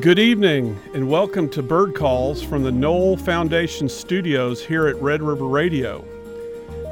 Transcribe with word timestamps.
Good 0.00 0.20
evening, 0.20 0.78
and 0.94 1.10
welcome 1.10 1.48
to 1.48 1.60
Bird 1.60 1.96
Calls 1.96 2.40
from 2.40 2.62
the 2.62 2.70
Knoll 2.70 3.16
Foundation 3.16 3.88
studios 3.88 4.64
here 4.64 4.86
at 4.86 4.94
Red 5.02 5.24
River 5.24 5.46
Radio. 5.46 6.04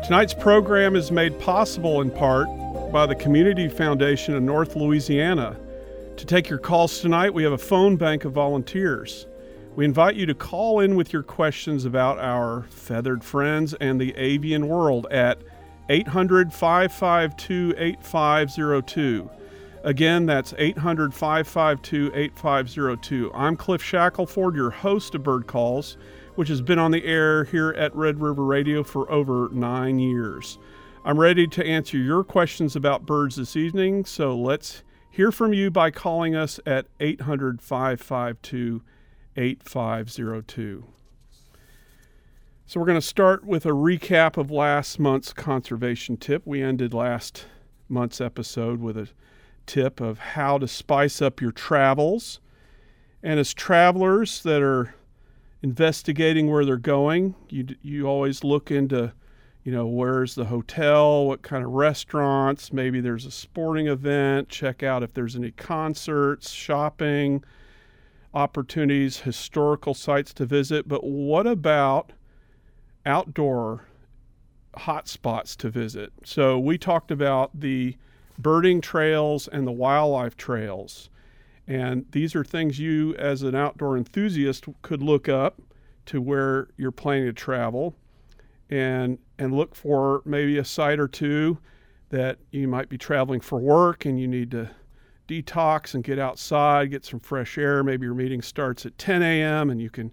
Tonight's 0.04 0.34
program 0.34 0.96
is 0.96 1.12
made 1.12 1.38
possible 1.38 2.00
in 2.00 2.10
part 2.10 2.48
by 2.90 3.06
the 3.06 3.14
Community 3.14 3.68
Foundation 3.68 4.34
of 4.34 4.42
North 4.42 4.74
Louisiana. 4.74 5.56
To 6.16 6.26
take 6.26 6.48
your 6.50 6.58
calls 6.58 6.98
tonight, 6.98 7.32
we 7.32 7.44
have 7.44 7.52
a 7.52 7.58
phone 7.58 7.94
bank 7.94 8.24
of 8.24 8.32
volunteers. 8.32 9.28
We 9.76 9.84
invite 9.84 10.16
you 10.16 10.26
to 10.26 10.34
call 10.34 10.80
in 10.80 10.96
with 10.96 11.12
your 11.12 11.22
questions 11.22 11.84
about 11.84 12.18
our 12.18 12.64
feathered 12.70 13.22
friends 13.22 13.72
and 13.74 14.00
the 14.00 14.16
avian 14.16 14.66
world 14.66 15.06
at 15.12 15.38
800 15.90 16.52
552 16.52 17.72
8502. 17.78 19.30
Again, 19.84 20.26
that's 20.26 20.54
800 20.58 21.14
552 21.14 22.12
8502. 22.14 23.30
I'm 23.34 23.56
Cliff 23.56 23.82
Shackelford, 23.82 24.54
your 24.54 24.70
host 24.70 25.14
of 25.14 25.22
Bird 25.22 25.46
Calls, 25.46 25.96
which 26.34 26.48
has 26.48 26.60
been 26.60 26.78
on 26.78 26.90
the 26.90 27.04
air 27.04 27.44
here 27.44 27.70
at 27.70 27.94
Red 27.94 28.20
River 28.20 28.44
Radio 28.44 28.82
for 28.82 29.10
over 29.10 29.48
nine 29.52 29.98
years. 29.98 30.58
I'm 31.04 31.20
ready 31.20 31.46
to 31.46 31.64
answer 31.64 31.98
your 31.98 32.24
questions 32.24 32.74
about 32.74 33.06
birds 33.06 33.36
this 33.36 33.54
evening, 33.54 34.04
so 34.04 34.36
let's 34.36 34.82
hear 35.10 35.30
from 35.30 35.52
you 35.52 35.70
by 35.70 35.90
calling 35.90 36.34
us 36.34 36.58
at 36.66 36.86
800 36.98 37.62
552 37.62 38.82
8502. 39.36 40.84
So, 42.68 42.80
we're 42.80 42.86
going 42.86 42.98
to 42.98 43.06
start 43.06 43.44
with 43.44 43.64
a 43.64 43.70
recap 43.70 44.36
of 44.36 44.50
last 44.50 44.98
month's 44.98 45.32
conservation 45.32 46.16
tip. 46.16 46.42
We 46.44 46.60
ended 46.60 46.92
last 46.92 47.46
month's 47.88 48.20
episode 48.20 48.80
with 48.80 48.96
a 48.96 49.08
tip 49.66 50.00
of 50.00 50.18
how 50.18 50.58
to 50.58 50.68
spice 50.68 51.20
up 51.20 51.40
your 51.40 51.52
travels. 51.52 52.40
And 53.22 53.40
as 53.40 53.52
travelers 53.52 54.42
that 54.42 54.62
are 54.62 54.94
investigating 55.62 56.50
where 56.50 56.64
they're 56.64 56.76
going, 56.76 57.34
you 57.48 57.66
you 57.82 58.06
always 58.06 58.44
look 58.44 58.70
into, 58.70 59.12
you 59.64 59.72
know, 59.72 59.86
where's 59.86 60.34
the 60.34 60.44
hotel, 60.44 61.26
what 61.26 61.42
kind 61.42 61.64
of 61.64 61.72
restaurants, 61.72 62.72
maybe 62.72 63.00
there's 63.00 63.26
a 63.26 63.30
sporting 63.30 63.88
event, 63.88 64.48
check 64.48 64.82
out 64.82 65.02
if 65.02 65.12
there's 65.12 65.34
any 65.34 65.50
concerts, 65.50 66.50
shopping, 66.50 67.42
opportunities, 68.36 69.20
historical 69.20 69.94
sites 69.94 70.32
to 70.34 70.44
visit, 70.44 70.86
but 70.86 71.02
what 71.02 71.46
about 71.46 72.12
outdoor 73.06 73.86
hotspots 74.76 75.56
to 75.56 75.70
visit? 75.70 76.12
So 76.22 76.58
we 76.58 76.76
talked 76.76 77.10
about 77.10 77.58
the 77.58 77.96
birding 78.38 78.80
trails 78.80 79.48
and 79.48 79.66
the 79.66 79.72
wildlife 79.72 80.36
trails. 80.36 81.10
And 81.66 82.06
these 82.12 82.34
are 82.36 82.44
things 82.44 82.78
you, 82.78 83.14
as 83.16 83.42
an 83.42 83.54
outdoor 83.54 83.96
enthusiast, 83.96 84.66
could 84.82 85.02
look 85.02 85.28
up 85.28 85.60
to 86.06 86.20
where 86.20 86.68
you're 86.76 86.92
planning 86.92 87.26
to 87.26 87.32
travel 87.32 87.94
and, 88.70 89.18
and 89.38 89.52
look 89.52 89.74
for 89.74 90.22
maybe 90.24 90.58
a 90.58 90.64
site 90.64 91.00
or 91.00 91.08
two 91.08 91.58
that 92.10 92.38
you 92.50 92.68
might 92.68 92.88
be 92.88 92.96
traveling 92.96 93.40
for 93.40 93.58
work 93.58 94.04
and 94.04 94.20
you 94.20 94.28
need 94.28 94.50
to 94.52 94.70
detox 95.26 95.94
and 95.94 96.04
get 96.04 96.18
outside, 96.18 96.90
get 96.90 97.04
some 97.04 97.18
fresh 97.18 97.58
air. 97.58 97.82
Maybe 97.82 98.06
your 98.06 98.14
meeting 98.14 98.42
starts 98.42 98.86
at 98.86 98.96
10 98.98 99.22
a.m. 99.22 99.70
and 99.70 99.80
you 99.80 99.90
can 99.90 100.12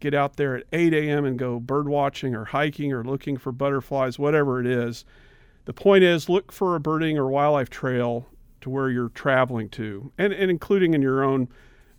get 0.00 0.14
out 0.14 0.36
there 0.36 0.56
at 0.56 0.64
8 0.72 0.92
a.m. 0.92 1.24
and 1.24 1.38
go 1.38 1.58
bird 1.60 1.88
watching 1.88 2.34
or 2.34 2.44
hiking 2.44 2.92
or 2.92 3.04
looking 3.04 3.36
for 3.36 3.52
butterflies, 3.52 4.18
whatever 4.18 4.60
it 4.60 4.66
is. 4.66 5.04
The 5.64 5.72
point 5.72 6.04
is, 6.04 6.28
look 6.28 6.52
for 6.52 6.74
a 6.74 6.80
birding 6.80 7.18
or 7.18 7.28
wildlife 7.28 7.70
trail 7.70 8.26
to 8.60 8.70
where 8.70 8.90
you're 8.90 9.10
traveling 9.10 9.68
to, 9.70 10.12
and, 10.18 10.32
and 10.32 10.50
including 10.50 10.94
in 10.94 11.02
your 11.02 11.22
own 11.22 11.48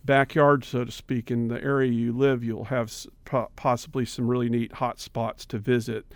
backyard, 0.04 0.64
so 0.64 0.84
to 0.84 0.90
speak, 0.90 1.30
in 1.30 1.48
the 1.48 1.62
area 1.62 1.90
you 1.90 2.12
live, 2.12 2.42
you'll 2.42 2.64
have 2.64 2.92
possibly 3.56 4.04
some 4.04 4.26
really 4.26 4.48
neat 4.48 4.72
hot 4.72 5.00
spots 5.00 5.46
to 5.46 5.58
visit. 5.58 6.06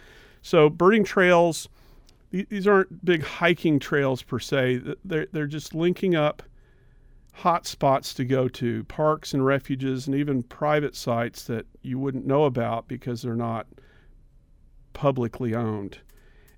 So, 0.43 0.69
birding 0.69 1.05
trails, 1.05 1.69
these 2.31 2.67
aren't 2.67 3.05
big 3.05 3.23
hiking 3.23 3.79
trails 3.79 4.23
per 4.23 4.39
se, 4.39 4.83
they're, 5.05 5.27
they're 5.33 5.47
just 5.47 5.75
linking 5.75 6.15
up 6.15 6.43
hot 7.33 7.67
spots 7.67 8.15
to 8.15 8.25
go 8.25 8.49
to, 8.49 8.83
parks 8.85 9.35
and 9.35 9.45
refuges, 9.45 10.07
and 10.07 10.17
even 10.17 10.43
private 10.43 10.97
sites 10.97 11.45
that 11.45 11.67
you 11.83 11.99
wouldn't 11.99 12.27
know 12.27 12.45
about 12.45 12.89
because 12.89 13.23
they're 13.23 13.35
not 13.35 13.67
publicly 14.95 15.55
owned. 15.55 15.99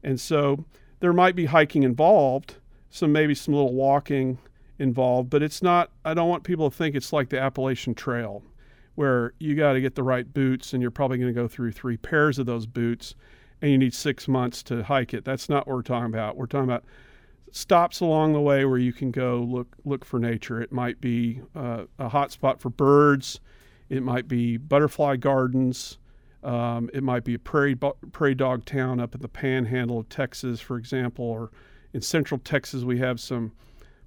And 0.05 0.21
so 0.21 0.65
there 1.01 1.13
might 1.13 1.37
be 1.37 1.47
hiking 1.47 1.83
involved, 1.83 2.57
some 2.91 3.13
maybe 3.13 3.35
some 3.35 3.55
little 3.55 3.75
walking 3.75 4.39
involved, 4.79 5.31
but 5.31 5.43
it's 5.43 5.63
not, 5.63 5.91
I 6.05 6.15
don't 6.15 6.29
want 6.29 6.45
people 6.45 6.71
to 6.71 6.77
think 6.77 6.95
it's 6.95 7.13
like 7.13 7.29
the 7.29 7.41
Appalachian 7.41 7.95
Trail 7.95 8.43
where 8.95 9.33
you 9.39 9.55
got 9.55 9.75
to 9.75 9.81
get 9.81 9.95
the 9.95 10.03
right 10.03 10.33
boots 10.33 10.73
and 10.73 10.83
you're 10.83 10.91
probably 10.91 11.19
going 11.19 11.33
to 11.33 11.41
go 11.41 11.47
through 11.47 11.71
three 11.71 11.97
pairs 11.97 12.39
of 12.39 12.47
those 12.47 12.67
boots 12.67 13.15
and 13.63 13.71
you 13.71 13.79
need 13.79 13.95
six 13.95 14.27
months 14.27 14.63
to 14.65 14.83
hike 14.83 15.15
it. 15.15 15.25
That's 15.25 15.49
not 15.49 15.67
what 15.67 15.77
we're 15.77 15.83
talking 15.83 16.13
about. 16.13 16.37
We're 16.37 16.47
talking 16.47 16.69
about 16.69 16.85
stops 17.53 18.01
along 18.01 18.33
the 18.33 18.41
way 18.41 18.65
where 18.65 18.79
you 18.79 18.93
can 18.93 19.11
go 19.11 19.39
look 19.39 19.77
look 19.85 20.05
for 20.05 20.19
nature. 20.19 20.61
It 20.61 20.73
might 20.73 21.01
be 21.01 21.41
uh, 21.55 21.85
a 21.99 22.09
hot 22.09 22.33
spot 22.33 22.61
for 22.61 22.71
birds. 22.71 23.41
It 23.89 24.03
might 24.03 24.29
be 24.29 24.57
butterfly 24.57 25.17
gardens. 25.17 25.99
Um, 26.45 26.89
it 26.95 27.03
might 27.03 27.25
be 27.25 27.35
a 27.35 27.39
prairie, 27.39 27.77
prairie 28.13 28.35
dog 28.35 28.65
town 28.65 29.01
up 29.01 29.15
in 29.15 29.21
the 29.21 29.29
panhandle 29.29 29.99
of 29.99 30.09
Texas, 30.09 30.61
for 30.61 30.77
example, 30.77 31.25
or 31.25 31.51
in 31.93 32.01
central 32.01 32.39
Texas, 32.39 32.85
we 32.85 32.99
have 32.99 33.19
some 33.19 33.53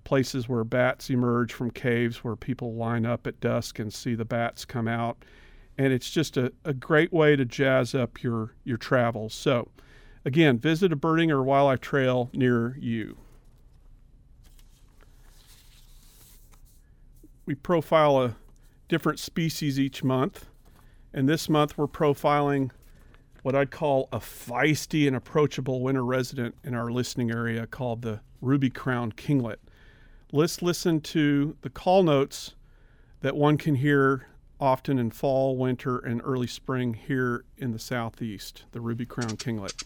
places 0.03 0.47
where 0.49 0.63
bats 0.63 1.09
emerge 1.09 1.53
from 1.53 1.71
caves 1.71 2.23
where 2.23 2.35
people 2.35 2.73
line 2.73 3.05
up 3.05 3.27
at 3.27 3.39
dusk 3.39 3.79
and 3.79 3.93
see 3.93 4.15
the 4.15 4.25
bats 4.25 4.65
come 4.65 4.87
out. 4.87 5.23
And 5.77 5.93
it's 5.93 6.09
just 6.09 6.37
a, 6.37 6.51
a 6.65 6.73
great 6.73 7.11
way 7.11 7.35
to 7.35 7.45
jazz 7.45 7.95
up 7.95 8.21
your, 8.23 8.53
your 8.63 8.77
travels. 8.77 9.33
So, 9.33 9.69
again, 10.25 10.57
visit 10.57 10.91
a 10.91 10.95
birding 10.95 11.31
or 11.31 11.43
wildlife 11.43 11.81
trail 11.81 12.29
near 12.33 12.77
you. 12.79 13.17
We 17.45 17.55
profile 17.55 18.21
a 18.21 18.35
different 18.87 19.19
species 19.19 19.79
each 19.79 20.03
month. 20.03 20.45
And 21.13 21.27
this 21.27 21.49
month 21.49 21.77
we're 21.77 21.87
profiling 21.87 22.71
what 23.43 23.55
I'd 23.55 23.71
call 23.71 24.07
a 24.11 24.19
feisty 24.19 25.07
and 25.07 25.15
approachable 25.15 25.81
winter 25.81 26.05
resident 26.05 26.55
in 26.63 26.75
our 26.75 26.91
listening 26.91 27.31
area 27.31 27.65
called 27.67 28.01
the 28.01 28.21
ruby 28.39 28.69
crowned 28.69 29.17
kinglet. 29.17 29.57
Let's 30.31 30.61
listen 30.61 31.01
to 31.01 31.57
the 31.61 31.69
call 31.69 32.03
notes 32.03 32.55
that 33.21 33.35
one 33.35 33.57
can 33.57 33.75
hear 33.75 34.27
often 34.59 34.99
in 34.99 35.09
fall, 35.09 35.57
winter, 35.57 35.97
and 35.97 36.21
early 36.23 36.47
spring 36.47 36.93
here 36.93 37.43
in 37.57 37.71
the 37.71 37.79
southeast, 37.79 38.63
the 38.71 38.79
ruby 38.79 39.05
crowned 39.05 39.39
kinglet. 39.39 39.83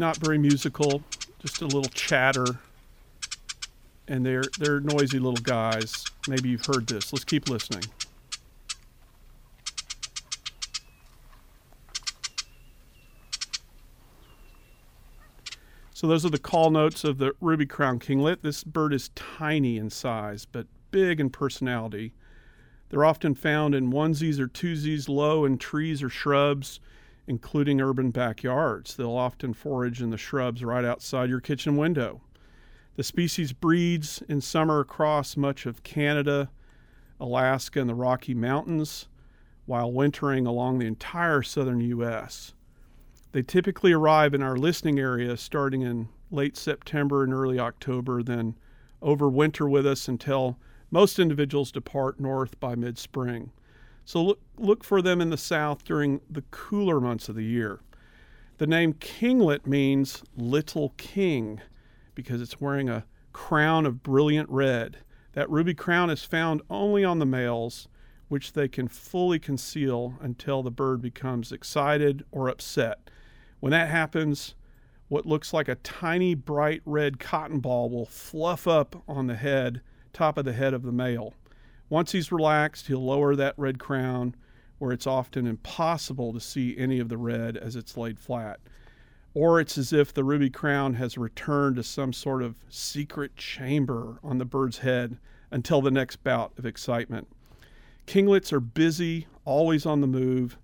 Not 0.00 0.16
very 0.16 0.38
musical, 0.38 1.02
just 1.38 1.62
a 1.62 1.66
little 1.66 1.90
chatter. 1.94 2.46
And 4.08 4.26
they're 4.26 4.42
they're 4.58 4.80
noisy 4.80 5.20
little 5.20 5.34
guys. 5.34 6.04
Maybe 6.26 6.48
you've 6.48 6.66
heard 6.66 6.88
this. 6.88 7.12
Let's 7.12 7.24
keep 7.24 7.48
listening. 7.48 7.84
So 15.92 16.06
those 16.06 16.24
are 16.24 16.30
the 16.30 16.38
call 16.38 16.70
notes 16.70 17.04
of 17.04 17.18
the 17.18 17.34
ruby 17.42 17.66
crown 17.66 17.98
kinglet. 17.98 18.40
This 18.40 18.64
bird 18.64 18.94
is 18.94 19.10
tiny 19.10 19.76
in 19.76 19.90
size, 19.90 20.46
but 20.46 20.66
big 20.90 21.20
in 21.20 21.28
personality. 21.28 22.14
They're 22.88 23.04
often 23.04 23.34
found 23.34 23.74
in 23.74 23.92
onesies 23.92 24.38
or 24.40 24.48
twosies, 24.48 25.10
low 25.10 25.44
in 25.44 25.58
trees 25.58 26.02
or 26.02 26.08
shrubs, 26.08 26.80
including 27.30 27.80
urban 27.80 28.10
backyards. 28.10 28.96
They'll 28.96 29.12
often 29.12 29.54
forage 29.54 30.02
in 30.02 30.10
the 30.10 30.18
shrubs 30.18 30.64
right 30.64 30.84
outside 30.84 31.30
your 31.30 31.40
kitchen 31.40 31.76
window. 31.76 32.22
The 32.96 33.04
species 33.04 33.52
breeds 33.52 34.20
in 34.28 34.40
summer 34.40 34.80
across 34.80 35.36
much 35.36 35.64
of 35.64 35.84
Canada, 35.84 36.50
Alaska, 37.20 37.80
and 37.80 37.88
the 37.88 37.94
Rocky 37.94 38.34
Mountains, 38.34 39.06
while 39.64 39.92
wintering 39.92 40.44
along 40.44 40.80
the 40.80 40.88
entire 40.88 41.40
southern 41.40 41.80
U.S. 41.80 42.52
They 43.30 43.42
typically 43.42 43.92
arrive 43.92 44.34
in 44.34 44.42
our 44.42 44.56
listening 44.56 44.98
area 44.98 45.36
starting 45.36 45.82
in 45.82 46.08
late 46.32 46.56
September 46.56 47.22
and 47.22 47.32
early 47.32 47.60
October, 47.60 48.24
then 48.24 48.56
overwinter 49.02 49.70
with 49.70 49.86
us 49.86 50.08
until 50.08 50.58
most 50.90 51.20
individuals 51.20 51.70
depart 51.70 52.18
north 52.18 52.58
by 52.58 52.74
mid 52.74 52.98
spring. 52.98 53.52
So 54.10 54.24
look, 54.24 54.40
look 54.58 54.82
for 54.82 55.00
them 55.00 55.20
in 55.20 55.30
the 55.30 55.36
south 55.36 55.84
during 55.84 56.20
the 56.28 56.42
cooler 56.50 57.00
months 57.00 57.28
of 57.28 57.36
the 57.36 57.44
year. 57.44 57.78
The 58.58 58.66
name 58.66 58.94
kinglet 58.94 59.68
means 59.68 60.24
little 60.36 60.94
king 60.96 61.60
because 62.16 62.40
it's 62.40 62.60
wearing 62.60 62.88
a 62.88 63.04
crown 63.32 63.86
of 63.86 64.02
brilliant 64.02 64.50
red. 64.50 64.96
That 65.34 65.48
ruby 65.48 65.74
crown 65.74 66.10
is 66.10 66.24
found 66.24 66.60
only 66.68 67.04
on 67.04 67.20
the 67.20 67.24
males, 67.24 67.86
which 68.26 68.54
they 68.54 68.66
can 68.66 68.88
fully 68.88 69.38
conceal 69.38 70.16
until 70.20 70.64
the 70.64 70.72
bird 70.72 71.00
becomes 71.00 71.52
excited 71.52 72.24
or 72.32 72.48
upset. 72.48 73.10
When 73.60 73.70
that 73.70 73.90
happens, 73.90 74.56
what 75.06 75.24
looks 75.24 75.52
like 75.52 75.68
a 75.68 75.76
tiny 75.76 76.34
bright 76.34 76.82
red 76.84 77.20
cotton 77.20 77.60
ball 77.60 77.88
will 77.88 78.06
fluff 78.06 78.66
up 78.66 79.04
on 79.06 79.28
the 79.28 79.36
head, 79.36 79.82
top 80.12 80.36
of 80.36 80.44
the 80.44 80.52
head 80.52 80.74
of 80.74 80.82
the 80.82 80.90
male. 80.90 81.32
Once 81.90 82.12
he's 82.12 82.32
relaxed, 82.32 82.86
he'll 82.86 83.04
lower 83.04 83.36
that 83.36 83.54
red 83.58 83.78
crown 83.78 84.34
where 84.78 84.92
it's 84.92 85.06
often 85.06 85.46
impossible 85.46 86.32
to 86.32 86.40
see 86.40 86.78
any 86.78 87.00
of 87.00 87.10
the 87.10 87.18
red 87.18 87.56
as 87.56 87.76
it's 87.76 87.96
laid 87.96 88.18
flat. 88.18 88.60
Or 89.34 89.60
it's 89.60 89.76
as 89.76 89.92
if 89.92 90.14
the 90.14 90.24
ruby 90.24 90.50
crown 90.50 90.94
has 90.94 91.18
returned 91.18 91.76
to 91.76 91.82
some 91.82 92.12
sort 92.12 92.42
of 92.42 92.56
secret 92.68 93.36
chamber 93.36 94.18
on 94.22 94.38
the 94.38 94.44
bird's 94.44 94.78
head 94.78 95.18
until 95.50 95.82
the 95.82 95.90
next 95.90 96.24
bout 96.24 96.52
of 96.56 96.64
excitement. 96.64 97.28
Kinglets 98.06 98.52
are 98.52 98.60
busy, 98.60 99.26
always 99.44 99.84
on 99.84 100.00
the 100.00 100.06
move, 100.06 100.56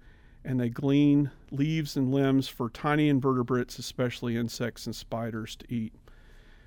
and 0.45 0.59
they 0.59 0.69
glean 0.69 1.31
leaves 1.51 1.97
and 1.97 2.13
limbs 2.13 2.49
for 2.49 2.71
tiny 2.71 3.09
invertebrates, 3.09 3.79
especially 3.79 4.37
insects 4.37 4.87
and 4.87 4.95
spiders, 4.95 5.57
to 5.57 5.73
eat. 5.73 5.93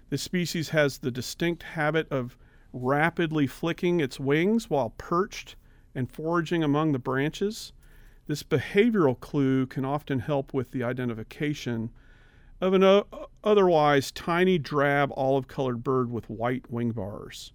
This 0.09 0.21
species 0.21 0.69
has 0.69 0.97
the 0.97 1.11
distinct 1.11 1.63
habit 1.63 2.09
of 2.11 2.37
rapidly 2.73 3.47
flicking 3.47 3.99
its 3.99 4.19
wings 4.19 4.69
while 4.69 4.91
perched 4.97 5.55
and 5.95 6.11
foraging 6.11 6.63
among 6.63 6.91
the 6.91 6.99
branches. 6.99 7.73
This 8.27 8.43
behavioral 8.43 9.19
clue 9.19 9.65
can 9.65 9.85
often 9.85 10.19
help 10.19 10.53
with 10.53 10.71
the 10.71 10.83
identification 10.83 11.89
of 12.61 12.73
an 12.73 13.03
otherwise 13.43 14.11
tiny 14.11 14.57
drab 14.57 15.11
olive 15.15 15.47
colored 15.47 15.83
bird 15.83 16.11
with 16.11 16.29
white 16.29 16.69
wing 16.69 16.91
bars 16.91 17.53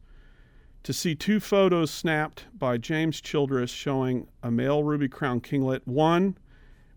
to 0.85 0.93
see 0.93 1.15
two 1.15 1.41
photos 1.41 1.91
snapped 1.91 2.45
by 2.57 2.77
James 2.77 3.21
Childress 3.21 3.71
showing 3.71 4.29
a 4.43 4.51
male 4.51 4.85
ruby 4.85 5.09
crown 5.09 5.41
kinglet, 5.41 5.81
one 5.87 6.37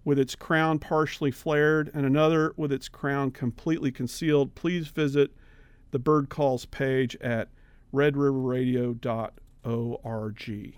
with 0.03 0.19
its 0.19 0.35
crown 0.35 0.77
partially 0.77 1.31
flared 1.31 1.89
and 1.93 2.05
another 2.05 2.53
with 2.57 2.71
its 2.71 2.89
crown 2.89 3.31
completely 3.31 3.91
concealed, 3.91 4.55
please 4.55 4.89
visit 4.89 5.31
the 5.91 5.99
Bird 5.99 6.27
Calls 6.27 6.65
page 6.65 7.15
at 7.21 7.47
redriverradio.org. 7.97 10.73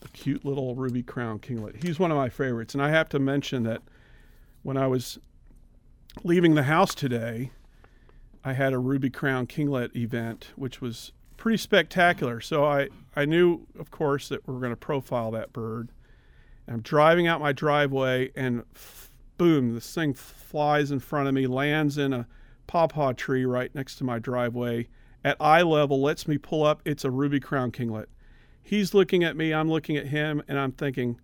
The 0.00 0.08
cute 0.12 0.44
little 0.44 0.74
ruby 0.74 1.02
crown 1.02 1.38
kinglet. 1.38 1.82
He's 1.82 1.98
one 1.98 2.10
of 2.10 2.16
my 2.16 2.28
favorites. 2.28 2.74
And 2.74 2.82
I 2.82 2.90
have 2.90 3.08
to 3.10 3.18
mention 3.18 3.62
that 3.64 3.82
when 4.62 4.76
I 4.76 4.86
was 4.86 5.18
leaving 6.22 6.54
the 6.54 6.64
house 6.64 6.94
today, 6.94 7.50
I 8.44 8.52
had 8.52 8.72
a 8.72 8.78
ruby 8.78 9.10
crown 9.10 9.46
kinglet 9.46 9.96
event, 9.96 10.48
which 10.56 10.80
was 10.80 11.12
pretty 11.36 11.58
spectacular. 11.58 12.40
So 12.40 12.64
I, 12.64 12.88
I 13.16 13.24
knew, 13.24 13.66
of 13.78 13.90
course, 13.90 14.28
that 14.28 14.46
we 14.46 14.54
are 14.54 14.60
going 14.60 14.70
to 14.70 14.76
profile 14.76 15.30
that 15.32 15.52
bird. 15.52 15.90
And 16.66 16.76
I'm 16.76 16.82
driving 16.82 17.26
out 17.26 17.40
my 17.40 17.52
driveway, 17.52 18.30
and 18.36 18.64
boom, 19.36 19.74
this 19.74 19.92
thing 19.94 20.14
flies 20.14 20.90
in 20.90 21.00
front 21.00 21.28
of 21.28 21.34
me, 21.34 21.46
lands 21.46 21.98
in 21.98 22.12
a 22.12 22.26
pawpaw 22.66 23.12
tree 23.12 23.44
right 23.44 23.74
next 23.74 23.96
to 23.96 24.04
my 24.04 24.18
driveway. 24.18 24.88
At 25.24 25.40
eye 25.40 25.62
level, 25.62 26.02
lets 26.02 26.28
me 26.28 26.36
pull 26.36 26.64
up. 26.64 26.82
It's 26.84 27.04
a 27.04 27.10
ruby 27.10 27.40
crown 27.40 27.72
kinglet. 27.72 28.06
He's 28.62 28.94
looking 28.94 29.24
at 29.24 29.36
me, 29.36 29.52
I'm 29.52 29.70
looking 29.70 29.96
at 29.96 30.06
him, 30.06 30.42
and 30.48 30.58
I'm 30.58 30.72
thinking, 30.72 31.20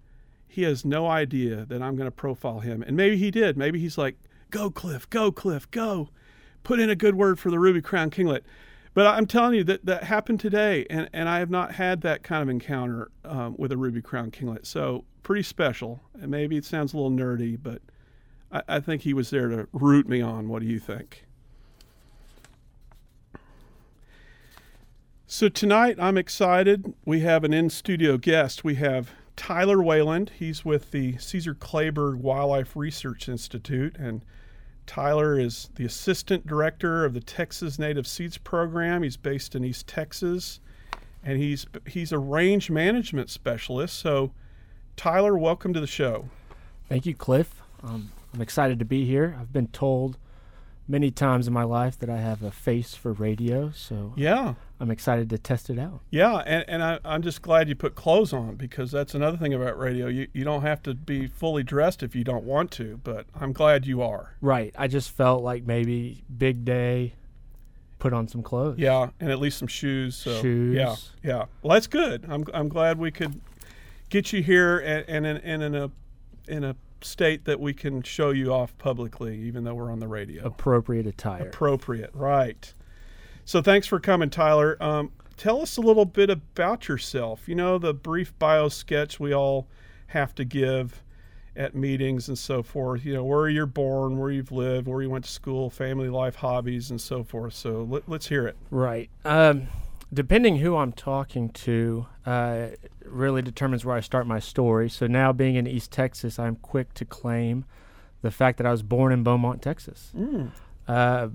he 0.47 0.62
has 0.62 0.85
no 0.85 1.06
idea 1.06 1.64
that 1.67 1.81
I'm 1.81 1.97
going 1.97 2.06
to 2.06 2.11
profile 2.11 2.61
him. 2.61 2.82
And 2.82 2.97
maybe 2.97 3.17
he 3.17 3.31
did. 3.31 3.56
Maybe 3.56 3.79
he's 3.79 3.97
like, 3.97 4.17
go, 4.50 4.70
Cliff, 4.70 5.08
go, 5.08 5.31
Cliff, 5.31 5.70
go. 5.70 6.08
Put 6.62 6.81
in 6.81 6.91
a 6.91 6.97
good 6.97 7.14
word 7.14 7.38
for 7.38 7.50
the 7.50 7.58
ruby 7.58 7.81
crown 7.81 8.11
kinglet. 8.11 8.43
But 8.93 9.06
I'm 9.06 9.26
telling 9.26 9.55
you 9.55 9.64
that 9.64 9.87
that 9.87 10.05
happened 10.05 10.41
today, 10.41 10.85
and, 10.91 11.08
and 11.12 11.29
I 11.29 11.38
have 11.38 11.50
not 11.50 11.75
had 11.75 12.00
that 12.02 12.23
kind 12.23 12.43
of 12.43 12.49
encounter 12.49 13.11
um, 13.25 13.55
with 13.56 13.70
a 13.70 13.76
ruby 13.76 14.02
crown 14.02 14.31
kinglet. 14.31 14.67
So 14.67 15.05
pretty 15.23 15.44
special. 15.44 16.00
And 16.20 16.31
maybe 16.31 16.56
it 16.56 16.64
sounds 16.64 16.93
a 16.93 16.97
little 16.97 17.12
nerdy, 17.12 17.56
but 17.62 17.81
I, 18.50 18.62
I 18.76 18.81
think 18.81 19.02
he 19.02 19.14
was 19.14 19.31
there 19.31 19.49
to 19.49 19.69
root 19.73 20.08
me 20.08 20.20
on. 20.20 20.49
What 20.49 20.61
do 20.61 20.67
you 20.67 20.81
think? 20.81 21.25
So 25.32 25.49
tonight 25.49 25.94
I'm 26.00 26.19
excited. 26.19 26.93
We 27.05 27.21
have 27.21 27.44
an 27.44 27.53
in 27.53 27.71
studio 27.71 28.17
guest. 28.17 28.65
We 28.65 28.75
have 28.75 29.12
Tyler 29.37 29.81
Wayland. 29.81 30.32
He's 30.37 30.65
with 30.65 30.91
the 30.91 31.19
Caesar 31.19 31.55
Kleberg 31.55 32.17
Wildlife 32.17 32.75
Research 32.75 33.29
Institute 33.29 33.94
and 33.97 34.25
Tyler 34.87 35.38
is 35.38 35.71
the 35.77 35.85
assistant 35.85 36.49
director 36.49 37.05
of 37.05 37.15
the 37.15 37.21
Texas 37.21 37.79
Native 37.79 38.09
Seeds 38.09 38.38
Program. 38.38 39.05
He's 39.05 39.17
based 39.17 39.55
in 39.55 39.65
East 39.65 39.87
Texas, 39.87 40.59
and 41.23 41.38
he's 41.38 41.65
he's 41.87 42.11
a 42.11 42.19
range 42.19 42.69
management 42.69 43.31
specialist. 43.31 44.00
So, 44.00 44.33
Tyler, 44.97 45.38
welcome 45.38 45.73
to 45.75 45.81
the 45.81 45.87
show. 45.87 46.29
Thank 46.88 47.06
you, 47.06 47.15
Cliff. 47.15 47.62
Um, 47.85 48.11
I'm 48.35 48.41
excited 48.41 48.81
to 48.81 48.85
be 48.85 49.05
here. 49.05 49.37
I've 49.41 49.53
been 49.53 49.69
told 49.69 50.19
many 50.88 51.12
times 51.12 51.47
in 51.47 51.53
my 51.53 51.62
life 51.62 51.97
that 52.00 52.11
I 52.11 52.17
have 52.17 52.43
a 52.43 52.50
face 52.50 52.97
for 52.97 53.12
radio. 53.12 53.71
So 53.71 54.12
yeah, 54.17 54.55
I'm 54.81 54.91
excited 54.91 55.29
to 55.31 55.38
test 55.38 55.69
it 55.69 55.79
out. 55.79 56.00
Yeah, 56.11 56.37
and, 56.47 56.65
and 56.67 56.82
I, 56.82 56.99
am 57.05 57.21
just 57.21 57.43
glad 57.43 57.69
you 57.69 57.75
put 57.75 57.94
clothes 57.94 58.32
on 58.32 58.56
because 58.56 58.91
that's 58.91 59.15
another 59.15 59.37
thing 59.37 59.53
about 59.53 59.79
radio. 59.79 60.06
You, 60.06 60.27
you 60.32 60.43
don't 60.43 60.62
have 60.62 60.82
to 60.85 60.94
be 60.94 61.27
fully 61.27 61.62
dressed 61.62 62.03
if 62.03 62.17
you 62.17 62.25
don't 62.25 62.44
want 62.44 62.71
to, 62.73 62.99
but 63.05 63.27
I'm 63.38 63.53
glad 63.53 63.87
you 63.87 64.00
are. 64.00 64.37
Right. 64.41 64.75
I 64.79 64.88
just 64.88 65.11
felt 65.11 65.43
like 65.43 65.65
maybe 65.65 66.25
big 66.35 66.65
day, 66.65 67.12
put 67.99 68.15
on 68.15 68.27
some 68.27 68.43
clothes. 68.43 68.79
Yeah, 68.79 69.11
and 69.21 69.31
at 69.31 69.38
least 69.38 69.59
some 69.59 69.69
shoes. 69.69 70.17
So, 70.17 70.41
shoes. 70.41 70.75
Yeah, 70.75 70.97
yeah. 71.23 71.44
Well, 71.62 71.75
that's 71.75 71.87
good. 71.87 72.25
I'm, 72.26 72.44
I'm 72.55 72.69
glad 72.69 72.99
we 72.99 73.11
could 73.11 73.38
get 74.09 74.33
you 74.33 74.43
here 74.43 74.79
and, 74.79 75.05
and, 75.09 75.26
in, 75.26 75.37
and 75.37 75.62
in 75.62 75.75
a 75.75 75.91
in 76.49 76.65
a 76.65 76.75
state 77.03 77.44
that 77.44 77.61
we 77.61 77.73
can 77.73 78.03
show 78.03 78.31
you 78.31 78.53
off 78.53 78.76
publicly, 78.79 79.38
even 79.38 79.65
though 79.65 79.75
we're 79.75 79.91
on 79.91 80.00
the 80.00 80.09
radio. 80.09 80.44
Appropriate 80.44 81.06
attire. 81.06 81.49
Appropriate, 81.49 82.11
right. 82.15 82.75
So 83.50 83.61
thanks 83.61 83.88
for 83.88 83.99
coming, 83.99 84.31
Tyler. 84.31 84.76
Um, 84.81 85.11
tell 85.37 85.61
us 85.61 85.76
a 85.76 85.81
little 85.81 86.05
bit 86.05 86.31
about 86.31 86.87
yourself. 86.87 87.49
You 87.49 87.56
know, 87.56 87.79
the 87.79 87.93
brief 87.93 88.32
bio 88.38 88.69
sketch 88.69 89.19
we 89.19 89.35
all 89.35 89.67
have 90.06 90.37
to 90.37 90.44
give 90.44 91.02
at 91.56 91.75
meetings 91.75 92.29
and 92.29 92.38
so 92.38 92.62
forth. 92.62 93.05
You 93.05 93.12
know, 93.12 93.25
where 93.25 93.49
you're 93.49 93.67
born, 93.67 94.19
where 94.19 94.31
you've 94.31 94.52
lived, 94.52 94.87
where 94.87 95.02
you 95.02 95.11
went 95.11 95.25
to 95.25 95.31
school, 95.32 95.69
family 95.69 96.08
life, 96.08 96.37
hobbies, 96.37 96.92
and 96.92 97.00
so 97.00 97.25
forth. 97.25 97.54
So 97.54 97.88
let, 97.90 98.09
us 98.09 98.28
hear 98.28 98.47
it. 98.47 98.57
Right. 98.71 99.11
Um, 99.25 99.66
depending 100.14 100.59
who 100.59 100.76
I'm 100.76 100.92
talking 100.92 101.49
to, 101.49 102.07
uh, 102.25 102.66
really 103.04 103.42
determines 103.42 103.85
where 103.85 103.97
I 103.97 104.00
start 104.00 104.28
my 104.28 104.38
story. 104.38 104.88
So 104.88 105.09
now, 105.09 105.33
being 105.33 105.57
in 105.57 105.66
East 105.66 105.90
Texas, 105.90 106.38
I'm 106.38 106.54
quick 106.54 106.95
to 106.95 107.04
claim 107.04 107.64
the 108.23 108.30
fact 108.30 108.59
that 108.59 108.66
I 108.69 108.71
was 108.71 108.85
born 108.85 109.12
in 109.12 109.25
Beaumont, 109.25 109.61
Texas. 109.61 110.12
Mm. 110.16 110.52
Uh, 110.87 111.28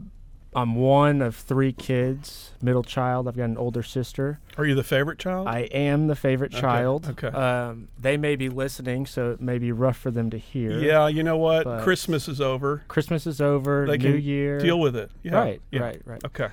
I'm 0.56 0.76
one 0.76 1.22
of 1.22 1.36
three 1.36 1.74
kids, 1.74 2.52
middle 2.62 2.82
child. 2.82 3.28
I've 3.28 3.36
got 3.36 3.44
an 3.44 3.58
older 3.58 3.84
sister. 3.84 4.40
Are 4.58 4.66
you 4.66 4.74
the 4.74 4.86
favorite 4.86 5.20
child? 5.20 5.50
I 5.50 5.62
am 5.72 6.08
the 6.08 6.16
favorite 6.16 6.54
okay. 6.54 6.62
child. 6.62 7.08
Okay. 7.10 7.28
Um, 7.28 7.90
they 8.00 8.16
may 8.16 8.38
be 8.38 8.48
listening, 8.48 9.06
so 9.06 9.32
it 9.32 9.42
may 9.42 9.58
be 9.58 9.74
rough 9.74 9.98
for 9.98 10.12
them 10.12 10.30
to 10.30 10.38
hear. 10.38 10.80
Yeah, 10.80 11.10
you 11.10 11.24
know 11.24 11.36
what? 11.36 11.84
Christmas 11.84 12.30
is 12.30 12.40
over. 12.40 12.84
Christmas 12.88 13.28
is 13.28 13.42
over. 13.42 13.86
They 13.86 13.98
New 13.98 14.16
Year. 14.16 14.60
Deal 14.60 14.80
with 14.80 14.96
it. 14.96 15.12
Yeah. 15.24 15.36
Right. 15.36 15.62
Yeah. 15.72 15.82
Right. 15.82 16.02
Right. 16.06 16.24
Okay. 16.24 16.48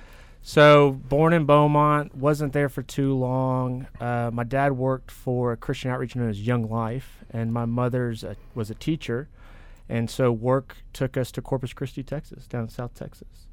So, 0.45 0.91
born 0.91 1.31
in 1.31 1.45
Beaumont, 1.45 2.13
wasn't 2.13 2.51
there 2.51 2.67
for 2.67 2.81
too 2.81 3.13
long. 3.13 3.87
Uh, 4.01 4.29
my 4.33 4.43
dad 4.43 4.73
worked 4.73 5.09
for 5.09 5.53
a 5.53 5.57
Christian 5.57 5.89
outreach 5.89 6.17
known 6.17 6.29
as 6.29 6.45
Young 6.45 6.69
Life, 6.69 7.23
and 7.31 7.53
my 7.53 7.63
mother's 7.63 8.25
a, 8.25 8.35
was 8.53 8.69
a 8.69 8.75
teacher. 8.75 9.29
And 9.87 10.09
so, 10.09 10.33
work 10.33 10.75
took 10.91 11.15
us 11.15 11.31
to 11.31 11.41
Corpus 11.41 11.71
Christi, 11.71 12.03
Texas, 12.03 12.45
down 12.45 12.63
in 12.63 12.69
South 12.69 12.93
Texas. 12.93 13.47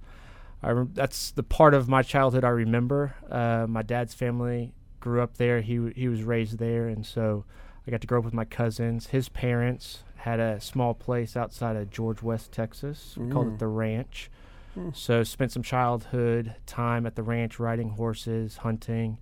I 0.62 0.71
rem- 0.71 0.90
that's 0.95 1.31
the 1.31 1.43
part 1.43 1.75
of 1.75 1.88
my 1.88 2.02
childhood 2.02 2.45
I 2.45 2.50
remember. 2.50 3.14
Uh, 3.31 3.67
my 3.69 3.83
dad's 3.83 4.14
family 4.14 4.75
grew 5.00 5.23
up 5.23 5.37
there. 5.37 5.61
He 5.61 5.90
he 5.95 6.09
was 6.09 6.23
raised 6.23 6.59
there, 6.59 6.88
and 6.88 7.05
so 7.05 7.45
I 7.87 7.90
got 7.90 8.00
to 8.02 8.07
grow 8.07 8.19
up 8.19 8.25
with 8.25 8.35
my 8.35 8.45
cousins. 8.45 9.09
His 9.09 9.29
parents 9.29 10.05
had 10.17 10.38
a 10.38 10.61
small 10.61 10.93
place 10.93 11.37
outside 11.37 11.76
of 11.76 11.90
George 11.90 12.23
West, 12.23 12.52
Texas. 12.52 13.17
We 13.17 13.26
mm. 13.26 13.33
called 13.33 13.47
it 13.47 13.55
mm. 13.55 13.59
the 13.59 13.69
Ranch 13.69 14.31
Hmm. 14.75 14.90
So 14.95 15.25
spent 15.25 15.52
some 15.52 15.62
childhood 15.62 16.55
time 16.67 17.07
at 17.07 17.17
the 17.17 17.23
ranch 17.23 17.59
riding 17.59 17.90
horses, 17.90 18.59
hunting, 18.59 19.19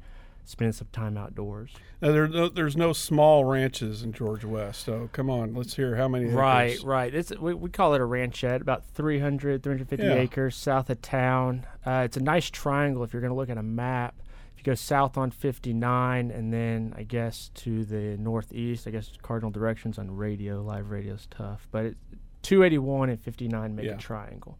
spending 0.48 0.72
some 0.72 0.88
time 0.92 1.18
outdoors. 1.18 1.72
Now 2.00 2.12
there, 2.12 2.26
no, 2.26 2.48
there's 2.48 2.76
no 2.76 2.94
small 2.94 3.44
ranches 3.44 4.02
in 4.02 4.12
George 4.12 4.44
West. 4.44 4.82
So 4.84 5.10
come 5.12 5.28
on, 5.28 5.54
let's 5.54 5.76
hear 5.76 5.96
how 5.96 6.08
many. 6.08 6.26
Right, 6.26 6.72
acres. 6.72 6.84
right. 6.84 7.14
It's 7.14 7.30
we, 7.38 7.52
we 7.52 7.68
call 7.70 7.94
it 7.94 8.00
a 8.00 8.04
ranchette, 8.04 8.62
about 8.62 8.84
300, 8.86 9.62
350 9.62 10.06
yeah. 10.06 10.14
acres 10.14 10.56
south 10.56 10.88
of 10.88 11.02
town. 11.02 11.66
Uh, 11.84 12.02
it's 12.04 12.16
a 12.16 12.22
nice 12.22 12.48
triangle 12.48 13.04
if 13.04 13.12
you're 13.12 13.20
going 13.20 13.32
to 13.32 13.36
look 13.36 13.50
at 13.50 13.58
a 13.58 13.62
map. 13.62 14.14
If 14.54 14.66
you 14.66 14.72
go 14.72 14.74
south 14.74 15.18
on 15.18 15.30
59, 15.30 16.30
and 16.30 16.52
then 16.52 16.94
I 16.96 17.02
guess 17.04 17.50
to 17.56 17.84
the 17.84 18.16
northeast, 18.16 18.88
I 18.88 18.90
guess 18.90 19.12
cardinal 19.22 19.50
directions 19.50 19.98
on 19.98 20.10
radio, 20.10 20.62
live 20.62 20.90
radio 20.90 21.14
is 21.14 21.28
tough, 21.30 21.68
but 21.70 21.84
it, 21.84 21.96
281 22.42 23.10
and 23.10 23.20
59 23.20 23.76
make 23.76 23.86
yeah. 23.86 23.92
a 23.92 23.98
triangle. 23.98 24.58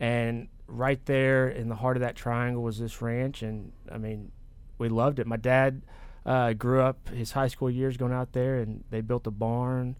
And 0.00 0.48
right 0.66 1.04
there 1.06 1.48
in 1.48 1.68
the 1.68 1.74
heart 1.74 1.96
of 1.96 2.02
that 2.02 2.16
triangle 2.16 2.62
was 2.62 2.78
this 2.78 3.02
ranch, 3.02 3.42
and 3.42 3.72
I 3.90 3.98
mean, 3.98 4.32
we 4.78 4.88
loved 4.88 5.18
it. 5.18 5.26
My 5.26 5.36
dad 5.36 5.82
Uh, 6.26 6.54
grew 6.54 6.80
up 6.80 7.10
his 7.10 7.32
high 7.32 7.48
school 7.48 7.70
years 7.70 7.98
going 7.98 8.10
out 8.10 8.32
there, 8.32 8.58
and 8.58 8.82
they 8.88 9.02
built 9.02 9.26
a 9.26 9.30
barn. 9.30 9.94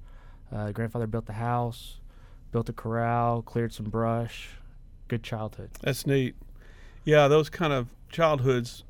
Uh, 0.50 0.72
grandfather 0.72 1.06
built 1.06 1.26
the 1.26 1.34
house, 1.34 2.00
built 2.50 2.66
a 2.70 2.72
corral, 2.72 3.42
cleared 3.42 3.74
some 3.74 3.90
brush. 3.90 4.48
Good 5.06 5.22
childhood. 5.22 5.68
That's 5.82 6.06
neat. 6.06 6.34
Yeah, 7.04 7.28
those 7.28 7.50
kind 7.50 7.74
of 7.74 7.88
childhoods 8.08 8.84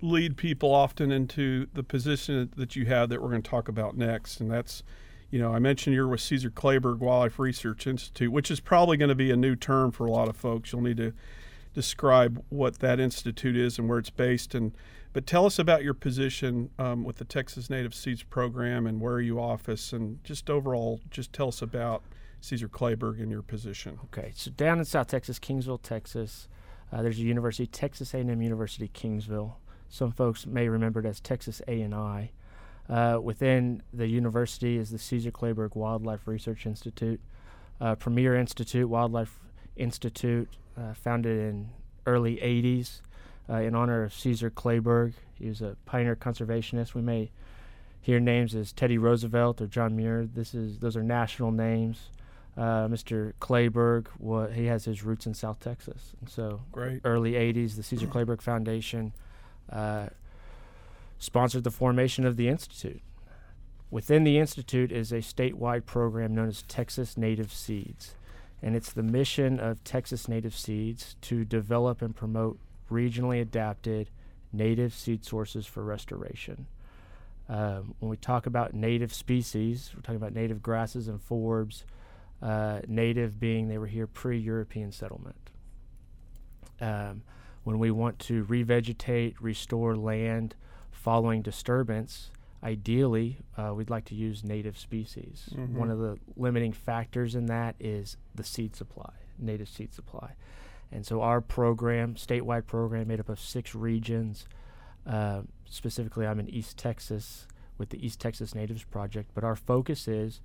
lead 0.00 0.36
people 0.36 0.74
often 0.74 1.12
into 1.12 1.68
the 1.72 1.84
position 1.84 2.50
that 2.56 2.74
you 2.74 2.86
have 2.86 3.10
that 3.10 3.22
we're 3.22 3.30
going 3.30 3.42
to 3.42 3.48
talk 3.48 3.68
about 3.68 3.96
next, 3.96 4.40
and 4.40 4.50
that's 4.50 4.82
you 5.30 5.38
know, 5.38 5.54
I 5.54 5.60
mentioned 5.60 5.94
you're 5.94 6.08
with 6.08 6.20
Caesar 6.20 6.50
Kleberg 6.50 6.98
Wildlife 6.98 7.38
Research 7.38 7.86
Institute, 7.86 8.30
which 8.32 8.50
is 8.50 8.58
probably 8.58 8.96
going 8.96 9.08
to 9.08 9.14
be 9.14 9.30
a 9.30 9.36
new 9.36 9.54
term 9.54 9.92
for 9.92 10.04
a 10.04 10.10
lot 10.10 10.28
of 10.28 10.36
folks. 10.36 10.72
You'll 10.72 10.82
need 10.82 10.98
to 10.98 11.14
describe 11.72 12.44
what 12.50 12.80
that 12.80 13.00
institute 13.00 13.56
is 13.56 13.78
and 13.78 13.88
where 13.88 13.98
it's 13.98 14.10
based. 14.10 14.54
And 14.54 14.76
but 15.12 15.26
tell 15.26 15.44
us 15.44 15.58
about 15.58 15.82
your 15.82 15.94
position 15.94 16.70
um, 16.78 17.04
with 17.04 17.16
the 17.16 17.24
Texas 17.24 17.68
Native 17.68 17.94
Seeds 17.94 18.22
Program 18.22 18.86
and 18.86 19.00
where 19.00 19.20
you 19.20 19.40
office, 19.40 19.92
and 19.92 20.22
just 20.24 20.48
overall, 20.48 21.00
just 21.10 21.32
tell 21.32 21.48
us 21.48 21.60
about 21.60 22.02
Caesar 22.40 22.68
Kleberg 22.68 23.20
and 23.20 23.30
your 23.30 23.42
position. 23.42 23.98
Okay, 24.04 24.32
so 24.34 24.50
down 24.50 24.78
in 24.78 24.84
South 24.84 25.08
Texas, 25.08 25.38
Kingsville, 25.38 25.80
Texas, 25.82 26.48
uh, 26.92 27.02
there's 27.02 27.18
a 27.18 27.22
university, 27.22 27.66
Texas 27.66 28.14
A&M 28.14 28.42
University, 28.42 28.88
Kingsville. 28.88 29.54
Some 29.88 30.12
folks 30.12 30.46
may 30.46 30.68
remember 30.68 31.00
it 31.00 31.06
as 31.06 31.20
Texas 31.20 31.60
A&I. 31.68 32.30
Uh, 32.88 33.18
within 33.22 33.82
the 33.92 34.06
university 34.06 34.76
is 34.76 34.90
the 34.90 34.98
Caesar 34.98 35.30
Kleberg 35.30 35.76
Wildlife 35.76 36.26
Research 36.26 36.66
Institute, 36.66 37.20
uh, 37.80 37.94
premier 37.94 38.34
institute, 38.34 38.88
wildlife 38.88 39.38
institute, 39.76 40.48
uh, 40.76 40.94
founded 40.94 41.38
in 41.38 41.70
early 42.06 42.36
80s 42.36 43.02
uh, 43.48 43.56
in 43.56 43.74
honor 43.74 44.04
of 44.04 44.14
Caesar 44.14 44.50
Kleberg. 44.50 45.14
He 45.34 45.48
was 45.48 45.60
a 45.60 45.76
pioneer 45.84 46.16
conservationist. 46.16 46.94
We 46.94 47.02
may 47.02 47.30
hear 48.00 48.20
names 48.20 48.54
as 48.54 48.72
Teddy 48.72 48.98
Roosevelt 48.98 49.60
or 49.60 49.66
John 49.66 49.96
Muir. 49.96 50.26
This 50.26 50.54
is 50.54 50.78
those 50.78 50.96
are 50.96 51.02
national 51.02 51.52
names. 51.52 52.10
Uh, 52.54 52.86
Mr. 52.86 53.32
Kleberg, 53.40 54.08
what 54.18 54.52
he 54.52 54.66
has 54.66 54.84
his 54.84 55.02
roots 55.02 55.24
in 55.24 55.32
South 55.32 55.58
Texas, 55.58 56.12
and 56.20 56.28
so 56.28 56.60
Great. 56.70 57.00
early 57.02 57.32
'80s, 57.32 57.76
the 57.76 57.82
Caesar 57.82 58.06
Kleberg 58.06 58.42
Foundation 58.42 59.14
uh, 59.70 60.08
sponsored 61.18 61.64
the 61.64 61.70
formation 61.70 62.26
of 62.26 62.36
the 62.36 62.48
Institute. 62.48 63.00
Within 63.90 64.24
the 64.24 64.38
Institute 64.38 64.92
is 64.92 65.12
a 65.12 65.18
statewide 65.18 65.86
program 65.86 66.34
known 66.34 66.48
as 66.48 66.62
Texas 66.62 67.16
Native 67.16 67.52
Seeds, 67.52 68.16
and 68.62 68.76
it's 68.76 68.92
the 68.92 69.02
mission 69.02 69.58
of 69.58 69.82
Texas 69.84 70.28
Native 70.28 70.54
Seeds 70.54 71.16
to 71.22 71.46
develop 71.46 72.02
and 72.02 72.14
promote 72.14 72.58
regionally 72.92 73.40
adapted 73.40 74.10
native 74.52 74.92
seed 74.92 75.24
sources 75.24 75.66
for 75.66 75.82
restoration. 75.82 76.66
Um, 77.48 77.94
when 77.98 78.08
we 78.10 78.16
talk 78.16 78.46
about 78.46 78.74
native 78.74 79.12
species, 79.12 79.90
we're 79.94 80.02
talking 80.02 80.16
about 80.16 80.34
native 80.34 80.62
grasses 80.62 81.08
and 81.08 81.20
forbs, 81.20 81.84
uh, 82.40 82.80
native 82.86 83.38
being 83.40 83.68
they 83.68 83.78
were 83.78 83.86
here 83.86 84.06
pre 84.06 84.38
European 84.38 84.92
settlement. 84.92 85.50
Um, 86.80 87.22
when 87.64 87.78
we 87.78 87.90
want 87.90 88.18
to 88.20 88.44
revegetate, 88.44 89.34
restore 89.40 89.96
land, 89.96 90.54
following 90.90 91.42
disturbance, 91.42 92.30
ideally, 92.62 93.38
uh, 93.56 93.72
we'd 93.74 93.90
like 93.90 94.04
to 94.06 94.14
use 94.14 94.44
native 94.44 94.78
species. 94.78 95.48
Mm-hmm. 95.52 95.76
One 95.76 95.90
of 95.90 95.98
the 95.98 96.18
limiting 96.36 96.72
factors 96.72 97.34
in 97.34 97.46
that 97.46 97.76
is 97.78 98.16
the 98.34 98.44
seed 98.44 98.76
supply, 98.76 99.12
native 99.38 99.68
seed 99.68 99.92
supply. 99.92 100.34
And 100.92 101.06
so 101.06 101.22
our 101.22 101.40
program, 101.40 102.14
statewide 102.14 102.66
program, 102.66 103.08
made 103.08 103.20
up 103.20 103.28
of 103.28 103.40
six 103.40 103.74
regions. 103.74 104.46
Uh, 105.06 105.42
specifically, 105.64 106.26
I'm 106.26 106.38
in 106.38 106.48
East 106.48 106.76
Texas 106.76 107.46
with 107.78 107.88
the 107.88 108.04
East 108.04 108.20
Texas 108.20 108.54
Natives 108.54 108.84
Project, 108.84 109.30
but 109.34 109.42
our 109.42 109.56
focus 109.56 110.06
is 110.06 110.40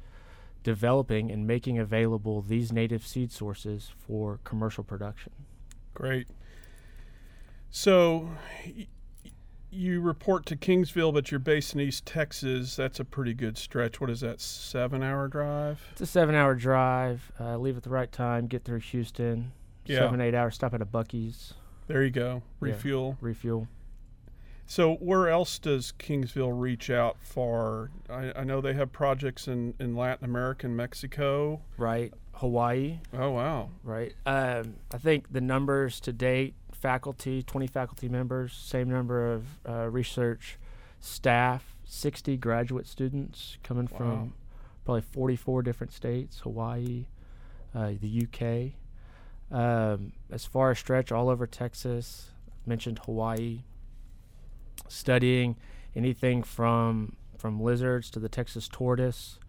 developing 0.63 1.29
and 1.31 1.45
making 1.45 1.77
available 1.77 2.41
these 2.41 2.71
native 2.71 3.05
seed 3.05 3.31
sources 3.31 3.91
for 3.97 4.39
commercial 4.43 4.83
production. 4.83 5.31
Great. 5.93 6.27
So, 7.69 8.29
you 9.69 10.01
report 10.01 10.45
to 10.47 10.55
Kingsville, 10.55 11.13
but 11.13 11.29
you're 11.29 11.39
based 11.39 11.73
in 11.73 11.81
East 11.81 12.05
Texas. 12.05 12.75
That's 12.75 12.99
a 12.99 13.05
pretty 13.05 13.33
good 13.33 13.57
stretch. 13.57 13.99
What 13.99 14.09
is 14.09 14.21
that, 14.21 14.39
seven 14.39 15.03
hour 15.03 15.27
drive? 15.27 15.81
It's 15.91 16.01
a 16.01 16.05
seven 16.05 16.35
hour 16.35 16.55
drive. 16.55 17.31
Uh, 17.39 17.57
leave 17.57 17.77
at 17.77 17.83
the 17.83 17.89
right 17.89 18.11
time, 18.11 18.47
get 18.47 18.63
through 18.63 18.79
Houston. 18.79 19.51
Yeah. 19.89 19.99
Seven, 19.99 20.21
eight 20.21 20.33
hours, 20.35 20.55
stop 20.55 20.73
at 20.73 20.81
a 20.81 20.85
Buc-ee's, 20.85 21.53
There 21.87 22.03
you 22.03 22.11
go. 22.11 22.41
Yeah. 22.61 22.71
Refuel. 22.71 23.17
refuel. 23.21 23.67
So, 24.69 24.95
where 24.95 25.29
else 25.29 25.59
does 25.59 25.93
Kingsville 25.97 26.51
reach 26.59 26.89
out 26.89 27.15
for? 27.21 27.89
I, 28.09 28.33
I 28.35 28.43
know 28.43 28.59
they 28.59 28.73
have 28.73 28.91
projects 28.91 29.47
in, 29.47 29.73
in 29.79 29.95
Latin 29.95 30.25
America 30.25 30.67
and 30.67 30.75
Mexico. 30.75 31.61
Right. 31.77 32.13
Hawaii, 32.33 32.99
Oh, 33.13 33.31
wow. 33.31 33.69
right. 33.83 34.13
Um, 34.25 34.75
I 34.93 34.97
think 34.99 35.31
the 35.31 35.41
numbers 35.41 35.99
to 36.01 36.13
date 36.13 36.53
faculty, 36.71 37.41
20 37.41 37.65
faculty 37.67 38.07
members, 38.09 38.53
same 38.53 38.89
number 38.89 39.31
of 39.33 39.45
uh, 39.67 39.89
research 39.89 40.57
staff, 40.99 41.75
60 41.85 42.37
graduate 42.37 42.85
students 42.87 43.57
coming 43.63 43.87
Wow. 43.91 43.97
from 43.97 44.33
probably 44.85 45.01
44 45.01 45.63
different 45.63 45.91
states, 45.93 46.41
Hawaii, 46.41 47.07
uh, 47.73 47.93
the 47.99 48.27
UK. 48.27 48.73
Um, 49.51 50.13
as 50.29 50.45
far 50.45 50.71
as 50.71 50.79
stretch 50.79 51.11
all 51.11 51.29
over 51.29 51.47
Texas, 51.47 52.31
mentioned 52.65 52.99
Hawaii, 53.05 53.61
studying 54.87 55.55
anything 55.95 56.43
from 56.43 57.15
from 57.37 57.61
lizards 57.61 58.09
to 58.09 58.19
the 58.19 58.29
Texas 58.29 58.67
tortoise, 58.67 59.39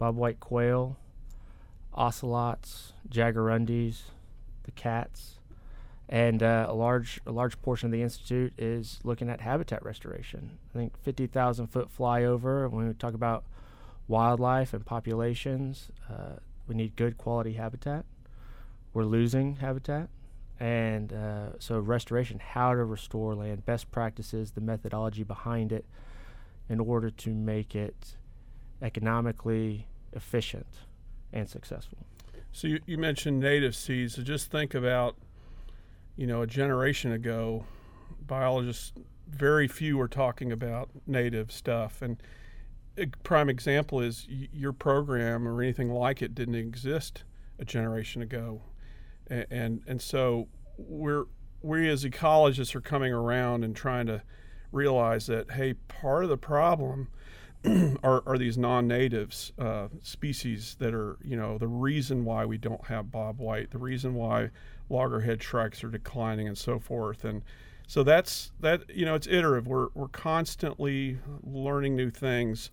bobwhite 0.00 0.38
quail, 0.40 0.96
ocelots, 1.92 2.92
jaguarundis, 3.08 4.02
the 4.62 4.70
cats, 4.70 5.40
and 6.08 6.42
uh, 6.42 6.66
a 6.68 6.74
large 6.74 7.20
a 7.26 7.32
large 7.32 7.60
portion 7.62 7.86
of 7.86 7.92
the 7.92 8.02
institute 8.02 8.52
is 8.58 9.00
looking 9.04 9.28
at 9.28 9.40
habitat 9.40 9.84
restoration. 9.84 10.58
I 10.74 10.78
think 10.78 10.96
50,000 11.02 11.66
foot 11.66 11.88
flyover. 11.96 12.70
When 12.70 12.88
we 12.88 12.94
talk 12.94 13.14
about 13.14 13.44
wildlife 14.08 14.72
and 14.72 14.84
populations, 14.84 15.90
uh, 16.08 16.38
we 16.66 16.74
need 16.74 16.96
good 16.96 17.18
quality 17.18 17.54
habitat. 17.54 18.04
We're 18.92 19.04
losing 19.04 19.56
habitat, 19.56 20.08
and 20.58 21.12
uh, 21.12 21.58
so 21.58 21.78
restoration, 21.78 22.38
how 22.38 22.74
to 22.74 22.84
restore 22.84 23.34
land, 23.34 23.64
best 23.64 23.90
practices, 23.90 24.52
the 24.52 24.60
methodology 24.60 25.22
behind 25.22 25.72
it, 25.72 25.86
in 26.68 26.80
order 26.80 27.10
to 27.10 27.34
make 27.34 27.74
it 27.74 28.16
economically 28.82 29.86
efficient 30.12 30.66
and 31.32 31.48
successful. 31.48 31.98
So, 32.52 32.66
you, 32.66 32.80
you 32.86 32.98
mentioned 32.98 33.38
native 33.38 33.76
seeds. 33.76 34.16
So, 34.16 34.22
just 34.22 34.50
think 34.50 34.74
about, 34.74 35.16
you 36.16 36.26
know, 36.26 36.42
a 36.42 36.46
generation 36.46 37.12
ago, 37.12 37.64
biologists, 38.26 38.92
very 39.28 39.68
few 39.68 39.96
were 39.96 40.08
talking 40.08 40.50
about 40.50 40.90
native 41.06 41.52
stuff. 41.52 42.02
And 42.02 42.20
a 42.98 43.06
prime 43.22 43.48
example 43.48 44.00
is 44.00 44.26
y- 44.28 44.48
your 44.52 44.72
program 44.72 45.46
or 45.46 45.62
anything 45.62 45.90
like 45.90 46.22
it 46.22 46.34
didn't 46.34 46.56
exist 46.56 47.22
a 47.58 47.64
generation 47.64 48.20
ago. 48.22 48.62
And, 49.30 49.82
and, 49.86 50.02
so, 50.02 50.48
we're, 50.76 51.24
we 51.62 51.88
as 51.88 52.04
ecologists 52.04 52.74
are 52.74 52.80
coming 52.80 53.12
around 53.12 53.64
and 53.64 53.76
trying 53.76 54.06
to 54.06 54.22
realize 54.72 55.26
that, 55.26 55.52
hey, 55.52 55.74
part 55.74 56.24
of 56.24 56.30
the 56.30 56.36
problem 56.36 57.08
are, 58.02 58.22
are 58.26 58.38
these 58.38 58.58
non-natives 58.58 59.52
uh, 59.58 59.88
species 60.02 60.76
that 60.78 60.94
are 60.94 61.18
you 61.22 61.36
know 61.36 61.58
the 61.58 61.68
reason 61.68 62.24
why 62.24 62.46
we 62.46 62.56
don't 62.56 62.86
have 62.86 63.12
bob 63.12 63.38
white 63.38 63.70
the 63.70 63.76
reason 63.76 64.14
why 64.14 64.48
loggerhead 64.90 65.42
shrikes 65.42 65.82
are 65.82 65.88
declining 65.88 66.48
and 66.48 66.58
so 66.58 66.78
forth. 66.78 67.24
And 67.24 67.42
so 67.86 68.02
that's 68.02 68.52
that 68.60 68.82
you 68.94 69.06
know 69.06 69.14
it's 69.14 69.26
iterative. 69.26 69.66
We're, 69.66 69.88
we're 69.94 70.08
constantly 70.08 71.18
learning 71.42 71.96
new 71.96 72.10
things. 72.10 72.70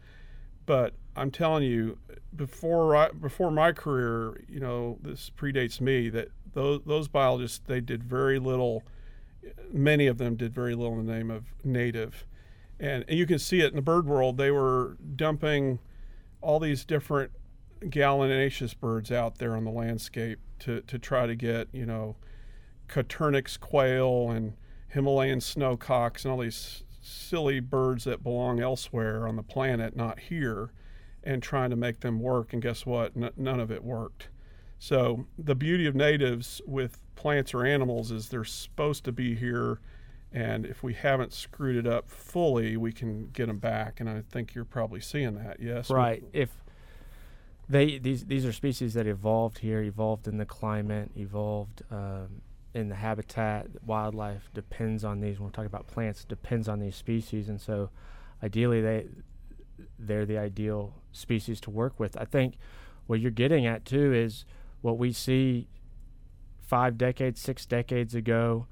But 0.65 0.95
i'm 1.15 1.31
telling 1.31 1.63
you 1.63 1.97
before 2.35 2.95
I, 2.95 3.09
before 3.09 3.49
my 3.51 3.71
career 3.71 4.43
you 4.49 4.59
know 4.59 4.97
this 5.01 5.31
predates 5.35 5.79
me 5.79 6.09
that 6.09 6.27
those, 6.53 6.81
those 6.85 7.07
biologists 7.07 7.61
they 7.65 7.81
did 7.81 8.03
very 8.03 8.39
little 8.39 8.83
many 9.71 10.07
of 10.07 10.17
them 10.17 10.35
did 10.35 10.53
very 10.53 10.75
little 10.75 10.99
in 10.99 11.05
the 11.05 11.13
name 11.13 11.31
of 11.31 11.45
native 11.63 12.25
and, 12.79 13.05
and 13.07 13.17
you 13.17 13.25
can 13.25 13.39
see 13.39 13.61
it 13.61 13.67
in 13.67 13.75
the 13.75 13.81
bird 13.81 14.05
world. 14.05 14.37
They 14.37 14.51
were 14.51 14.97
dumping 15.15 15.79
all 16.41 16.59
these 16.59 16.85
different 16.85 17.31
gallinaceous 17.89 18.73
birds 18.73 19.11
out 19.11 19.37
there 19.37 19.55
on 19.55 19.63
the 19.63 19.71
landscape 19.71 20.39
to, 20.59 20.81
to 20.81 20.99
try 20.99 21.25
to 21.25 21.35
get, 21.35 21.67
you 21.71 21.85
know, 21.85 22.15
Coturnix 22.87 23.59
quail 23.59 24.29
and 24.31 24.53
Himalayan 24.89 25.39
snowcocks 25.39 26.23
and 26.23 26.31
all 26.31 26.39
these 26.39 26.83
silly 27.01 27.59
birds 27.59 28.03
that 28.05 28.23
belong 28.23 28.59
elsewhere 28.59 29.27
on 29.27 29.35
the 29.35 29.43
planet, 29.43 29.95
not 29.95 30.19
here, 30.19 30.71
and 31.23 31.43
trying 31.43 31.69
to 31.69 31.75
make 31.75 31.99
them 31.99 32.19
work. 32.19 32.53
And 32.53 32.61
guess 32.61 32.85
what? 32.85 33.11
N- 33.15 33.31
none 33.35 33.59
of 33.59 33.71
it 33.71 33.83
worked. 33.83 34.29
So 34.79 35.25
the 35.37 35.55
beauty 35.55 35.87
of 35.87 35.95
natives 35.95 36.61
with 36.65 36.99
plants 37.15 37.53
or 37.53 37.65
animals 37.65 38.11
is 38.11 38.29
they're 38.29 38.43
supposed 38.43 39.03
to 39.05 39.11
be 39.11 39.35
here 39.35 39.79
And 40.31 40.65
if 40.65 40.83
we 40.83 40.93
haven't 40.93 41.33
screwed 41.33 41.75
it 41.75 41.87
up 41.91 42.09
fully, 42.09 42.75
we 42.77 42.91
can 42.91 43.29
get 43.31 43.47
them 43.47 43.59
back. 43.59 43.99
And 43.99 44.09
I 44.09 44.23
think 44.29 44.53
you're 44.53 44.65
probably 44.65 44.99
seeing 44.99 45.35
that. 45.35 45.59
Yes. 45.59 45.89
Right. 45.89 46.23
If 46.33 46.63
they 47.69 47.97
these 47.97 48.25
these 48.25 48.45
are 48.45 48.51
species 48.53 48.93
that 48.93 49.07
evolved 49.07 49.59
here, 49.59 49.81
evolved 49.81 50.27
in 50.27 50.37
the 50.37 50.45
climate, 50.45 51.11
evolved 51.15 51.81
um, 51.91 52.41
in 52.73 52.89
the 52.89 52.95
habitat. 52.95 53.67
Wildlife 53.85 54.49
depends 54.53 55.03
on 55.03 55.21
these. 55.21 55.39
When 55.39 55.47
we're 55.47 55.51
talking 55.51 55.67
about 55.67 55.87
plants, 55.87 56.25
depends 56.25 56.67
on 56.67 56.79
these 56.79 56.95
species, 56.95 57.47
and 57.49 57.59
so 57.59 57.89
ideally 58.43 58.81
they 58.81 59.07
they're 59.97 60.25
the 60.25 60.37
ideal 60.37 60.93
species 61.11 61.61
to 61.61 61.69
work 61.71 61.99
with. 61.99 62.17
I 62.17 62.25
think 62.25 62.55
what 63.05 63.19
you're 63.21 63.31
getting 63.31 63.65
at 63.65 63.85
too 63.85 64.13
is 64.13 64.45
what 64.81 64.97
we 64.97 65.11
see 65.11 65.67
five 66.61 66.97
decades, 66.97 67.41
six 67.41 67.65
decades 67.65 68.13
ago. 68.13 68.67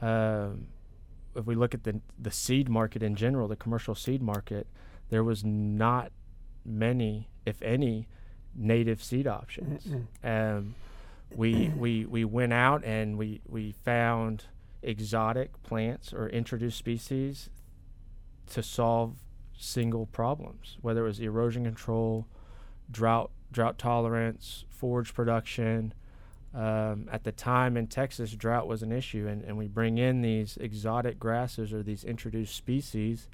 Um, 0.00 0.68
if 1.36 1.46
we 1.46 1.54
look 1.54 1.74
at 1.74 1.84
the 1.84 2.00
the 2.18 2.30
seed 2.30 2.68
market 2.68 3.02
in 3.02 3.14
general, 3.14 3.48
the 3.48 3.56
commercial 3.56 3.94
seed 3.94 4.22
market, 4.22 4.66
there 5.10 5.24
was 5.24 5.44
not 5.44 6.12
many, 6.64 7.28
if 7.44 7.60
any, 7.62 8.08
native 8.54 9.02
seed 9.02 9.26
options. 9.26 9.86
Um, 10.22 10.74
we 11.34 11.68
we 11.76 12.06
we 12.06 12.24
went 12.24 12.52
out 12.52 12.84
and 12.84 13.18
we 13.18 13.40
we 13.46 13.72
found 13.72 14.44
exotic 14.82 15.62
plants 15.62 16.12
or 16.12 16.28
introduced 16.28 16.78
species 16.78 17.48
to 18.50 18.62
solve 18.62 19.16
single 19.56 20.06
problems, 20.06 20.78
whether 20.82 21.04
it 21.04 21.08
was 21.08 21.20
erosion 21.20 21.64
control, 21.64 22.26
drought 22.90 23.30
drought 23.54 23.78
tolerance, 23.78 24.64
forage 24.68 25.14
production. 25.14 25.94
Um, 26.52 27.08
at 27.10 27.24
the 27.24 27.32
time 27.32 27.76
in 27.76 27.86
Texas, 27.86 28.32
drought 28.32 28.68
was 28.68 28.82
an 28.82 28.92
issue, 28.92 29.26
and, 29.26 29.42
and 29.42 29.56
we 29.56 29.66
bring 29.66 29.98
in 29.98 30.20
these 30.20 30.56
exotic 30.60 31.18
grasses 31.18 31.72
or 31.72 31.82
these 31.82 32.04
introduced 32.04 32.54
species, 32.54 33.28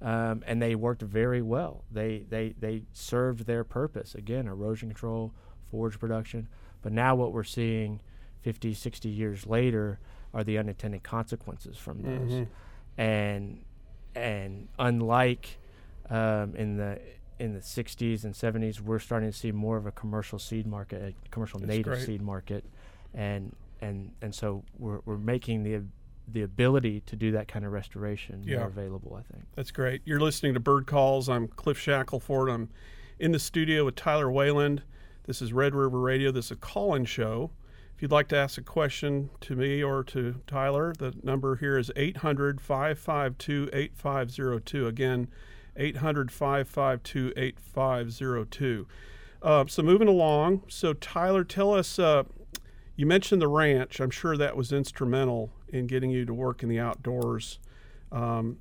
um, 0.00 0.42
and 0.46 0.60
they 0.62 0.74
worked 0.74 1.02
very 1.02 1.42
well. 1.42 1.84
They, 1.92 2.24
they, 2.28 2.54
they 2.58 2.82
served 2.92 3.46
their 3.46 3.62
purpose 3.62 4.14
again, 4.14 4.48
erosion 4.48 4.88
control, 4.88 5.32
forage 5.70 5.98
production. 5.98 6.48
But 6.82 6.92
now, 6.92 7.14
what 7.14 7.32
we're 7.32 7.44
seeing 7.44 8.00
50, 8.42 8.74
60 8.74 9.08
years 9.08 9.46
later 9.46 9.98
are 10.32 10.42
the 10.42 10.58
unintended 10.58 11.02
consequences 11.02 11.76
from 11.76 12.02
those. 12.02 12.32
Mm-hmm. 12.32 13.00
And, 13.00 13.64
and 14.14 14.68
unlike 14.78 15.58
um, 16.10 16.54
in 16.56 16.76
the 16.76 16.98
in 17.38 17.52
the 17.54 17.60
60s 17.60 18.24
and 18.24 18.34
70s, 18.34 18.80
we're 18.80 18.98
starting 18.98 19.30
to 19.30 19.36
see 19.36 19.52
more 19.52 19.76
of 19.76 19.86
a 19.86 19.92
commercial 19.92 20.38
seed 20.38 20.66
market, 20.66 21.02
a 21.02 21.30
commercial 21.30 21.58
That's 21.60 21.68
native 21.68 21.84
great. 21.84 22.06
seed 22.06 22.22
market, 22.22 22.64
and 23.12 23.54
and 23.80 24.12
and 24.22 24.34
so 24.34 24.62
we're 24.78 25.00
we're 25.04 25.18
making 25.18 25.62
the 25.64 25.82
the 26.28 26.42
ability 26.42 27.00
to 27.00 27.16
do 27.16 27.32
that 27.32 27.48
kind 27.48 27.64
of 27.66 27.72
restoration 27.72 28.42
Yeah. 28.44 28.58
more 28.58 28.68
available. 28.68 29.14
I 29.14 29.22
think. 29.32 29.44
That's 29.54 29.70
great. 29.70 30.00
You're 30.04 30.20
listening 30.20 30.54
to 30.54 30.60
Bird 30.60 30.86
Calls. 30.86 31.28
I'm 31.28 31.48
Cliff 31.48 31.78
Shackelford. 31.78 32.48
I'm 32.48 32.70
in 33.18 33.32
the 33.32 33.38
studio 33.38 33.84
with 33.84 33.94
Tyler 33.96 34.30
Wayland. 34.30 34.82
This 35.24 35.42
is 35.42 35.52
Red 35.52 35.74
River 35.74 35.98
Radio. 36.00 36.30
This 36.30 36.46
is 36.46 36.50
a 36.52 36.56
call-in 36.56 37.04
show. 37.04 37.50
If 37.94 38.02
you'd 38.02 38.10
like 38.10 38.28
to 38.28 38.36
ask 38.36 38.58
a 38.58 38.62
question 38.62 39.30
to 39.42 39.54
me 39.54 39.82
or 39.82 40.02
to 40.04 40.40
Tyler, 40.46 40.92
the 40.98 41.14
number 41.22 41.56
here 41.56 41.76
is 41.78 41.90
800 41.94 42.60
552 42.60 43.68
8502. 43.72 44.86
Again, 44.86 45.28
800 45.76 46.30
552 46.30 47.32
8502. 47.36 48.86
Uh, 49.42 49.64
So 49.66 49.82
moving 49.82 50.08
along. 50.08 50.62
So, 50.68 50.92
Tyler, 50.92 51.44
tell 51.44 51.74
us 51.74 51.98
uh, 51.98 52.24
you 52.96 53.06
mentioned 53.06 53.42
the 53.42 53.48
ranch. 53.48 54.00
I'm 54.00 54.10
sure 54.10 54.36
that 54.36 54.56
was 54.56 54.72
instrumental 54.72 55.50
in 55.68 55.86
getting 55.86 56.10
you 56.10 56.24
to 56.24 56.34
work 56.34 56.62
in 56.62 56.68
the 56.68 56.78
outdoors. 56.78 57.58
Um, 58.12 58.58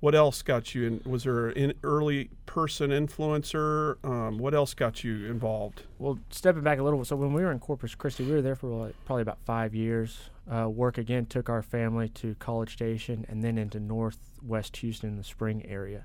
what 0.00 0.14
else 0.14 0.42
got 0.42 0.74
you 0.74 0.86
in? 0.86 1.10
Was 1.10 1.24
there 1.24 1.48
an 1.48 1.72
early 1.82 2.28
person 2.44 2.90
influencer? 2.90 3.96
Um, 4.04 4.36
what 4.38 4.54
else 4.54 4.74
got 4.74 5.02
you 5.02 5.26
involved? 5.26 5.84
Well, 5.98 6.18
stepping 6.30 6.62
back 6.62 6.78
a 6.78 6.82
little, 6.82 7.02
so 7.06 7.16
when 7.16 7.32
we 7.32 7.42
were 7.42 7.52
in 7.52 7.58
Corpus 7.58 7.94
Christi, 7.94 8.24
we 8.24 8.32
were 8.32 8.42
there 8.42 8.54
for 8.56 8.92
probably 9.06 9.22
about 9.22 9.38
five 9.46 9.74
years. 9.74 10.30
Uh, 10.50 10.68
work 10.68 10.98
again 10.98 11.24
took 11.24 11.48
our 11.48 11.62
family 11.62 12.10
to 12.10 12.34
College 12.34 12.74
Station 12.74 13.24
and 13.30 13.42
then 13.42 13.56
into 13.56 13.80
Northwest 13.80 14.76
Houston 14.78 15.10
in 15.10 15.16
the 15.16 15.24
Spring 15.24 15.64
area. 15.66 16.04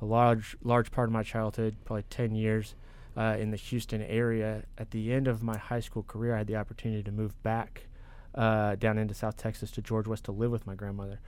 A 0.00 0.04
large, 0.04 0.56
large 0.62 0.90
part 0.90 1.08
of 1.08 1.12
my 1.12 1.22
childhood, 1.22 1.76
probably 1.84 2.04
10 2.10 2.34
years, 2.34 2.74
uh, 3.16 3.36
in 3.38 3.50
the 3.50 3.56
Houston 3.56 4.02
area. 4.02 4.62
At 4.76 4.92
the 4.92 5.12
end 5.12 5.26
of 5.26 5.42
my 5.42 5.58
high 5.58 5.80
school 5.80 6.04
career, 6.04 6.34
I 6.34 6.38
had 6.38 6.46
the 6.46 6.56
opportunity 6.56 7.02
to 7.02 7.12
move 7.12 7.40
back 7.42 7.86
uh, 8.34 8.76
down 8.76 8.98
into 8.98 9.14
South 9.14 9.36
Texas 9.36 9.70
to 9.72 9.82
George 9.82 10.06
West 10.06 10.24
to 10.24 10.32
live 10.32 10.50
with 10.50 10.66
my 10.66 10.74
grandmother. 10.74 11.20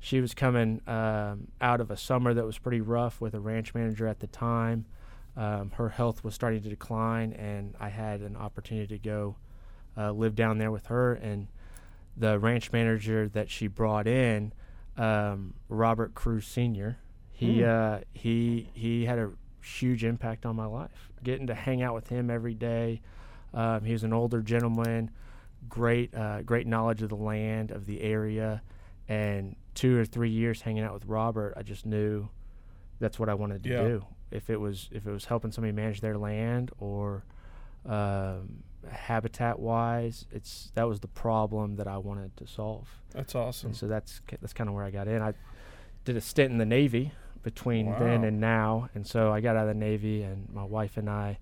She 0.00 0.20
was 0.20 0.34
coming 0.34 0.80
um, 0.86 1.48
out 1.60 1.80
of 1.80 1.90
a 1.90 1.96
summer 1.96 2.34
that 2.34 2.44
was 2.44 2.58
pretty 2.58 2.80
rough 2.80 3.20
with 3.20 3.34
a 3.34 3.40
ranch 3.40 3.74
manager 3.74 4.06
at 4.06 4.20
the 4.20 4.26
time. 4.26 4.86
Um, 5.36 5.70
her 5.76 5.90
health 5.90 6.24
was 6.24 6.34
starting 6.34 6.62
to 6.62 6.68
decline, 6.68 7.32
and 7.32 7.74
I 7.78 7.88
had 7.88 8.20
an 8.20 8.36
opportunity 8.36 8.88
to 8.88 8.98
go 8.98 9.36
uh, 9.96 10.12
live 10.12 10.34
down 10.34 10.58
there 10.58 10.70
with 10.70 10.86
her. 10.86 11.14
And 11.14 11.48
the 12.16 12.38
ranch 12.38 12.72
manager 12.72 13.28
that 13.28 13.50
she 13.50 13.68
brought 13.68 14.08
in, 14.08 14.52
um, 14.96 15.54
Robert 15.68 16.14
Cruz 16.14 16.46
Sr., 16.46 16.98
he 17.38 17.60
Hmm. 17.62 17.68
uh, 17.68 17.98
he 18.12 18.68
he 18.74 19.04
had 19.04 19.18
a 19.20 19.30
huge 19.62 20.02
impact 20.02 20.44
on 20.44 20.56
my 20.56 20.66
life. 20.66 21.10
Getting 21.22 21.46
to 21.46 21.54
hang 21.54 21.82
out 21.82 21.94
with 21.94 22.08
him 22.08 22.30
every 22.30 22.54
day. 22.54 23.00
Um, 23.54 23.84
he 23.84 23.92
was 23.92 24.02
an 24.02 24.12
older 24.12 24.42
gentleman, 24.42 25.10
great 25.68 26.12
uh, 26.14 26.42
great 26.42 26.66
knowledge 26.66 27.00
of 27.02 27.10
the 27.10 27.16
land 27.16 27.70
of 27.70 27.86
the 27.86 28.00
area, 28.00 28.62
and 29.08 29.54
two 29.74 29.96
or 29.96 30.04
three 30.04 30.30
years 30.30 30.62
hanging 30.62 30.82
out 30.82 30.92
with 30.94 31.06
Robert, 31.06 31.54
I 31.56 31.62
just 31.62 31.86
knew 31.86 32.28
that's 32.98 33.18
what 33.20 33.28
I 33.28 33.34
wanted 33.34 33.62
to 33.62 33.70
Yeah. 33.70 33.82
do. 33.86 34.06
If 34.32 34.50
it 34.50 34.58
was 34.60 34.88
if 34.90 35.06
it 35.06 35.10
was 35.12 35.26
helping 35.26 35.52
somebody 35.52 35.72
manage 35.72 36.00
their 36.00 36.18
land 36.18 36.72
or 36.78 37.22
um, 37.86 38.64
habitat 38.90 39.58
wise, 39.60 40.26
it's 40.32 40.70
that 40.74 40.88
was 40.88 40.98
the 41.00 41.08
problem 41.08 41.76
that 41.76 41.86
I 41.86 41.98
wanted 41.98 42.36
to 42.38 42.46
solve. 42.48 42.88
That's 43.12 43.34
awesome. 43.36 43.68
And 43.68 43.76
so 43.76 43.86
that's 43.86 44.20
that's 44.40 44.52
kind 44.52 44.68
of 44.68 44.74
where 44.74 44.84
I 44.84 44.90
got 44.90 45.06
in. 45.08 45.22
I 45.22 45.34
did 46.04 46.16
a 46.16 46.20
stint 46.20 46.50
in 46.52 46.58
the 46.58 46.66
Navy 46.66 47.12
between 47.42 47.90
then 47.98 48.24
and 48.24 48.40
now, 48.40 48.88
and 48.94 49.06
so 49.06 49.32
I 49.32 49.40
got 49.40 49.56
out 49.56 49.68
of 49.68 49.68
the 49.68 49.74
Navy, 49.74 50.22
and 50.22 50.48
my 50.52 50.64
wife 50.64 50.96
and 50.96 51.08
I 51.08 51.38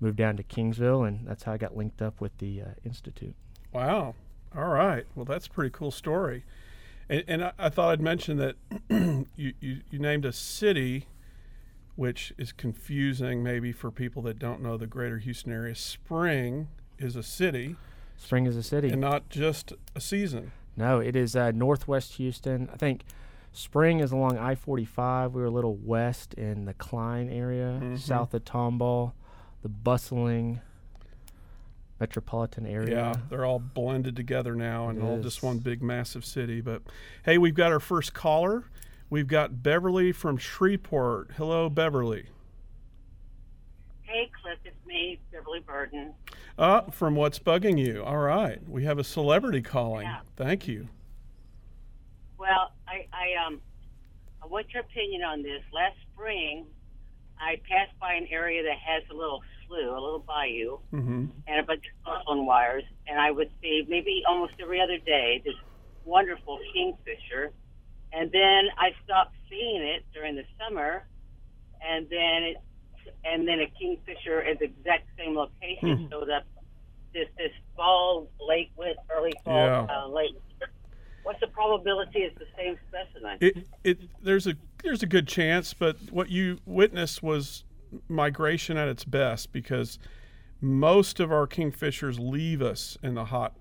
moved 0.00 0.16
down 0.16 0.36
to 0.36 0.42
Kingsville, 0.42 1.06
and 1.06 1.26
that's 1.26 1.42
how 1.44 1.52
I 1.52 1.56
got 1.56 1.76
linked 1.76 2.00
up 2.00 2.20
with 2.20 2.36
the 2.38 2.62
uh, 2.62 2.64
institute. 2.84 3.34
Wow. 3.72 4.14
All 4.56 4.68
right. 4.68 5.06
Well, 5.14 5.24
that's 5.24 5.46
a 5.46 5.50
pretty 5.50 5.70
cool 5.70 5.90
story. 5.90 6.44
And, 7.08 7.24
and 7.28 7.44
I, 7.44 7.52
I 7.58 7.68
thought 7.68 7.92
I'd 7.92 8.00
mention 8.00 8.36
that 8.38 8.56
you, 9.36 9.52
you, 9.60 9.80
you 9.90 9.98
named 9.98 10.24
a 10.24 10.32
city, 10.32 11.06
which 11.96 12.32
is 12.38 12.52
confusing 12.52 13.42
maybe 13.42 13.72
for 13.72 13.90
people 13.90 14.22
that 14.22 14.38
don't 14.38 14.62
know 14.62 14.76
the 14.76 14.86
greater 14.86 15.18
Houston 15.18 15.52
area. 15.52 15.74
Spring 15.74 16.68
is 16.98 17.16
a 17.16 17.22
city 17.22 17.76
Spring 18.20 18.46
is 18.46 18.56
a 18.56 18.62
city. 18.62 18.90
and 18.90 19.00
not 19.00 19.28
just 19.30 19.72
a 19.94 20.00
season. 20.00 20.52
No, 20.76 21.00
it 21.00 21.16
is 21.16 21.34
uh, 21.34 21.50
northwest 21.52 22.14
Houston. 22.14 22.68
I 22.72 22.76
think 22.76 23.02
Spring 23.52 24.00
is 24.00 24.12
along 24.12 24.38
I 24.38 24.54
45. 24.54 25.34
We 25.34 25.40
were 25.40 25.48
a 25.48 25.50
little 25.50 25.76
west 25.76 26.34
in 26.34 26.64
the 26.66 26.74
Klein 26.74 27.28
area, 27.28 27.80
Mhm. 27.82 27.98
south 27.98 28.32
of 28.34 28.44
Tomball, 28.44 29.12
the 29.62 29.68
bustling 29.68 30.60
metropolitan 31.98 32.64
area. 32.66 32.96
Yeah, 32.96 33.14
they're 33.28 33.44
all 33.44 33.58
blended 33.58 34.16
together 34.16 34.54
now 34.54 34.88
and 34.88 35.02
all 35.02 35.20
just 35.20 35.42
one 35.42 35.58
big 35.58 35.82
massive 35.82 36.24
city. 36.24 36.60
But 36.60 36.82
hey, 37.24 37.36
we've 37.38 37.54
got 37.54 37.72
our 37.72 37.80
first 37.80 38.14
caller. 38.14 38.64
We've 39.10 39.26
got 39.26 39.62
Beverly 39.62 40.12
from 40.12 40.36
Shreveport. 40.38 41.32
Hello, 41.36 41.68
Beverly. 41.68 42.26
Hey, 44.02 44.30
Cliff, 44.40 44.58
it's 44.64 44.86
me, 44.86 45.18
Beverly 45.32 45.60
Burden. 45.60 46.14
Uh, 46.56 46.82
from 46.90 47.16
what's 47.16 47.38
bugging 47.38 47.78
you? 47.78 48.02
All 48.04 48.18
right, 48.18 48.66
we 48.68 48.84
have 48.84 48.98
a 48.98 49.04
celebrity 49.04 49.60
calling. 49.60 50.06
Yeah. 50.06 50.20
Thank 50.36 50.66
you. 50.68 50.88
Well, 52.40 52.72
I, 52.88 53.04
I 53.12 53.46
um, 53.46 53.60
what's 54.48 54.72
your 54.72 54.82
opinion 54.82 55.20
on 55.22 55.42
this? 55.42 55.60
Last 55.76 55.96
spring, 56.14 56.64
I 57.38 57.60
passed 57.68 57.92
by 58.00 58.14
an 58.14 58.26
area 58.32 58.62
that 58.64 58.80
has 58.80 59.02
a 59.12 59.14
little 59.14 59.42
slough, 59.68 59.92
a 59.92 60.00
little 60.00 60.24
bayou, 60.26 60.78
hmm 60.90 61.26
and 61.46 61.58
a 61.60 61.62
bunch 61.64 61.82
of 61.84 61.92
telephone 62.04 62.46
wires, 62.46 62.84
and 63.08 63.18
I 63.20 63.30
would 63.30 63.50
see 63.60 63.84
maybe 63.88 64.22
almost 64.28 64.54
every 64.62 64.80
other 64.80 64.98
day 65.04 65.42
this 65.44 65.54
wonderful 66.04 66.58
kingfisher, 66.72 67.52
and 68.12 68.30
then 68.32 68.70
I 68.78 68.90
stopped 69.04 69.34
seeing 69.50 69.82
it 69.82 70.04
during 70.14 70.36
the 70.36 70.44
summer, 70.60 71.04
and 71.84 72.06
then 72.08 72.54
it, 72.54 72.56
and 73.24 73.48
then 73.48 73.60
a 73.60 73.68
kingfisher 73.78 74.42
at 74.48 74.60
the 74.60 74.66
exact 74.66 75.08
same 75.18 75.34
location 75.36 76.06
Hmm. 76.06 76.08
showed 76.10 76.30
up 76.30 76.44
this 77.12 77.28
this 77.36 77.52
fall, 77.76 78.30
late 78.40 78.70
with 78.78 78.96
early 79.14 79.32
fall, 79.44 79.54
Yeah. 79.66 79.86
uh, 79.90 80.06
late. 80.08 80.36
What's 81.22 81.40
the 81.40 81.48
probability 81.48 82.20
it's 82.20 82.38
the 82.38 82.46
same 82.56 82.78
specimen? 82.88 83.38
It 83.40 83.66
it 83.84 83.98
there's 84.22 84.46
a 84.46 84.54
there's 84.82 85.02
a 85.02 85.06
good 85.06 85.28
chance, 85.28 85.74
but 85.74 85.96
what 86.10 86.30
you 86.30 86.58
witnessed 86.64 87.22
was 87.22 87.64
migration 88.08 88.76
at 88.76 88.88
its 88.88 89.04
best 89.04 89.52
because 89.52 89.98
most 90.60 91.20
of 91.20 91.32
our 91.32 91.46
kingfishers 91.46 92.18
leave 92.18 92.62
us 92.62 92.96
in 93.02 93.14
the 93.14 93.26
hot 93.26 93.54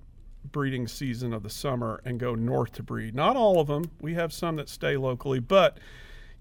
breeding 0.52 0.88
season 0.88 1.34
of 1.34 1.44
the 1.44 1.50
summer 1.50 2.02
and 2.06 2.20
go 2.20 2.36
north 2.36 2.74
to 2.74 2.84
breed. 2.84 3.16
Not 3.16 3.36
all 3.36 3.60
of 3.60 3.68
them. 3.68 3.92
We 4.02 4.14
have 4.14 4.32
some 4.32 4.56
that 4.58 4.70
stay 4.70 4.98
locally, 4.98 5.40
but 5.40 5.78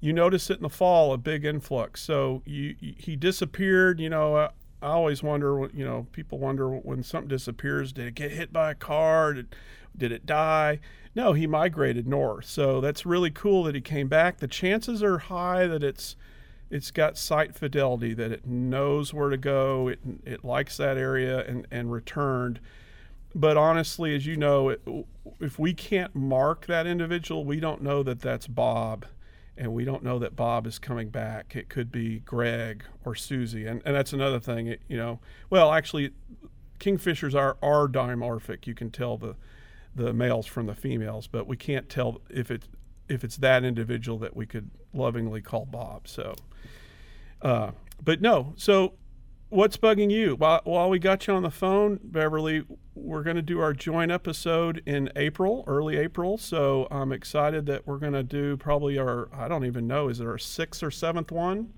you 0.00 0.12
notice 0.12 0.50
it 0.50 0.58
in 0.58 0.62
the 0.62 0.68
fall 0.68 1.12
a 1.12 1.18
big 1.18 1.44
influx. 1.44 2.00
So 2.00 2.42
you, 2.44 2.76
you 2.80 2.94
he 2.96 3.16
disappeared. 3.16 4.00
You 4.00 4.10
know, 4.10 4.36
uh, 4.36 4.50
I 4.80 4.88
always 4.88 5.22
wonder. 5.22 5.68
You 5.74 5.84
know, 5.84 6.06
people 6.12 6.38
wonder 6.38 6.68
when 6.68 7.02
something 7.02 7.28
disappears. 7.28 7.92
Did 7.92 8.06
it 8.06 8.14
get 8.14 8.32
hit 8.32 8.52
by 8.52 8.70
a 8.70 8.74
car? 8.74 9.34
Did 9.34 9.54
did 9.96 10.12
it 10.12 10.26
die? 10.26 10.80
No, 11.14 11.32
he 11.32 11.46
migrated 11.46 12.06
north. 12.06 12.44
So 12.44 12.80
that's 12.80 13.04
really 13.04 13.30
cool 13.30 13.64
that 13.64 13.74
he 13.74 13.80
came 13.80 14.08
back. 14.08 14.38
The 14.38 14.46
chances 14.46 15.02
are 15.02 15.18
high 15.18 15.66
that 15.66 15.82
it's 15.82 16.16
it's 16.70 16.90
got 16.90 17.16
site 17.16 17.54
fidelity 17.54 18.14
that 18.14 18.30
it 18.30 18.46
knows 18.46 19.12
where 19.12 19.30
to 19.30 19.36
go. 19.36 19.88
It 19.88 20.00
it 20.24 20.44
likes 20.44 20.76
that 20.76 20.96
area 20.96 21.44
and 21.44 21.66
and 21.70 21.90
returned. 21.90 22.60
But 23.34 23.56
honestly, 23.56 24.14
as 24.16 24.26
you 24.26 24.36
know, 24.36 24.70
it, 24.70 24.80
if 25.38 25.58
we 25.58 25.74
can't 25.74 26.14
mark 26.14 26.66
that 26.66 26.86
individual, 26.86 27.44
we 27.44 27.60
don't 27.60 27.82
know 27.82 28.02
that 28.02 28.20
that's 28.20 28.46
Bob 28.46 29.06
and 29.58 29.72
we 29.74 29.84
don't 29.84 30.02
know 30.02 30.18
that 30.20 30.36
Bob 30.36 30.66
is 30.66 30.78
coming 30.78 31.10
back. 31.10 31.56
It 31.56 31.68
could 31.68 31.90
be 31.90 32.20
Greg 32.20 32.84
or 33.04 33.14
Susie, 33.14 33.66
and, 33.66 33.82
and 33.84 33.94
that's 33.94 34.12
another 34.12 34.40
thing. 34.40 34.68
It, 34.68 34.80
you 34.88 34.96
know, 34.96 35.20
well, 35.50 35.72
actually, 35.72 36.12
kingfishers 36.78 37.34
are 37.34 37.56
are 37.62 37.88
dimorphic. 37.88 38.66
You 38.66 38.74
can 38.74 38.90
tell 38.90 39.18
the 39.18 39.36
the 39.94 40.12
males 40.12 40.46
from 40.46 40.66
the 40.66 40.74
females, 40.74 41.26
but 41.26 41.46
we 41.46 41.56
can't 41.56 41.88
tell 41.88 42.20
if 42.30 42.50
it's 42.50 42.68
if 43.08 43.24
it's 43.24 43.36
that 43.38 43.64
individual 43.64 44.18
that 44.18 44.36
we 44.36 44.46
could 44.46 44.70
lovingly 44.92 45.42
call 45.42 45.66
Bob. 45.66 46.06
So, 46.06 46.34
uh, 47.42 47.72
but 48.02 48.20
no. 48.20 48.52
So, 48.56 48.94
what's 49.48 49.76
bugging 49.76 50.10
you? 50.10 50.36
While, 50.36 50.60
while 50.64 50.90
we 50.90 50.98
got 50.98 51.26
you 51.26 51.34
on 51.34 51.42
the 51.42 51.50
phone, 51.50 51.98
Beverly, 52.02 52.64
we're 53.00 53.22
going 53.22 53.36
to 53.36 53.42
do 53.42 53.60
our 53.60 53.72
joint 53.72 54.10
episode 54.10 54.82
in 54.86 55.10
April, 55.16 55.64
early 55.66 55.96
April. 55.96 56.38
So 56.38 56.86
I'm 56.90 57.12
excited 57.12 57.66
that 57.66 57.86
we're 57.86 57.98
going 57.98 58.12
to 58.12 58.22
do 58.22 58.56
probably 58.56 58.98
our 58.98 59.28
I 59.32 59.48
don't 59.48 59.64
even 59.64 59.86
know 59.86 60.08
is 60.08 60.20
it 60.20 60.26
our 60.26 60.38
sixth 60.38 60.82
or 60.82 60.90
seventh 60.90 61.30
one? 61.30 61.72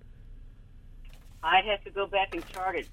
I'd 1.43 1.65
have 1.65 1.83
to 1.85 1.91
go 1.91 2.07
back 2.07 2.35
and 2.35 2.47
chart 2.51 2.77
it, 2.77 2.89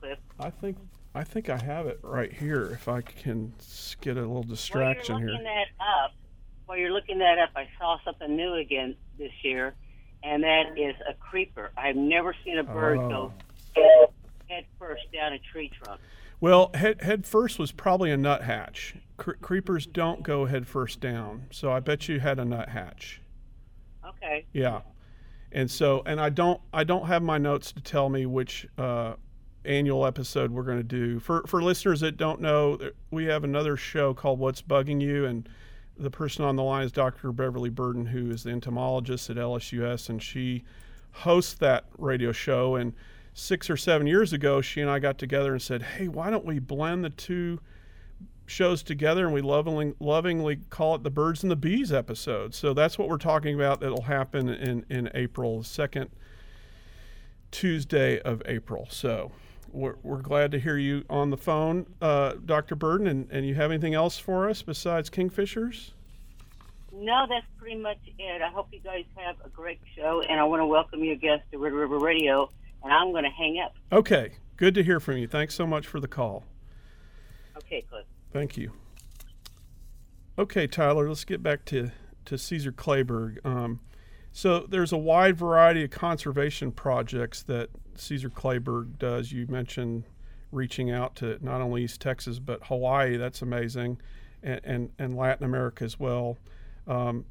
Cliff. 0.00 0.18
I 0.40 0.50
think 0.50 0.78
I 1.14 1.22
think 1.24 1.48
I 1.48 1.58
have 1.58 1.86
it 1.86 2.00
right 2.02 2.32
here. 2.32 2.70
If 2.72 2.88
I 2.88 3.00
can 3.02 3.52
get 4.00 4.16
a 4.16 4.20
little 4.20 4.42
distraction 4.42 5.14
while 5.14 5.20
you're 5.22 5.30
here. 5.30 5.38
looking 5.38 5.44
that 5.44 5.84
up, 6.04 6.12
while 6.66 6.78
you're 6.78 6.92
looking 6.92 7.18
that 7.18 7.38
up, 7.38 7.50
I 7.56 7.68
saw 7.78 7.98
something 8.04 8.34
new 8.34 8.54
again 8.54 8.96
this 9.18 9.32
year, 9.42 9.74
and 10.22 10.42
that 10.42 10.78
is 10.78 10.94
a 11.08 11.14
creeper. 11.14 11.70
I've 11.76 11.96
never 11.96 12.34
seen 12.44 12.58
a 12.58 12.64
bird 12.64 12.98
go 12.98 13.32
Oh. 13.76 14.12
head 14.48 14.64
first 14.78 15.02
down 15.12 15.32
a 15.32 15.38
tree 15.38 15.70
trunk. 15.82 16.00
Well, 16.44 16.72
head, 16.74 17.00
head 17.00 17.24
first 17.24 17.58
was 17.58 17.72
probably 17.72 18.10
a 18.10 18.18
nuthatch. 18.18 18.96
Cre- 19.16 19.32
creepers 19.40 19.86
don't 19.86 20.22
go 20.22 20.44
head 20.44 20.66
first 20.66 21.00
down, 21.00 21.46
so 21.50 21.72
I 21.72 21.80
bet 21.80 22.06
you 22.06 22.20
had 22.20 22.38
a 22.38 22.44
nuthatch. 22.44 23.22
Okay. 24.06 24.44
Yeah, 24.52 24.82
and 25.52 25.70
so 25.70 26.02
and 26.04 26.20
I 26.20 26.28
don't 26.28 26.60
I 26.70 26.84
don't 26.84 27.06
have 27.06 27.22
my 27.22 27.38
notes 27.38 27.72
to 27.72 27.80
tell 27.80 28.10
me 28.10 28.26
which 28.26 28.66
uh, 28.76 29.14
annual 29.64 30.04
episode 30.04 30.50
we're 30.50 30.64
going 30.64 30.76
to 30.76 30.82
do. 30.82 31.18
For 31.18 31.44
for 31.46 31.62
listeners 31.62 32.00
that 32.00 32.18
don't 32.18 32.42
know, 32.42 32.78
we 33.10 33.24
have 33.24 33.42
another 33.42 33.78
show 33.78 34.12
called 34.12 34.38
What's 34.38 34.60
Bugging 34.60 35.00
You, 35.00 35.24
and 35.24 35.48
the 35.96 36.10
person 36.10 36.44
on 36.44 36.56
the 36.56 36.62
line 36.62 36.84
is 36.84 36.92
Dr. 36.92 37.32
Beverly 37.32 37.70
Burden, 37.70 38.04
who 38.04 38.30
is 38.30 38.42
the 38.42 38.50
entomologist 38.50 39.30
at 39.30 39.36
LSUS, 39.36 40.10
and 40.10 40.22
she 40.22 40.62
hosts 41.12 41.54
that 41.54 41.86
radio 41.96 42.32
show. 42.32 42.76
And 42.76 42.92
six 43.34 43.68
or 43.68 43.76
seven 43.76 44.06
years 44.06 44.32
ago, 44.32 44.60
she 44.60 44.80
and 44.80 44.88
I 44.88 45.00
got 45.00 45.18
together 45.18 45.52
and 45.52 45.60
said, 45.60 45.82
"Hey, 45.82 46.08
why 46.08 46.30
don't 46.30 46.44
we 46.44 46.58
blend 46.60 47.04
the 47.04 47.10
two 47.10 47.60
shows 48.46 48.82
together 48.82 49.24
and 49.24 49.34
we 49.34 49.40
lovingly 49.40 49.94
lovingly 49.98 50.56
call 50.70 50.94
it 50.94 51.02
the 51.02 51.10
birds 51.10 51.42
and 51.42 51.50
the 51.50 51.56
bees 51.56 51.92
episode? 51.92 52.54
So 52.54 52.72
that's 52.72 52.98
what 52.98 53.08
we're 53.08 53.18
talking 53.18 53.54
about. 53.54 53.80
That'll 53.80 54.02
happen 54.02 54.48
in 54.48 54.86
in 54.88 55.10
april 55.14 55.58
the 55.58 55.64
second 55.64 56.10
tuesday 57.50 58.20
of 58.20 58.42
april. 58.46 58.86
So 58.90 59.32
we're, 59.72 59.96
we're 60.02 60.22
glad 60.22 60.52
to 60.52 60.60
hear 60.60 60.76
you 60.76 61.04
on 61.10 61.30
the 61.30 61.36
phone 61.36 61.86
uh, 62.00 62.34
dr 62.44 62.74
burden. 62.76 63.06
And, 63.06 63.28
and 63.30 63.46
you 63.46 63.54
have 63.54 63.70
anything 63.70 63.94
else 63.94 64.18
for 64.18 64.48
us 64.48 64.62
besides 64.62 65.10
kingfishers? 65.10 65.90
No, 66.92 67.26
that's 67.28 67.46
pretty 67.58 67.76
much 67.76 67.98
it. 68.18 68.42
I 68.42 68.48
hope 68.50 68.68
you 68.70 68.78
guys 68.78 69.04
have 69.16 69.36
a 69.44 69.48
great 69.48 69.80
show, 69.96 70.22
and 70.28 70.38
I 70.38 70.44
want 70.44 70.60
to 70.60 70.66
welcome 70.66 71.02
your 71.02 71.16
guest 71.16 71.42
to 71.50 71.58
Red 71.58 71.72
River 71.72 71.98
Radio. 71.98 72.50
And 72.84 72.92
I'm 72.92 73.10
going 73.12 73.24
to 73.24 73.30
hang 73.30 73.58
up. 73.64 73.74
okay 73.90 74.34
good 74.56 74.74
to 74.74 74.84
hear 74.84 75.00
from 75.00 75.16
you 75.16 75.26
thanks 75.26 75.54
so 75.54 75.66
much 75.66 75.86
for 75.86 75.98
the 75.98 76.06
call 76.06 76.44
Okay, 77.56 77.82
Cliff. 77.82 78.04
Thank 78.32 78.56
you. 78.56 78.72
Okay, 80.38 80.66
Tyler, 80.66 81.08
let's 81.08 81.24
get 81.24 81.42
back 81.42 81.64
to, 81.66 81.92
to 82.24 82.36
Caesar 82.36 82.72
Kleberg. 82.72 83.44
Um, 83.46 83.80
so 84.32 84.60
there's 84.68 84.92
a 84.92 84.96
wide 84.96 85.36
variety 85.36 85.84
of 85.84 85.90
conservation 85.90 86.72
projects 86.72 87.42
that 87.44 87.70
Caesar 87.94 88.30
Kleberg 88.30 88.98
does. 88.98 89.30
You 89.30 89.46
mentioned 89.46 90.04
reaching 90.50 90.90
out 90.90 91.14
to 91.16 91.38
not 91.44 91.60
only 91.60 91.84
East 91.84 92.00
Texas, 92.00 92.40
but 92.40 92.64
Hawaii. 92.64 93.16
That's 93.16 93.42
amazing. 93.42 94.00
And, 94.42 94.60
and, 94.64 94.90
and 94.98 95.16
Latin 95.16 95.44
America 95.44 95.84
as 95.84 95.98
well. 95.98 96.36
Um, 96.88 97.24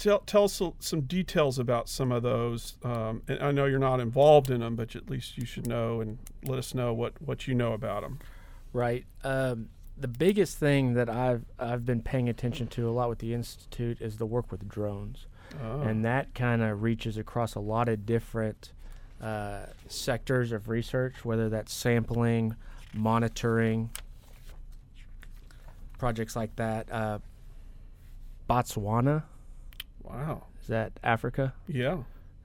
tell, 0.00 0.20
tell 0.20 0.44
us 0.44 0.60
some 0.80 1.02
details 1.02 1.58
about 1.58 1.88
some 1.88 2.10
of 2.10 2.22
those. 2.22 2.76
Um, 2.82 3.22
and 3.28 3.40
I 3.42 3.52
know 3.52 3.66
you're 3.66 3.78
not 3.78 4.00
involved 4.00 4.50
in 4.50 4.60
them, 4.60 4.74
but 4.76 4.96
at 4.96 5.08
least 5.08 5.36
you 5.38 5.44
should 5.44 5.66
know 5.66 6.00
and 6.00 6.18
let 6.44 6.58
us 6.58 6.74
know 6.74 6.92
what, 6.92 7.20
what 7.22 7.46
you 7.46 7.54
know 7.54 7.72
about 7.72 8.02
them. 8.02 8.18
Right. 8.72 9.04
Um, 9.22 9.68
the 9.96 10.08
biggest 10.08 10.56
thing 10.58 10.94
that 10.94 11.10
I've 11.10 11.44
I've 11.58 11.84
been 11.84 12.00
paying 12.00 12.28
attention 12.28 12.66
to 12.68 12.88
a 12.88 12.92
lot 12.92 13.08
with 13.10 13.18
the 13.18 13.34
institute 13.34 14.00
is 14.00 14.16
the 14.16 14.24
work 14.26 14.50
with 14.50 14.66
drones, 14.68 15.26
Oh. 15.62 15.80
and 15.82 16.04
that 16.04 16.34
kind 16.34 16.62
of 16.62 16.82
reaches 16.82 17.18
across 17.18 17.54
a 17.54 17.60
lot 17.60 17.88
of 17.88 18.06
different 18.06 18.72
uh, 19.20 19.66
sectors 19.88 20.52
of 20.52 20.68
research, 20.70 21.22
whether 21.24 21.50
that's 21.50 21.72
sampling, 21.74 22.54
monitoring, 22.94 23.90
projects 25.98 26.34
like 26.34 26.56
that. 26.56 26.90
Uh, 26.90 27.18
Botswana 28.48 29.24
wow. 30.12 30.44
is 30.60 30.68
that 30.68 30.92
Africa, 31.02 31.54
Yeah. 31.68 31.98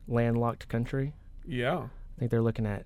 landlocked 0.07 0.67
country. 0.69 1.13
Yeah. 1.47 1.77
I 1.77 2.19
think 2.19 2.31
they're 2.31 2.41
looking 2.41 2.65
at 2.65 2.85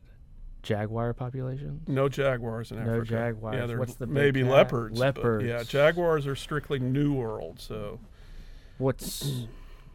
jaguar 0.64 1.14
populations. 1.14 1.88
No 1.88 2.10
jaguars 2.10 2.72
in 2.72 2.80
Africa. 2.80 2.98
No 2.98 3.04
jaguars. 3.04 3.70
Yeah, 3.70 3.78
What's 3.78 3.94
the 3.96 4.08
maybe 4.08 4.42
cat? 4.42 4.52
leopards. 4.52 5.00
Leopards. 5.00 5.46
yeah, 5.46 5.64
jaguars 5.64 6.28
are 6.28 6.36
strictly 6.36 6.80
New 6.80 7.14
World. 7.14 7.60
So 7.60 8.00
What's 8.78 9.46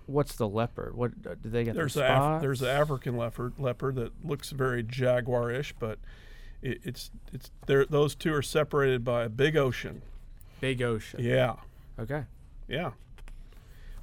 what's 0.06 0.36
the 0.36 0.48
leopard? 0.48 0.94
What 0.94 1.12
uh, 1.28 1.34
do 1.42 1.48
they 1.48 1.64
get? 1.64 1.74
there's 1.74 1.94
the 1.94 2.04
Af- 2.04 2.42
there's 2.42 2.60
an 2.62 2.68
African 2.68 3.16
leopard 3.16 3.54
leopard 3.58 3.94
that 3.96 4.12
looks 4.24 4.50
very 4.50 4.82
jaguarish, 4.84 5.72
but 5.78 5.98
it, 6.62 6.80
it's 6.84 7.10
it's 7.32 7.50
there. 7.66 7.84
Those 7.86 8.14
two 8.14 8.32
are 8.34 8.42
separated 8.42 9.02
by 9.04 9.24
a 9.24 9.28
big 9.30 9.56
ocean. 9.56 10.02
big 10.60 10.82
ocean. 10.82 11.20
Yeah, 11.22 11.56
Okay. 11.98 12.24
yeah. 12.68 12.90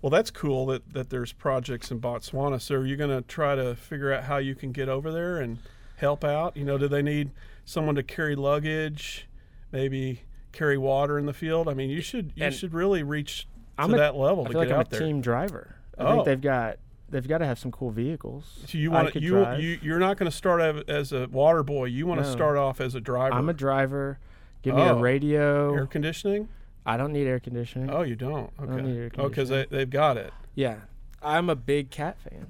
Well, 0.02 0.10
that's 0.10 0.32
cool 0.32 0.66
that, 0.68 0.94
that 0.94 1.10
there's 1.10 1.32
projects 1.32 1.92
in 1.92 2.00
Botswana. 2.00 2.60
So, 2.60 2.76
are 2.76 2.86
you 2.86 2.96
going 2.96 3.10
to 3.12 3.22
try 3.28 3.56
to 3.56 3.76
figure 3.76 4.12
out 4.12 4.24
how 4.24 4.38
you 4.38 4.56
can 4.56 4.72
get 4.72 4.90
over 4.90 5.12
there 5.12 5.38
and 5.40 5.60
help 5.98 6.24
out? 6.24 6.58
You 6.58 6.66
know, 6.66 6.78
do 6.78 6.88
they 6.88 7.02
need 7.04 7.32
someone 7.66 7.96
to 7.96 8.04
carry 8.04 8.36
luggage, 8.36 9.28
maybe 9.72 10.22
carry 10.52 10.78
water 10.78 11.20
in 11.20 11.26
the 11.28 11.34
field? 11.34 11.68
I 11.68 11.74
mean, 11.76 11.90
you 11.92 12.02
should 12.02 12.32
you 12.36 12.46
And 12.46 12.54
should 12.56 12.74
really 12.74 13.04
reach 13.04 13.48
I'm 13.78 13.90
to 13.90 13.96
a- 13.96 14.00
that 14.00 14.16
level 14.16 14.44
I 14.44 14.48
to 14.48 14.52
feel 14.54 14.62
get 14.62 14.68
like 14.70 14.74
I'm 14.74 14.80
out 14.82 14.88
a 14.88 14.90
there. 14.92 15.00
team 15.00 15.22
driver. 15.22 15.76
I 15.98 16.04
Oh. 16.04 16.12
think 16.14 16.26
they've 16.26 16.42
got 16.42 16.78
they've 17.10 17.28
got 17.28 17.40
to 17.40 17.46
have 17.46 17.60
some 17.60 17.72
cool 17.72 17.92
vehicles. 17.92 18.60
So 18.68 18.78
you 18.78 18.90
want 18.90 19.14
you, 19.16 19.30
drive. 19.32 19.60
you 19.62 19.78
you're 19.84 20.00
not 20.00 20.18
going 20.18 20.32
to 20.32 20.36
start 20.36 20.62
as 20.90 21.12
a 21.12 21.28
water 21.28 21.62
boy. 21.62 21.86
You 21.86 22.08
want 22.08 22.22
to 22.22 22.26
No. 22.26 22.32
start 22.32 22.58
off 22.58 22.82
as 22.82 22.96
a 22.96 23.02
driver. 23.02 23.36
I'm 23.36 23.50
a 23.50 23.54
driver. 23.54 24.18
Give 24.64 24.74
me 24.76 24.82
a 24.82 24.94
Oh. 24.96 25.00
radio. 25.00 25.76
air 25.76 25.86
conditioning. 25.88 26.48
I 26.86 26.98
don't 26.98 27.14
need 27.14 27.28
air 27.28 27.40
conditioning. 27.40 27.90
Oh, 27.90 28.02
you 28.02 28.16
don't. 28.16 28.52
Okay. 28.60 28.66
don't 28.72 28.86
need 28.86 28.98
air 28.98 29.12
oh, 29.18 29.30
because 29.30 29.50
they 29.50 29.66
they've 29.70 29.90
got 29.90 30.18
it. 30.18 30.34
Yeah. 30.56 30.78
I'm 31.22 31.50
a 31.50 31.56
big 31.56 31.92
cat 31.92 32.18
fan. 32.20 32.48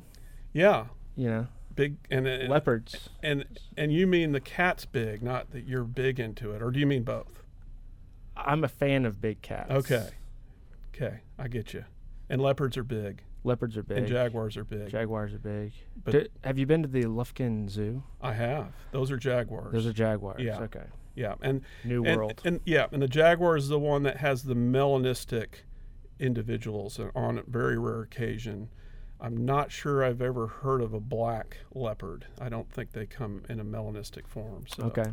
Yeah, 0.53 0.85
You 1.15 1.27
know, 1.29 1.47
big 1.75 1.97
and 2.09 2.25
and, 2.27 2.49
leopards. 2.49 3.09
and 3.21 3.43
and 3.77 3.91
you 3.91 4.07
mean 4.07 4.31
the 4.31 4.39
cat's 4.39 4.85
big, 4.85 5.21
not 5.21 5.51
that 5.51 5.65
you're 5.65 5.83
big 5.83 6.19
into 6.19 6.51
it, 6.51 6.61
or 6.61 6.71
do 6.71 6.79
you 6.79 6.87
mean 6.87 7.03
both? 7.03 7.43
I'm 8.37 8.63
a 8.63 8.67
fan 8.69 9.05
of 9.05 9.19
big 9.21 9.41
cats. 9.41 9.71
Okay. 9.71 10.07
Okay, 10.95 11.19
I 11.37 11.47
get 11.47 11.73
you. 11.73 11.83
And 12.29 12.41
leopards 12.41 12.77
are 12.77 12.83
big, 12.83 13.23
Leopards 13.43 13.75
are 13.77 13.83
big. 13.83 13.97
and 13.99 14.07
jaguars 14.07 14.55
are 14.55 14.63
big. 14.63 14.89
Jaguars 14.89 15.33
are 15.33 15.39
big. 15.39 15.73
But- 16.03 16.11
Di- 16.11 16.27
have 16.43 16.57
you 16.57 16.65
been 16.65 16.81
to 16.83 16.87
the 16.89 17.03
Lufkin 17.03 17.69
Zoo? 17.69 18.03
I 18.21 18.33
have. 18.33 18.73
Those 18.91 19.11
are 19.11 19.17
jaguars. 19.17 19.73
Those 19.73 19.85
are 19.87 19.93
jaguars. 19.93 20.41
Yeah. 20.41 20.59
Okay. 20.61 20.83
Yeah, 21.15 21.35
and 21.41 21.61
New 21.83 22.05
and, 22.05 22.17
World. 22.17 22.41
And 22.45 22.59
yeah, 22.65 22.87
and 22.91 23.01
the 23.01 23.07
jaguar 23.07 23.57
is 23.57 23.67
the 23.67 23.79
one 23.79 24.03
that 24.03 24.17
has 24.17 24.43
the 24.43 24.55
melanistic 24.55 25.63
individuals 26.19 26.99
on 27.15 27.39
a 27.39 27.43
very 27.43 27.77
rare 27.77 28.01
occasion. 28.01 28.69
I'm 29.19 29.45
not 29.45 29.71
sure 29.71 30.03
I've 30.03 30.21
ever 30.21 30.47
heard 30.47 30.81
of 30.81 30.93
a 30.93 30.99
black 30.99 31.57
leopard. 31.73 32.25
I 32.39 32.49
don't 32.49 32.71
think 32.71 32.91
they 32.91 33.05
come 33.05 33.43
in 33.49 33.59
a 33.59 33.63
melanistic 33.63 34.27
form. 34.27 34.65
So, 34.67 34.83
okay. 34.85 35.11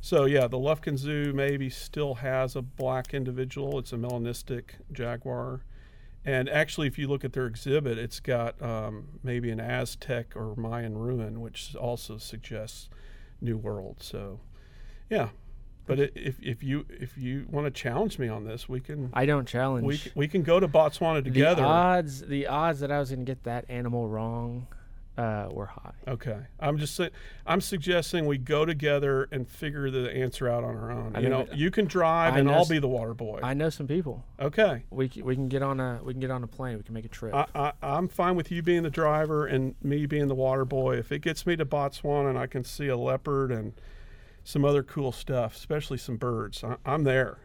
So 0.00 0.24
yeah, 0.24 0.48
the 0.48 0.58
Lufkin 0.58 0.98
Zoo 0.98 1.32
maybe 1.32 1.70
still 1.70 2.14
has 2.14 2.56
a 2.56 2.62
black 2.62 3.14
individual. 3.14 3.78
It's 3.78 3.92
a 3.92 3.96
melanistic 3.96 4.70
jaguar, 4.92 5.62
and 6.24 6.48
actually, 6.48 6.86
if 6.86 6.98
you 6.98 7.06
look 7.06 7.24
at 7.24 7.34
their 7.34 7.46
exhibit, 7.46 7.98
it's 7.98 8.18
got 8.18 8.60
um, 8.62 9.08
maybe 9.22 9.50
an 9.50 9.60
Aztec 9.60 10.34
or 10.34 10.56
Mayan 10.56 10.96
ruin, 10.96 11.40
which 11.40 11.76
also 11.76 12.16
suggests 12.16 12.88
New 13.42 13.58
World. 13.58 13.96
So, 14.00 14.40
yeah. 15.10 15.28
But 15.86 15.98
if, 16.00 16.40
if 16.42 16.62
you 16.62 16.86
if 16.88 17.18
you 17.18 17.44
want 17.50 17.66
to 17.66 17.70
challenge 17.70 18.18
me 18.18 18.26
on 18.28 18.44
this, 18.44 18.68
we 18.70 18.80
can 18.80 19.10
I 19.12 19.26
don't 19.26 19.46
challenge. 19.46 19.84
we, 19.86 20.00
we 20.14 20.28
can 20.28 20.42
go 20.42 20.58
to 20.58 20.66
Botswana 20.66 21.22
together. 21.22 21.60
The 21.60 21.68
odds, 21.68 22.20
the 22.22 22.46
odds 22.46 22.80
that 22.80 22.90
I 22.90 22.98
was 22.98 23.10
going 23.10 23.20
to 23.20 23.30
get 23.30 23.44
that 23.44 23.66
animal 23.68 24.08
wrong, 24.08 24.66
uh, 25.18 25.48
were 25.50 25.66
high. 25.66 25.92
Okay, 26.08 26.38
I'm 26.58 26.78
just 26.78 26.96
saying. 26.96 27.10
I'm 27.46 27.60
suggesting 27.60 28.24
we 28.24 28.38
go 28.38 28.64
together 28.64 29.28
and 29.30 29.46
figure 29.46 29.90
the 29.90 30.10
answer 30.10 30.48
out 30.48 30.64
on 30.64 30.74
our 30.74 30.90
own. 30.90 31.12
I 31.14 31.20
you 31.20 31.28
know 31.28 31.46
you 31.52 31.70
can 31.70 31.84
drive, 31.84 32.32
I 32.32 32.38
and 32.38 32.50
I'll 32.50 32.62
s- 32.62 32.68
be 32.70 32.78
the 32.78 32.88
water 32.88 33.12
boy. 33.12 33.40
I 33.42 33.52
know 33.52 33.68
some 33.68 33.86
people. 33.86 34.24
okay, 34.40 34.84
We 34.90 35.10
c- 35.10 35.20
we 35.20 35.34
can 35.34 35.48
get 35.50 35.62
on 35.62 35.80
a 35.80 36.00
we 36.02 36.14
can 36.14 36.20
get 36.20 36.30
on 36.30 36.42
a 36.42 36.46
plane. 36.46 36.78
We 36.78 36.82
can 36.82 36.94
make 36.94 37.04
a 37.04 37.08
trip. 37.08 37.34
I, 37.34 37.44
I, 37.54 37.72
I'm 37.82 38.08
fine 38.08 38.36
with 38.36 38.50
you 38.50 38.62
being 38.62 38.84
the 38.84 38.90
driver 38.90 39.46
and 39.46 39.74
me 39.82 40.06
being 40.06 40.28
the 40.28 40.34
water 40.34 40.64
boy. 40.64 40.96
If 40.96 41.12
it 41.12 41.18
gets 41.18 41.44
me 41.46 41.56
to 41.56 41.66
Botswana 41.66 42.30
and 42.30 42.38
I 42.38 42.46
can 42.46 42.64
see 42.64 42.88
a 42.88 42.96
leopard 42.96 43.52
and 43.52 43.74
some 44.44 44.64
other 44.64 44.82
cool 44.82 45.10
stuff, 45.10 45.56
especially 45.56 45.98
some 45.98 46.16
birds, 46.16 46.62
I, 46.62 46.76
I'm 46.84 47.04
there. 47.04 47.38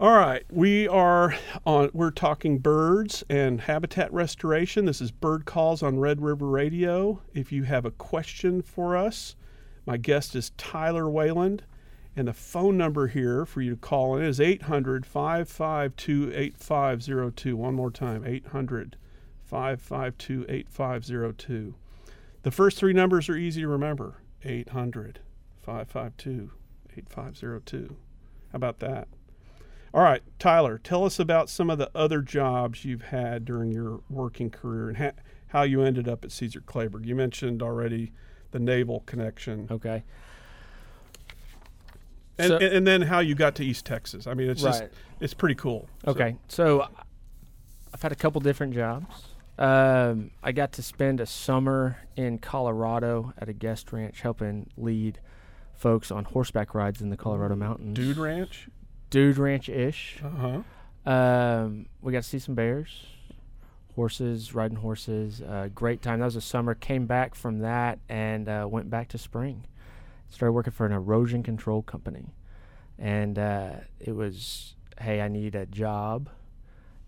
All 0.00 0.16
right, 0.16 0.44
we 0.48 0.86
are 0.86 1.34
on. 1.66 1.90
We're 1.92 2.12
talking 2.12 2.58
birds 2.58 3.24
and 3.28 3.62
habitat 3.62 4.12
restoration. 4.12 4.84
This 4.84 5.00
is 5.00 5.10
Bird 5.10 5.44
Calls 5.44 5.82
on 5.82 5.98
Red 5.98 6.22
River 6.22 6.46
Radio. 6.46 7.20
If 7.34 7.50
you 7.50 7.64
have 7.64 7.84
a 7.84 7.90
question 7.90 8.62
for 8.62 8.96
us, 8.96 9.34
my 9.86 9.96
guest 9.96 10.36
is 10.36 10.52
Tyler 10.56 11.10
Wayland, 11.10 11.64
and 12.14 12.28
the 12.28 12.32
phone 12.32 12.76
number 12.78 13.08
here 13.08 13.44
for 13.44 13.60
you 13.60 13.70
to 13.70 13.76
call 13.76 14.16
in 14.16 14.22
is 14.22 14.40
800 14.40 15.04
552 15.04 16.30
8502. 16.32 17.56
One 17.56 17.74
more 17.74 17.90
time 17.90 18.24
800 18.24 18.94
552 19.46 20.46
8502. 20.48 21.74
The 22.44 22.50
first 22.52 22.78
three 22.78 22.92
numbers 22.92 23.28
are 23.28 23.36
easy 23.36 23.62
to 23.62 23.68
remember 23.68 24.18
800 24.44 25.20
552 25.62 26.50
8502. 26.96 27.96
How 28.52 28.56
about 28.56 28.78
that? 28.80 29.08
All 29.94 30.02
right, 30.02 30.22
Tyler, 30.38 30.78
tell 30.78 31.04
us 31.04 31.18
about 31.18 31.48
some 31.48 31.70
of 31.70 31.78
the 31.78 31.90
other 31.94 32.20
jobs 32.20 32.84
you've 32.84 33.02
had 33.02 33.44
during 33.44 33.72
your 33.72 34.00
working 34.10 34.50
career 34.50 34.88
and 34.88 34.96
ha- 34.98 35.12
how 35.48 35.62
you 35.62 35.82
ended 35.82 36.08
up 36.08 36.24
at 36.24 36.32
Caesar 36.32 36.60
Kleberg. 36.60 37.06
You 37.06 37.14
mentioned 37.14 37.62
already 37.62 38.12
the 38.50 38.58
naval 38.58 39.00
connection, 39.06 39.66
okay. 39.70 40.04
and, 42.38 42.48
So- 42.48 42.56
and, 42.58 42.86
then 42.86 43.02
how 43.02 43.20
you 43.20 43.34
got 43.34 43.54
to 43.56 43.64
East 43.64 43.84
Texas. 43.86 44.26
I 44.26 44.34
mean, 44.34 44.48
it's 44.50 44.62
just 44.62 44.82
it's 45.20 45.34
pretty 45.34 45.54
cool. 45.54 45.88
So- 46.04 46.10
Okay, 46.12 46.36
so 46.48 46.86
I've 47.92 48.02
had 48.02 48.12
a 48.12 48.16
couple 48.16 48.40
different 48.40 48.74
jobs. 48.74 49.27
Um, 49.58 50.30
I 50.42 50.52
got 50.52 50.72
to 50.74 50.82
spend 50.82 51.20
a 51.20 51.26
summer 51.26 51.98
in 52.16 52.38
Colorado 52.38 53.32
at 53.38 53.48
a 53.48 53.52
guest 53.52 53.92
ranch 53.92 54.20
helping 54.20 54.70
lead 54.76 55.18
folks 55.74 56.10
on 56.10 56.24
horseback 56.24 56.74
rides 56.74 57.00
in 57.00 57.10
the 57.10 57.16
Colorado 57.16 57.56
mountains. 57.56 57.94
Dude 57.94 58.18
Ranch. 58.18 58.68
Dude 59.10 59.36
Ranch 59.36 59.68
ish. 59.68 60.20
Uh 60.24 60.62
huh. 61.04 61.10
Um, 61.10 61.86
we 62.02 62.12
got 62.12 62.22
to 62.22 62.28
see 62.28 62.38
some 62.38 62.54
bears, 62.54 63.06
horses, 63.94 64.54
riding 64.54 64.76
horses. 64.76 65.42
Uh, 65.42 65.68
great 65.74 66.02
time. 66.02 66.20
That 66.20 66.26
was 66.26 66.36
a 66.36 66.40
summer. 66.40 66.74
Came 66.74 67.06
back 67.06 67.34
from 67.34 67.60
that 67.60 67.98
and 68.08 68.48
uh, 68.48 68.66
went 68.70 68.90
back 68.90 69.08
to 69.08 69.18
spring. 69.18 69.64
Started 70.30 70.52
working 70.52 70.72
for 70.72 70.84
an 70.84 70.92
erosion 70.92 71.42
control 71.42 71.80
company, 71.80 72.34
and 72.98 73.38
uh, 73.38 73.70
it 73.98 74.14
was, 74.14 74.74
hey, 75.00 75.22
I 75.22 75.28
need 75.28 75.54
a 75.54 75.64
job, 75.64 76.28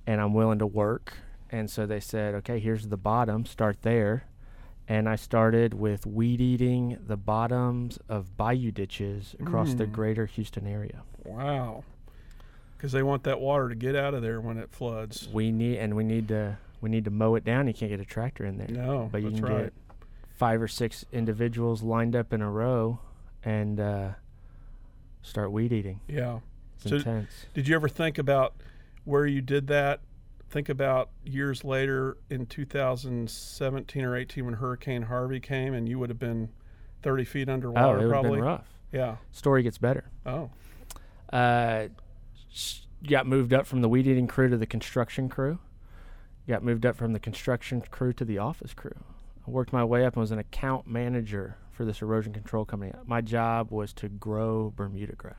and 0.06 0.22
I'm 0.22 0.32
willing 0.32 0.60
to 0.60 0.66
work. 0.66 1.12
And 1.50 1.68
so 1.70 1.84
they 1.86 2.00
said, 2.00 2.34
okay, 2.36 2.58
here's 2.60 2.88
the 2.88 2.96
bottom. 2.96 3.44
Start 3.44 3.82
there. 3.82 4.24
And 4.88 5.08
I 5.08 5.16
started 5.16 5.74
with 5.74 6.06
weed 6.06 6.40
eating 6.40 6.98
the 7.06 7.16
bottoms 7.16 7.98
of 8.08 8.36
bayou 8.36 8.70
ditches 8.72 9.36
across 9.40 9.74
the 9.74 9.86
Mm. 9.86 9.92
greater 9.92 10.26
Houston 10.26 10.66
area. 10.66 11.02
Wow. 11.24 11.84
Because 12.76 12.92
they 12.92 13.02
want 13.02 13.24
that 13.24 13.40
water 13.40 13.68
to 13.68 13.74
get 13.74 13.94
out 13.94 14.14
of 14.14 14.22
there 14.22 14.40
when 14.40 14.56
it 14.58 14.70
floods. 14.70 15.28
We 15.32 15.52
need 15.52 15.78
and 15.78 15.94
we 15.94 16.02
need 16.04 16.28
to 16.28 16.58
we 16.80 16.88
need 16.88 17.04
to 17.04 17.10
mow 17.10 17.34
it 17.34 17.44
down. 17.44 17.66
You 17.68 17.74
can't 17.74 17.90
get 17.90 18.00
a 18.00 18.04
tractor 18.06 18.46
in 18.46 18.56
there, 18.56 18.66
No, 18.68 19.08
but 19.12 19.22
you 19.22 19.30
can 19.30 19.42
right. 19.42 19.62
get 19.64 19.72
five 20.34 20.62
or 20.62 20.68
six 20.68 21.04
individuals 21.12 21.82
lined 21.82 22.16
up 22.16 22.32
in 22.32 22.40
a 22.40 22.50
row 22.50 22.98
and 23.44 23.78
uh, 23.78 24.08
start 25.22 25.52
weed 25.52 25.72
eating. 25.72 26.00
Yeah. 26.08 26.40
It's 26.80 26.88
So- 26.88 26.96
intense. 26.96 27.46
Did 27.54 27.68
you 27.68 27.74
ever 27.74 27.88
think 27.88 28.16
about 28.18 28.54
where 29.04 29.26
you 29.26 29.42
did 29.42 29.66
that? 29.66 30.00
Think 30.50 30.68
about 30.68 31.10
years 31.24 31.62
later 31.62 32.16
in 32.28 32.44
2017 32.44 34.04
or 34.04 34.16
18 34.16 34.44
when 34.44 34.54
Hurricane 34.54 35.02
Harvey 35.02 35.38
came 35.38 35.74
and 35.74 35.88
you 35.88 35.96
would 36.00 36.10
have 36.10 36.18
been 36.18 36.48
30 37.02 37.24
feet 37.24 37.48
underwater. 37.48 37.86
Oh, 37.86 37.90
it 37.90 37.94
would 37.94 38.02
have 38.02 38.10
probably. 38.10 38.30
been 38.32 38.44
rough. 38.44 38.66
Yeah. 38.90 39.16
Story 39.30 39.62
gets 39.62 39.78
better. 39.78 40.10
Oh. 40.26 40.50
Uh, 41.32 41.86
got 43.08 43.28
moved 43.28 43.54
up 43.54 43.64
from 43.64 43.80
the 43.80 43.88
weed 43.88 44.08
eating 44.08 44.26
crew 44.26 44.48
to 44.48 44.56
the 44.56 44.66
construction 44.66 45.28
crew. 45.28 45.60
Got 46.48 46.64
moved 46.64 46.84
up 46.84 46.96
from 46.96 47.12
the 47.12 47.20
construction 47.20 47.80
crew 47.82 48.12
to 48.14 48.24
the 48.24 48.38
office 48.38 48.74
crew. 48.74 48.96
I 49.46 49.50
worked 49.50 49.72
my 49.72 49.84
way 49.84 50.04
up 50.04 50.14
and 50.14 50.20
was 50.20 50.32
an 50.32 50.40
account 50.40 50.84
manager 50.84 51.58
for 51.70 51.84
this 51.84 52.02
erosion 52.02 52.32
control 52.32 52.64
company. 52.64 52.92
My 53.06 53.20
job 53.20 53.70
was 53.70 53.92
to 53.94 54.08
grow 54.08 54.72
Bermuda 54.74 55.14
grass. 55.14 55.36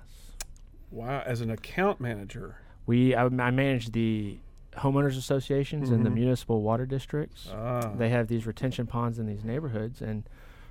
Wow. 0.90 1.22
As 1.26 1.42
an 1.42 1.52
account 1.52 2.00
manager. 2.00 2.56
We 2.86 3.14
I, 3.14 3.26
I 3.26 3.52
managed 3.52 3.92
the 3.92 4.40
homeowners 4.78 5.18
associations 5.18 5.90
and 5.92 6.06
the 6.06 6.10
Mhm. 6.10 6.14
municipal 6.16 6.62
water 6.62 6.86
districts. 6.86 7.50
Ah. 7.54 7.92
They 7.98 8.10
have 8.10 8.28
these 8.28 8.46
retention 8.48 8.88
ponds 8.88 9.20
in 9.20 9.26
these 9.26 9.44
neighborhoods, 9.44 10.02
and 10.02 10.24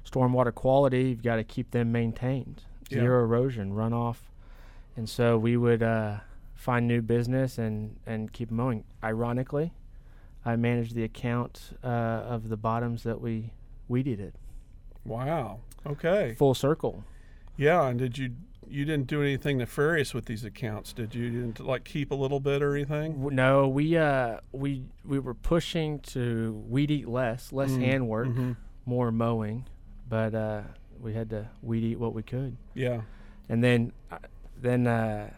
stormwater 0.05 0.55
quality 0.55 1.11
you've 1.11 1.23
got 1.23 1.37
to 1.37 1.45
keep 1.45 1.71
them 1.73 1.93
maintained, 1.93 2.65
Yeah. 2.89 3.01
zero 3.01 3.23
erosion, 3.25 3.73
runoff, 3.75 4.17
and 4.97 5.09
so 5.09 5.37
we 5.39 5.57
would 5.57 5.83
uh, 5.83 6.21
find 6.55 6.87
new 6.89 7.03
business 7.03 7.59
and 7.59 7.97
and 8.07 8.33
keep 8.33 8.51
mowing. 8.51 8.85
Ironically, 9.05 9.73
I 10.45 10.57
managed 10.57 10.95
the 10.95 11.05
account 11.05 11.77
uh, 11.85 11.87
of 11.87 12.49
the 12.49 12.57
bottoms 12.57 13.03
that 13.03 13.21
we 13.21 13.53
weeded 13.89 14.21
it. 14.21 14.35
wow. 15.05 15.59
Okay. 15.87 16.35
Full 16.35 16.55
circle. 16.55 17.05
Yeah. 17.57 17.87
And 17.89 17.99
did 17.99 18.17
you 18.19 18.35
you 18.71 18.85
didn't 18.85 19.07
do 19.09 19.21
anything 19.23 19.59
nefarious 19.59 20.15
with 20.15 20.27
these 20.27 20.45
accounts, 20.45 20.93
did 20.93 21.15
you? 21.15 21.25
You 21.25 21.31
didn't 21.43 21.61
like 21.61 21.85
keep 21.85 22.11
a 22.11 22.15
little 22.15 22.41
bit 22.41 22.63
or 22.63 22.75
anything? 22.77 23.35
No, 23.35 23.69
we 23.69 23.97
uh 23.97 24.39
we 24.53 24.85
we 25.05 25.19
were 25.19 25.35
pushing 25.35 25.99
to 26.01 26.53
weed 26.69 26.91
eat 26.91 27.09
less, 27.09 27.53
less 27.53 27.71
Mm, 27.71 27.81
hand 27.81 28.09
work, 28.09 28.29
mhm. 28.29 28.57
more 28.87 29.11
mowing, 29.13 29.67
but 30.09 30.35
uh, 30.35 30.63
we 31.01 31.15
had 31.15 31.31
to 31.31 31.49
weed 31.63 31.83
eat 31.85 31.99
what 31.99 32.15
we 32.15 32.23
could. 32.23 32.57
Yeah. 32.75 33.03
And 33.49 33.63
then 33.65 33.93
uh, 34.11 34.19
then 34.57 34.87
uh, 34.87 35.33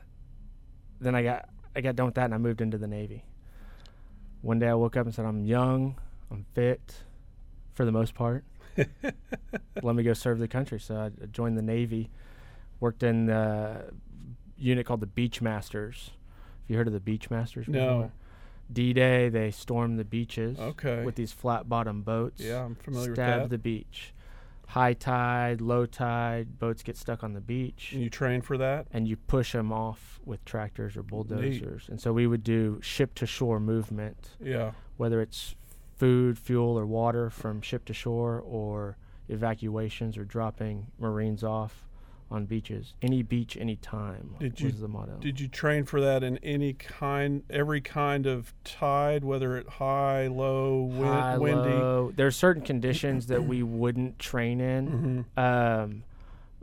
then 1.01 1.14
I 1.14 1.23
got 1.23 1.49
I 1.75 1.81
got 1.81 1.97
done 1.97 2.07
with 2.07 2.14
that 2.16 2.27
and 2.27 2.35
I 2.35 2.38
moved 2.38 2.61
into 2.61 2.77
the 2.79 2.87
Navy. 2.88 3.25
One 4.42 4.59
day 4.59 4.68
I 4.68 4.75
woke 4.75 4.97
up 4.97 5.07
and 5.07 5.14
said 5.14 5.25
I'm 5.25 5.45
young, 5.45 5.99
I'm 6.31 6.45
fit, 6.55 7.05
for 7.75 7.85
the 7.85 7.92
most 7.92 8.14
part. 8.14 8.45
Let 9.83 9.95
me 9.95 10.03
go 10.03 10.12
serve 10.14 10.38
the 10.38 10.49
country. 10.49 10.81
So 10.81 10.97
I 10.97 11.27
joined 11.27 11.57
the 11.57 11.62
Navy, 11.62 12.11
worked 12.83 13.05
in 13.05 13.27
the 13.27 13.85
unit 14.59 14.85
called 14.85 15.01
the 15.01 15.07
Beachmasters. 15.07 16.07
Have 16.11 16.66
you 16.68 16.77
heard 16.77 16.88
of 16.88 16.92
the 16.92 17.01
Beachmasters? 17.01 17.68
No. 17.68 18.11
D-Day, 18.73 19.29
they 19.29 19.51
storm 19.53 19.97
the 19.97 20.05
beaches 20.05 20.59
Okay. 20.59 21.05
with 21.05 21.14
these 21.14 21.31
flat 21.33 21.68
bottom 21.68 22.03
boats. 22.03 22.40
yeah, 22.40 22.64
I'm 22.64 22.75
familiar 22.75 23.14
stab 23.14 23.16
with 23.16 23.16
that. 23.16 23.38
Stab 23.42 23.51
the 23.51 23.59
beach. 23.59 24.12
High 24.68 24.95
tide, 24.95 25.61
low 25.61 25.85
tide, 25.87 26.59
boats 26.59 26.83
get 26.83 26.97
stuck 26.97 27.23
on 27.23 27.35
the 27.35 27.40
beach, 27.40 27.92
and 27.92 28.03
you 28.03 28.09
train 28.11 28.40
for 28.40 28.57
that? 28.59 28.87
and 28.92 29.07
you 29.07 29.16
push 29.16 29.53
them 29.53 29.71
off 29.73 30.18
with 30.25 30.45
tractors 30.45 30.97
or 30.97 31.03
bulldozers. 31.03 31.88
And 31.88 32.01
so 32.01 32.12
we 32.12 32.27
would 32.27 32.42
do 32.42 32.81
ship 32.83 33.14
to 33.16 33.27
shore 33.27 33.61
movement, 33.61 34.31
Yeah. 34.40 34.73
whether 34.97 35.21
it's 35.21 35.55
food, 35.95 36.37
fuel, 36.38 36.77
or 36.79 36.87
water 36.87 37.29
from 37.31 37.61
ship 37.61 37.85
to 37.85 37.92
shore, 37.95 38.40
or 38.40 38.97
evacuations 39.29 40.16
or 40.18 40.25
dropping 40.25 40.87
Marines 40.99 41.45
off 41.45 41.87
on 42.33 42.47
beaches. 42.47 42.95
Any 43.03 43.23
beach, 43.23 43.57
any 43.61 43.77
time 43.77 44.35
Did 44.40 44.59
you- 44.61 44.73
the 44.73 44.88
motto. 44.88 45.18
Did 45.21 45.38
you 45.38 45.49
train 45.49 45.85
for 45.85 46.01
that 46.01 46.23
in 46.25 46.38
any 46.38 46.73
kind, 46.73 47.42
every 47.51 47.81
kind 47.81 48.27
of 48.27 48.55
tide, 48.64 49.23
whether 49.23 49.57
it 49.57 49.68
high, 49.68 50.27
low, 50.29 50.83
win- 50.83 51.05
High, 51.05 51.38
windy? 51.38 51.68
low. 51.71 52.12
are 52.18 52.31
certain 52.31 52.62
conditions 52.73 53.27
that 53.27 53.45
we 53.45 53.62
wouldn't 53.62 54.18
train 54.18 54.61
in. 54.61 55.27
hmm 55.35 55.38
Um, 55.40 56.05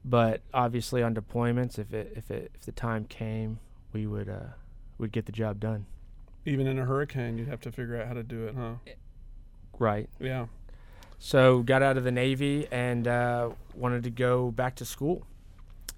but 0.03 0.41
obviously 0.53 1.03
on 1.03 1.13
deployments, 1.13 1.77
if 1.77 1.93
it 1.93 2.13
if 2.15 2.31
it 2.31 2.51
if 2.55 2.61
the 2.61 2.71
time 2.71 3.05
came, 3.05 3.59
we 3.93 4.07
would 4.07 4.27
uh 4.29 4.53
would 4.97 5.11
get 5.11 5.25
the 5.25 5.31
job 5.31 5.59
done. 5.59 5.85
Even 6.45 6.65
in 6.67 6.79
a 6.79 6.85
hurricane, 6.85 7.37
you'd 7.37 7.47
have 7.49 7.61
to 7.61 7.71
figure 7.71 8.01
out 8.01 8.07
how 8.07 8.13
to 8.13 8.23
do 8.23 8.47
it, 8.47 8.55
huh? 8.55 8.75
Right. 9.77 10.09
Yeah. 10.19 10.47
So 11.19 11.61
got 11.63 11.83
out 11.83 11.97
of 11.97 12.05
the 12.05 12.11
Navy 12.13 12.65
and 12.71 13.05
uh, 13.07 13.49
wanted 13.75 14.03
to 14.03 14.09
go 14.09 14.51
back 14.51 14.75
to 14.75 14.85
school. 14.85 15.25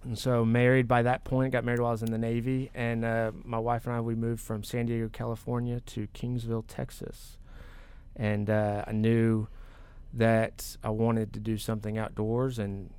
And 0.04 0.18
so 0.18 0.44
married 0.44 0.88
by 0.88 1.04
that 1.04 1.24
point, 1.24 1.54
got 1.54 1.64
married 1.64 1.80
while 1.80 1.90
I 1.90 1.92
was 1.92 2.02
in 2.02 2.12
the 2.12 2.18
Navy, 2.18 2.72
and 2.74 3.06
uh, 3.06 3.32
my 3.44 3.60
wife 3.60 3.86
and 3.86 3.96
I 3.96 4.02
we 4.02 4.16
moved 4.16 4.42
from 4.42 4.64
San 4.64 4.88
Diego, 4.88 5.10
California, 5.10 5.80
to 5.80 6.08
Kingsville, 6.08 6.64
Texas, 6.68 7.38
and 8.16 8.50
uh, 8.50 8.84
I 8.88 8.94
knew 8.94 9.48
that 10.14 10.76
I 10.84 10.90
wanted 10.90 11.34
to 11.34 11.40
do 11.40 11.58
something 11.58 11.98
outdoors 11.98 12.58
and 12.58 12.92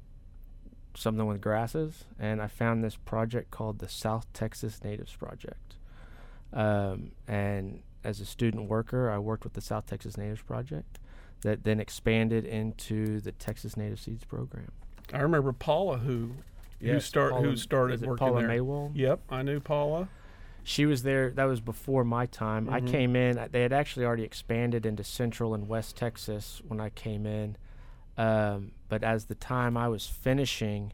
something 0.94 1.26
with 1.26 1.40
grasses, 1.40 2.04
and 2.20 2.40
I 2.40 2.46
found 2.46 2.84
this 2.84 2.96
project 2.96 3.50
called 3.50 3.80
the 3.80 3.88
South 3.88 4.32
Texas 4.32 4.84
Natives 4.84 5.14
Project. 5.14 5.76
Um, 6.52 7.12
and 7.26 7.82
as 8.04 8.20
a 8.20 8.26
student 8.26 8.68
worker, 8.68 9.10
I 9.10 9.18
worked 9.18 9.42
with 9.42 9.54
the 9.54 9.60
South 9.60 9.86
Texas 9.86 10.16
Natives 10.16 10.42
Project, 10.42 11.00
that 11.42 11.64
then 11.64 11.80
expanded 11.80 12.44
into 12.44 13.20
the 13.20 13.32
Texas 13.32 13.76
Native 13.76 13.98
Seeds 13.98 14.24
program. 14.24 14.70
I 15.12 15.18
remember 15.18 15.52
Paula 15.52 15.98
who 15.98 16.30
who 16.82 17.00
start 17.00 17.32
Paula- 17.32 17.44
who 17.48 17.56
started 17.56 18.00
working 18.02 18.26
Paula 18.26 18.40
there. 18.42 18.50
Maywell? 18.50 18.90
Yep, 18.94 19.20
I 19.30 19.42
knew 19.42 19.60
Paula. 19.60 20.08
She 20.64 20.86
was 20.86 21.02
there. 21.02 21.30
That 21.30 21.44
was 21.44 21.60
before 21.60 22.04
my 22.04 22.26
time. 22.26 22.68
I 22.68 22.80
Mhm. 22.80 22.86
came 22.88 23.16
in. 23.16 23.38
They 23.50 23.62
had 23.62 23.72
actually 23.72 24.06
already 24.06 24.22
expanded 24.22 24.86
into 24.86 25.02
Central 25.02 25.54
and 25.54 25.66
West 25.68 25.96
Texas 25.96 26.62
when 26.66 26.80
I 26.80 26.90
came 26.90 27.26
in. 27.26 27.56
Um, 28.16 28.72
but 28.88 29.02
as 29.02 29.24
the 29.26 29.34
time 29.34 29.76
I 29.76 29.88
was 29.88 30.06
finishing, 30.06 30.92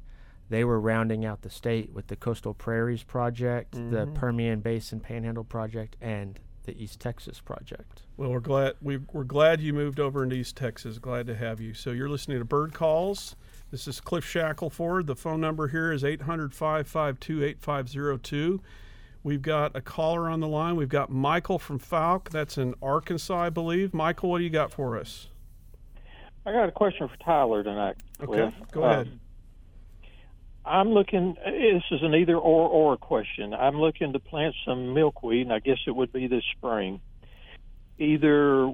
they 0.48 0.64
were 0.64 0.80
rounding 0.80 1.24
out 1.26 1.42
the 1.42 1.50
state 1.50 1.92
with 1.92 2.06
the 2.06 2.16
Coastal 2.16 2.54
Prairies 2.54 3.02
Project, 3.02 3.72
the 3.72 4.06
Mhm. 4.06 4.14
Permian 4.14 4.60
Basin 4.60 5.00
Panhandle 5.00 5.44
Project, 5.44 5.96
and 6.00 6.38
the 6.64 6.82
East 6.82 7.00
Texas 7.00 7.40
Project. 7.40 8.02
Well, 8.16 8.30
we're 8.30 8.40
glad 8.40 8.74
we're 8.80 8.98
glad 9.24 9.60
you 9.60 9.74
moved 9.74 10.00
over 10.00 10.22
into 10.22 10.36
East 10.36 10.56
Texas. 10.56 10.98
Glad 10.98 11.26
to 11.26 11.34
have 11.34 11.60
you. 11.60 11.74
So 11.74 11.90
you're 11.90 12.08
listening 12.08 12.38
to 12.38 12.44
Bird 12.46 12.72
Calls. 12.72 13.36
This 13.70 13.86
is 13.86 14.00
Cliff 14.00 14.24
Shackelford. 14.24 15.06
The 15.06 15.14
phone 15.14 15.42
number 15.42 15.68
here 15.68 15.92
is 15.92 16.02
800-552-8502. 16.02 18.60
We've 19.22 19.42
got 19.42 19.76
a 19.76 19.82
caller 19.82 20.30
on 20.30 20.40
the 20.40 20.48
line. 20.48 20.76
We've 20.76 20.88
got 20.88 21.10
Michael 21.10 21.58
from 21.58 21.78
Fouke. 21.78 22.30
That's 22.30 22.56
in 22.56 22.74
Arkansas, 22.82 23.38
I 23.38 23.50
believe. 23.50 23.92
Michael, 23.92 24.30
what 24.30 24.38
do 24.38 24.44
you 24.44 24.50
got 24.50 24.72
for 24.72 24.96
us? 24.98 25.28
I 26.46 26.52
got 26.52 26.66
a 26.68 26.72
question 26.72 27.08
for 27.08 27.16
Tyler 27.22 27.62
tonight. 27.62 27.96
Okay, 28.22 28.26
Cliff. 28.26 28.54
go 28.72 28.84
Uh, 28.84 28.86
ahead. 28.90 29.18
I'm 30.64 30.88
looking. 30.90 31.34
This 31.44 31.82
is 31.90 32.02
an 32.02 32.14
either 32.14 32.36
or 32.36 32.68
or 32.68 32.96
question. 32.96 33.52
I'm 33.52 33.78
looking 33.80 34.12
to 34.14 34.18
plant 34.18 34.54
some 34.64 34.94
milkweed, 34.94 35.42
and 35.46 35.52
I 35.52 35.58
guess 35.58 35.78
it 35.86 35.94
would 35.94 36.10
be 36.12 36.26
this 36.26 36.44
spring. 36.56 37.00
Either 37.98 38.66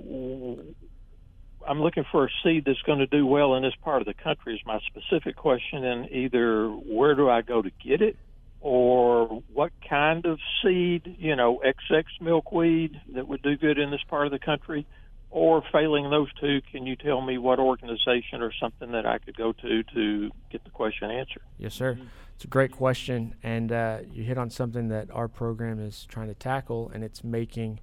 I'm 1.66 1.80
looking 1.80 2.04
for 2.10 2.26
a 2.26 2.28
seed 2.42 2.64
that's 2.66 2.82
going 2.82 2.98
to 2.98 3.06
do 3.06 3.26
well 3.26 3.54
in 3.54 3.62
this 3.62 3.74
part 3.82 4.02
of 4.02 4.06
the 4.06 4.14
country. 4.14 4.54
Is 4.54 4.60
my 4.66 4.80
specific 4.86 5.36
question, 5.36 5.84
and 5.84 6.10
either 6.10 6.68
where 6.68 7.14
do 7.14 7.28
I 7.28 7.42
go 7.42 7.62
to 7.62 7.70
get 7.82 8.02
it, 8.02 8.16
or 8.60 9.42
what 9.52 9.72
kind 9.88 10.24
of 10.26 10.38
seed? 10.62 11.16
You 11.18 11.36
know, 11.36 11.60
XX 11.64 12.04
milkweed 12.20 13.00
that 13.14 13.28
would 13.28 13.42
do 13.42 13.56
good 13.56 13.78
in 13.78 13.90
this 13.90 14.02
part 14.08 14.26
of 14.26 14.32
the 14.32 14.38
country. 14.38 14.86
Or 15.30 15.64
failing 15.72 16.10
those 16.10 16.32
two, 16.40 16.60
can 16.70 16.86
you 16.86 16.94
tell 16.94 17.20
me 17.20 17.38
what 17.38 17.58
organization 17.58 18.40
or 18.40 18.52
something 18.52 18.92
that 18.92 19.04
I 19.04 19.18
could 19.18 19.36
go 19.36 19.52
to 19.52 19.82
to 19.82 20.30
get 20.48 20.62
the 20.62 20.70
question 20.70 21.10
answered? 21.10 21.42
Yes, 21.58 21.74
sir. 21.74 21.98
It's 22.36 22.44
a 22.44 22.48
great 22.48 22.70
question, 22.70 23.34
and 23.42 23.72
uh, 23.72 23.98
you 24.12 24.22
hit 24.22 24.38
on 24.38 24.50
something 24.50 24.88
that 24.88 25.10
our 25.10 25.26
program 25.26 25.80
is 25.80 26.06
trying 26.08 26.28
to 26.28 26.34
tackle, 26.34 26.88
and 26.94 27.02
it's 27.02 27.24
making 27.24 27.80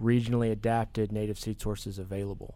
regionally 0.00 0.50
adapted 0.50 1.10
native 1.10 1.38
seed 1.38 1.60
sources 1.60 1.98
available. 1.98 2.54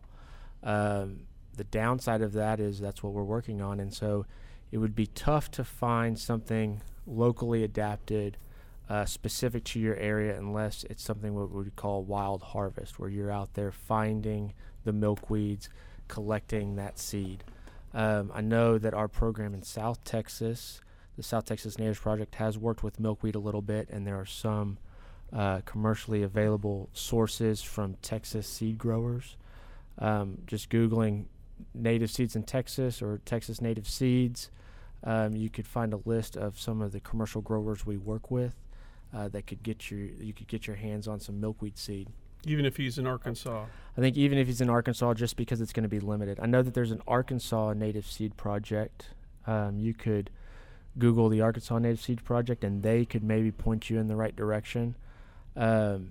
Um, 0.64 1.26
the 1.56 1.64
downside 1.64 2.22
of 2.22 2.32
that 2.32 2.58
is 2.58 2.80
that's 2.80 3.02
what 3.02 3.12
we're 3.12 3.22
working 3.22 3.60
on, 3.62 3.78
and 3.78 3.94
so 3.94 4.26
it 4.72 4.78
would 4.78 4.96
be 4.96 5.06
tough 5.06 5.50
to 5.52 5.62
find 5.62 6.18
something 6.18 6.82
locally 7.06 7.62
adapted, 7.62 8.36
uh, 8.88 9.04
specific 9.04 9.62
to 9.64 9.78
your 9.78 9.94
area, 9.96 10.36
unless 10.36 10.84
it's 10.90 11.02
something 11.02 11.34
what 11.34 11.50
we 11.50 11.58
would 11.58 11.76
call 11.76 12.02
wild 12.02 12.42
harvest, 12.42 12.98
where 12.98 13.08
you're 13.08 13.30
out 13.30 13.54
there 13.54 13.70
finding 13.70 14.52
the 14.84 14.92
milkweeds, 14.92 15.68
collecting 16.08 16.76
that 16.76 16.98
seed. 16.98 17.44
Um, 17.92 18.32
I 18.34 18.40
know 18.40 18.78
that 18.78 18.94
our 18.94 19.06
program 19.06 19.54
in 19.54 19.62
South 19.62 20.02
Texas, 20.02 20.80
the 21.16 21.22
South 21.22 21.44
Texas 21.44 21.78
Natives 21.78 22.00
Project, 22.00 22.34
has 22.36 22.58
worked 22.58 22.82
with 22.82 22.98
milkweed 22.98 23.36
a 23.36 23.38
little 23.38 23.62
bit, 23.62 23.88
and 23.90 24.04
there 24.06 24.18
are 24.18 24.26
some 24.26 24.78
uh, 25.32 25.60
commercially 25.64 26.22
available 26.22 26.88
sources 26.92 27.62
from 27.62 27.94
Texas 28.02 28.48
seed 28.48 28.78
growers. 28.78 29.36
Um, 29.98 30.38
just 30.46 30.70
Googling 30.70 31.26
native 31.72 32.10
seeds 32.10 32.34
in 32.34 32.42
Texas 32.42 33.00
or 33.00 33.20
Texas 33.24 33.60
native 33.60 33.88
seeds, 33.88 34.50
um, 35.04 35.36
you 35.36 35.50
could 35.50 35.66
find 35.66 35.92
a 35.92 36.00
list 36.04 36.36
of 36.36 36.58
some 36.58 36.80
of 36.80 36.92
the 36.92 37.00
commercial 37.00 37.40
growers 37.40 37.86
we 37.86 37.96
work 37.96 38.30
with 38.30 38.54
uh, 39.14 39.28
that 39.28 39.46
could 39.46 39.62
get 39.62 39.90
you 39.90 40.12
you 40.18 40.32
could 40.32 40.48
get 40.48 40.66
your 40.66 40.76
hands 40.76 41.06
on 41.06 41.20
some 41.20 41.40
milkweed 41.40 41.78
seed. 41.78 42.08
Even 42.46 42.66
if 42.66 42.76
he's 42.76 42.98
in 42.98 43.06
Arkansas. 43.06 43.64
I 43.96 44.00
think 44.00 44.16
even 44.16 44.36
if 44.36 44.46
he's 44.46 44.60
in 44.60 44.68
Arkansas, 44.68 45.14
just 45.14 45.36
because 45.36 45.60
it's 45.60 45.72
going 45.72 45.84
to 45.84 45.88
be 45.88 46.00
limited. 46.00 46.38
I 46.42 46.46
know 46.46 46.62
that 46.62 46.74
there's 46.74 46.90
an 46.90 47.00
Arkansas 47.06 47.72
Native 47.72 48.06
Seed 48.06 48.36
Project. 48.36 49.10
Um, 49.46 49.78
you 49.78 49.94
could 49.94 50.30
Google 50.98 51.28
the 51.28 51.40
Arkansas 51.40 51.78
Native 51.78 52.00
Seed 52.00 52.24
Project, 52.24 52.64
and 52.64 52.82
they 52.82 53.04
could 53.04 53.22
maybe 53.22 53.50
point 53.50 53.88
you 53.88 53.98
in 53.98 54.08
the 54.08 54.16
right 54.16 54.34
direction. 54.34 54.94
Um, 55.56 56.10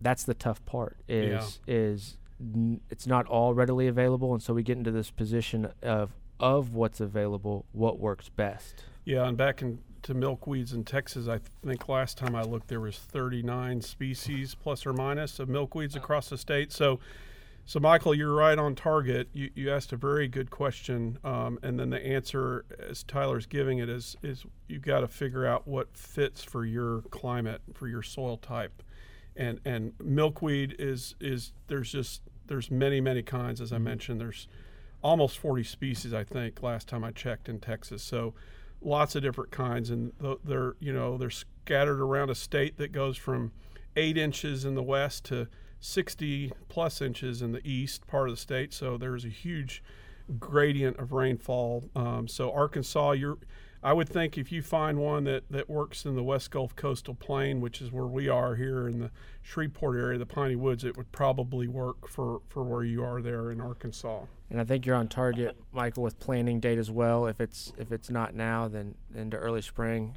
that's 0.00 0.24
the 0.24 0.34
tough 0.34 0.64
part. 0.64 0.96
Is 1.08 1.58
is 1.66 2.16
n- 2.54 2.80
it's 2.90 3.06
not 3.06 3.26
all 3.26 3.54
readily 3.54 3.86
available, 3.86 4.32
and 4.32 4.42
so 4.42 4.54
we 4.54 4.62
get 4.62 4.78
into 4.78 4.90
this 4.90 5.10
position 5.10 5.72
of 5.82 6.10
of 6.40 6.74
what's 6.74 7.00
available, 7.00 7.64
what 7.72 7.98
works 7.98 8.28
best. 8.28 8.84
Yeah, 9.04 9.26
and 9.26 9.36
back 9.36 9.62
in 9.62 9.78
to 10.04 10.14
milkweeds 10.14 10.74
in 10.74 10.84
Texas, 10.84 11.28
I 11.28 11.40
think 11.64 11.88
last 11.88 12.18
time 12.18 12.34
I 12.34 12.42
looked 12.42 12.68
there 12.68 12.80
was 12.80 12.98
39 12.98 13.80
species 13.80 14.54
plus 14.54 14.84
or 14.84 14.92
minus 14.92 15.38
of 15.38 15.48
milkweeds 15.48 15.96
across 15.96 16.28
the 16.28 16.36
state. 16.36 16.72
So, 16.72 17.00
so 17.64 17.80
Michael, 17.80 18.14
you're 18.14 18.34
right 18.34 18.58
on 18.58 18.74
target. 18.74 19.28
You, 19.32 19.50
you 19.54 19.72
asked 19.72 19.94
a 19.94 19.96
very 19.96 20.28
good 20.28 20.50
question, 20.50 21.18
um, 21.24 21.58
and 21.62 21.80
then 21.80 21.88
the 21.88 22.06
answer, 22.06 22.66
as 22.86 23.02
Tyler's 23.02 23.46
giving 23.46 23.78
it, 23.78 23.88
is 23.88 24.14
is 24.22 24.44
you've 24.68 24.82
got 24.82 25.00
to 25.00 25.08
figure 25.08 25.46
out 25.46 25.66
what 25.66 25.96
fits 25.96 26.44
for 26.44 26.66
your 26.66 27.00
climate, 27.10 27.62
for 27.72 27.88
your 27.88 28.02
soil 28.02 28.36
type, 28.36 28.82
and 29.34 29.58
and 29.64 29.94
milkweed 30.02 30.76
is 30.78 31.14
is 31.18 31.54
there's 31.68 31.90
just 31.90 32.20
there's 32.46 32.70
many 32.70 33.00
many 33.00 33.22
kinds 33.22 33.60
as 33.60 33.72
I 33.72 33.78
mentioned. 33.78 34.20
There's 34.20 34.48
almost 35.02 35.38
40 35.38 35.64
species 35.64 36.14
I 36.14 36.24
think 36.24 36.62
last 36.62 36.88
time 36.88 37.04
I 37.04 37.10
checked 37.10 37.48
in 37.48 37.60
Texas. 37.60 38.02
So 38.02 38.34
lots 38.80 39.14
of 39.14 39.22
different 39.22 39.50
kinds, 39.50 39.90
and 39.90 40.12
they're 40.44 40.74
you 40.80 40.92
know 40.92 41.16
they're 41.16 41.30
scattered 41.30 42.00
around 42.00 42.30
a 42.30 42.34
state 42.34 42.76
that 42.78 42.92
goes 42.92 43.16
from 43.16 43.52
eight 43.96 44.16
inches 44.16 44.64
in 44.64 44.74
the 44.74 44.82
west 44.82 45.24
to 45.26 45.48
60 45.80 46.52
plus 46.68 47.00
inches 47.00 47.42
in 47.42 47.52
the 47.52 47.66
east 47.66 48.06
part 48.06 48.28
of 48.28 48.36
the 48.36 48.40
state. 48.40 48.72
So 48.72 48.96
there's 48.96 49.24
a 49.24 49.28
huge 49.28 49.82
gradient 50.38 50.98
of 50.98 51.12
rainfall. 51.12 51.90
Um, 51.94 52.26
so 52.26 52.50
Arkansas, 52.52 53.12
you're 53.12 53.38
I 53.84 53.92
would 53.92 54.08
think 54.08 54.38
if 54.38 54.50
you 54.50 54.62
find 54.62 54.96
one 54.98 55.24
that, 55.24 55.44
that 55.50 55.68
works 55.68 56.06
in 56.06 56.16
the 56.16 56.22
West 56.22 56.50
Gulf 56.50 56.74
coastal 56.74 57.14
plain, 57.14 57.60
which 57.60 57.82
is 57.82 57.92
where 57.92 58.06
we 58.06 58.30
are 58.30 58.54
here 58.54 58.88
in 58.88 58.98
the 58.98 59.10
Shreveport 59.42 59.98
area, 59.98 60.18
the 60.18 60.24
Piney 60.24 60.56
Woods, 60.56 60.84
it 60.84 60.96
would 60.96 61.12
probably 61.12 61.68
work 61.68 62.08
for, 62.08 62.40
for 62.48 62.62
where 62.64 62.82
you 62.82 63.04
are 63.04 63.20
there 63.20 63.52
in 63.52 63.60
Arkansas. 63.60 64.22
And 64.48 64.58
I 64.58 64.64
think 64.64 64.86
you're 64.86 64.96
on 64.96 65.08
target, 65.08 65.54
Michael, 65.70 66.02
with 66.02 66.18
planting 66.18 66.60
date 66.60 66.78
as 66.78 66.90
well. 66.90 67.26
If 67.26 67.42
it's 67.42 67.74
if 67.76 67.92
it's 67.92 68.08
not 68.08 68.34
now, 68.34 68.68
then 68.68 68.94
into 69.14 69.36
early 69.36 69.60
spring. 69.62 70.16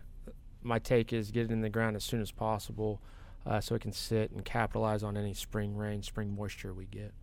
My 0.63 0.79
take 0.79 1.11
is 1.11 1.31
get 1.31 1.45
it 1.45 1.51
in 1.51 1.59
the 1.61 1.69
ground 1.69 1.97
as 1.97 2.05
soon 2.05 2.21
as 2.21 2.31
possible, 2.31 3.01
uh, 3.45 3.59
so 3.59 3.75
it 3.75 3.81
can 3.81 3.91
sit 3.91 4.31
and 4.31 4.45
capitalize 4.45 5.03
on 5.03 5.17
any 5.17 5.33
spring 5.33 5.75
rain, 5.75 6.03
spring 6.03 6.33
moisture 6.35 6.73
we 6.73 6.85
get. 6.85 7.13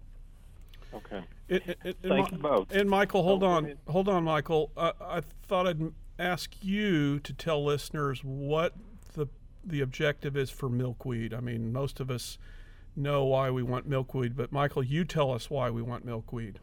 Okay. 0.92 1.22
It, 1.48 1.62
it, 1.66 1.78
it, 1.85 1.96
and 2.02 2.12
Thank 2.12 2.33
Mi- 2.33 2.37
you 2.37 2.42
both. 2.42 2.71
And 2.73 2.88
Michael, 2.90 3.23
hold 3.23 3.42
Oh, 3.42 3.46
on, 3.48 3.75
hold 3.88 4.08
on, 4.08 4.25
Michael. 4.25 4.71
Uh, 4.77 4.92
I 5.00 5.21
thought 5.46 5.66
I'd 5.66 5.81
m- 5.81 5.94
ask 6.19 6.56
you 6.62 7.19
to 7.21 7.33
tell 7.33 7.65
listeners 7.65 8.23
what 8.23 8.75
the 9.15 9.27
the 9.65 9.81
objective 9.81 10.37
is 10.37 10.50
for 10.50 10.69
milkweed. 10.69 11.33
I 11.33 11.40
mean, 11.40 11.73
most 11.73 11.98
of 12.00 12.10
us 12.10 12.38
know 12.94 13.25
why 13.25 13.50
we 13.50 13.62
want 13.62 13.87
milkweed, 13.88 14.37
but 14.37 14.52
Michael, 14.52 14.83
you 14.85 15.04
tell 15.04 15.33
us 15.33 15.48
why 15.50 15.71
we 15.71 15.83
want 15.83 16.04
milkweed. 16.04 16.60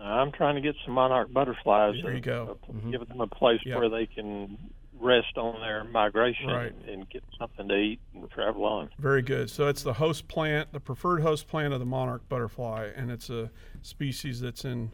I'm 0.00 0.32
trying 0.32 0.54
to 0.56 0.60
get 0.60 0.74
some 0.84 0.94
monarch 0.94 1.32
butterflies. 1.32 1.94
There 2.02 2.10
you 2.10 2.16
and, 2.16 2.22
go. 2.24 2.58
uh, 2.68 2.72
Mhm. 2.72 2.90
Give 2.90 3.06
them 3.08 3.20
a 3.20 3.26
place 3.26 3.60
Yeah. 3.64 3.76
where 3.78 3.88
they 3.90 4.06
can 4.06 4.56
rest 4.98 5.36
on 5.38 5.60
their 5.60 5.84
migration 5.84 6.48
Right. 6.48 6.72
and, 6.72 6.84
and 6.88 7.08
get 7.10 7.22
something 7.38 7.68
to 7.68 7.74
eat 7.76 8.00
and 8.14 8.30
travel 8.30 8.64
on. 8.64 8.90
Very 8.98 9.22
good. 9.22 9.48
So 9.50 9.68
it's 9.68 9.82
the 9.82 9.94
host 9.94 10.26
plant, 10.28 10.72
the 10.72 10.80
preferred 10.80 11.20
host 11.22 11.48
plant 11.48 11.72
of 11.72 11.80
the 11.80 11.86
monarch 11.86 12.28
butterfly, 12.28 12.90
and 12.96 13.10
it's 13.10 13.30
a 13.30 13.50
species 13.82 14.40
that's 14.40 14.64
in 14.64 14.92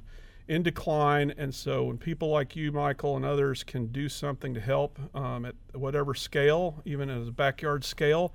in 0.48 0.62
decline. 0.62 1.32
And 1.36 1.54
so 1.54 1.84
when 1.84 1.98
people 1.98 2.28
like 2.28 2.54
you, 2.56 2.72
Michael, 2.72 3.16
and 3.16 3.24
others 3.24 3.64
can 3.64 3.86
do 3.88 4.08
something 4.08 4.54
to 4.54 4.60
help 4.60 4.98
um, 5.14 5.44
at 5.44 5.54
whatever 5.72 6.14
scale, 6.14 6.82
even 6.84 7.10
at 7.10 7.26
a 7.26 7.30
backyard 7.32 7.84
scale, 7.84 8.32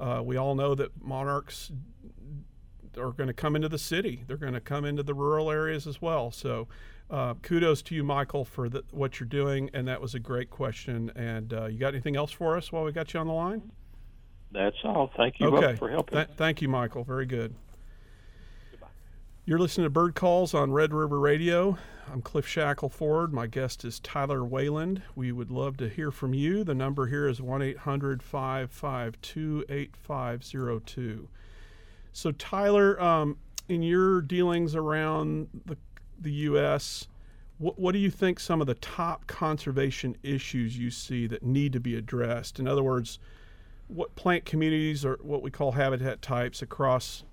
uh, 0.00 0.22
we 0.24 0.36
all 0.36 0.54
know 0.54 0.74
that 0.74 1.02
monarchs 1.02 1.72
are 2.98 3.12
going 3.12 3.28
to 3.28 3.34
come 3.34 3.56
into 3.56 3.68
the 3.68 3.78
city. 3.78 4.24
They're 4.26 4.36
going 4.36 4.54
to 4.54 4.60
come 4.60 4.84
into 4.84 5.02
the 5.02 5.14
rural 5.14 5.50
areas 5.50 5.86
as 5.86 6.00
well. 6.00 6.30
So, 6.30 6.68
uh, 7.10 7.34
kudos 7.42 7.82
to 7.82 7.94
you, 7.94 8.02
Michael, 8.02 8.44
for 8.44 8.68
the, 8.68 8.82
what 8.90 9.20
you're 9.20 9.28
doing. 9.28 9.70
And 9.74 9.86
that 9.88 10.00
was 10.00 10.14
a 10.14 10.18
great 10.18 10.50
question. 10.50 11.10
And 11.14 11.52
uh, 11.52 11.66
you 11.66 11.78
got 11.78 11.94
anything 11.94 12.16
else 12.16 12.32
for 12.32 12.56
us 12.56 12.72
while 12.72 12.84
we 12.84 12.92
got 12.92 13.12
you 13.14 13.20
on 13.20 13.26
the 13.26 13.32
line? 13.32 13.70
That's 14.52 14.76
all. 14.84 15.10
Thank 15.16 15.40
you 15.40 15.48
okay. 15.56 15.76
for 15.76 15.90
helping. 15.90 16.16
Th- 16.16 16.28
thank 16.36 16.62
you, 16.62 16.68
Michael. 16.68 17.04
Very 17.04 17.26
good. 17.26 17.54
You're 19.46 19.58
listening 19.58 19.84
to 19.84 19.90
Bird 19.90 20.14
Calls 20.14 20.54
on 20.54 20.72
Red 20.72 20.94
River 20.94 21.20
Radio. 21.20 21.76
I'm 22.10 22.22
Cliff 22.22 22.46
Shackelford. 22.46 23.30
My 23.30 23.46
guest 23.46 23.84
is 23.84 24.00
Tyler 24.00 24.42
Wayland. 24.42 25.02
We 25.14 25.32
would 25.32 25.50
love 25.50 25.76
to 25.76 25.90
hear 25.90 26.10
from 26.10 26.32
you. 26.32 26.64
The 26.64 26.74
number 26.74 27.08
here 27.08 27.28
is 27.28 27.42
1 27.42 27.60
800 27.60 28.22
552 28.22 29.66
8502. 29.68 31.28
So, 32.14 32.32
Tyler, 32.32 32.98
um, 32.98 33.36
in 33.68 33.82
your 33.82 34.22
dealings 34.22 34.74
around 34.74 35.48
the, 35.66 35.76
the 36.18 36.32
U.S., 36.32 37.08
what, 37.58 37.78
what 37.78 37.92
do 37.92 37.98
you 37.98 38.10
think 38.10 38.40
some 38.40 38.62
of 38.62 38.66
the 38.66 38.76
top 38.76 39.26
conservation 39.26 40.16
issues 40.22 40.78
you 40.78 40.90
see 40.90 41.26
that 41.26 41.42
need 41.42 41.74
to 41.74 41.80
be 41.80 41.96
addressed? 41.96 42.58
In 42.58 42.66
other 42.66 42.82
words, 42.82 43.18
what 43.88 44.16
plant 44.16 44.46
communities 44.46 45.04
or 45.04 45.18
what 45.20 45.42
we 45.42 45.50
call 45.50 45.72
habitat 45.72 46.22
types 46.22 46.62
across 46.62 47.24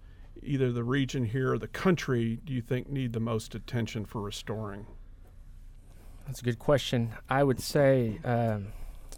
either 0.43 0.71
the 0.71 0.83
region 0.83 1.25
here 1.25 1.53
or 1.53 1.57
the 1.57 1.67
country 1.67 2.39
do 2.43 2.53
you 2.53 2.61
think 2.61 2.89
need 2.89 3.13
the 3.13 3.19
most 3.19 3.55
attention 3.55 4.05
for 4.05 4.21
restoring? 4.21 4.85
That's 6.25 6.41
a 6.41 6.43
good 6.43 6.59
question. 6.59 7.13
I 7.29 7.43
would 7.43 7.59
say 7.59 8.19
um, 8.23 8.67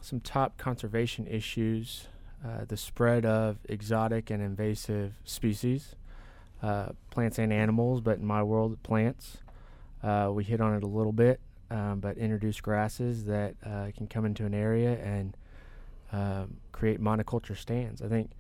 some 0.02 0.20
top 0.20 0.58
conservation 0.58 1.28
issues 1.28 2.08
uh, 2.46 2.66
the 2.68 2.76
spread 2.76 3.26
of 3.26 3.58
exotic 3.70 4.30
and 4.30 4.44
invasive 4.44 5.14
species, 5.24 5.96
uh, 6.62 6.90
plants 7.10 7.40
and 7.40 7.54
animals, 7.54 8.02
but 8.02 8.18
in 8.18 8.26
my 8.26 8.44
world, 8.44 8.82
plants. 8.84 9.38
Uh, 10.02 10.30
we 10.34 10.44
hit 10.44 10.60
on 10.60 10.76
it 10.76 10.84
a 10.84 10.88
little 10.88 11.14
bit, 11.14 11.40
um, 11.72 12.02
but 12.02 12.18
introduce 12.18 12.60
grasses 12.60 13.24
that 13.26 13.56
uh, 13.66 13.88
can 13.96 14.08
come 14.08 14.26
into 14.26 14.46
an 14.46 14.54
area 14.54 14.98
and 15.02 15.38
um, 16.12 16.58
create 16.74 17.00
monoculture 17.00 17.58
stands. 17.58 18.02
I 18.02 18.10
think 18.10 18.32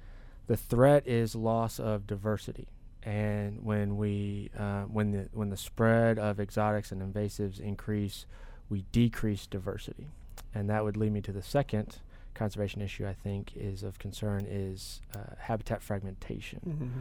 the 0.47 0.57
threat 0.57 1.07
is 1.07 1.35
loss 1.35 1.79
of 1.79 2.05
diversity 2.07 2.67
and 3.05 3.63
when 3.63 3.97
we 3.97 4.49
uh, 4.57 4.83
when 4.83 5.11
the 5.11 5.29
when 5.33 5.49
the 5.49 5.57
spread 5.57 6.17
of 6.17 6.39
exotics 6.39 6.91
and 6.91 7.01
invasives 7.01 7.59
increase, 7.59 8.25
we 8.69 8.85
decrease 8.91 9.45
diversity, 9.45 10.07
and 10.55 10.69
that 10.69 10.83
would 10.83 10.95
lead 10.95 11.11
me 11.11 11.21
to 11.21 11.31
the 11.31 11.41
second 11.41 11.97
conservation 12.33 12.81
issue 12.81 13.05
I 13.05 13.13
think 13.13 13.51
is 13.55 13.83
of 13.83 13.99
concern 13.99 14.47
is 14.49 15.01
uh, 15.15 15.35
habitat 15.37 15.81
fragmentation. 15.83 16.61
Mm-hmm. 16.67 16.99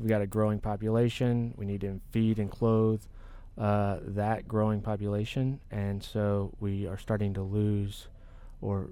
We've 0.00 0.08
got 0.08 0.22
a 0.22 0.26
growing 0.26 0.58
population. 0.58 1.54
We 1.56 1.66
need 1.66 1.82
to 1.82 2.00
feed 2.10 2.38
and 2.38 2.50
clothe 2.50 3.02
uh, 3.58 3.98
that 4.02 4.48
growing 4.48 4.80
population, 4.80 5.60
and 5.70 6.02
so 6.02 6.54
we 6.60 6.86
are 6.86 6.96
starting 6.96 7.34
to 7.34 7.42
lose, 7.42 8.08
or 8.62 8.88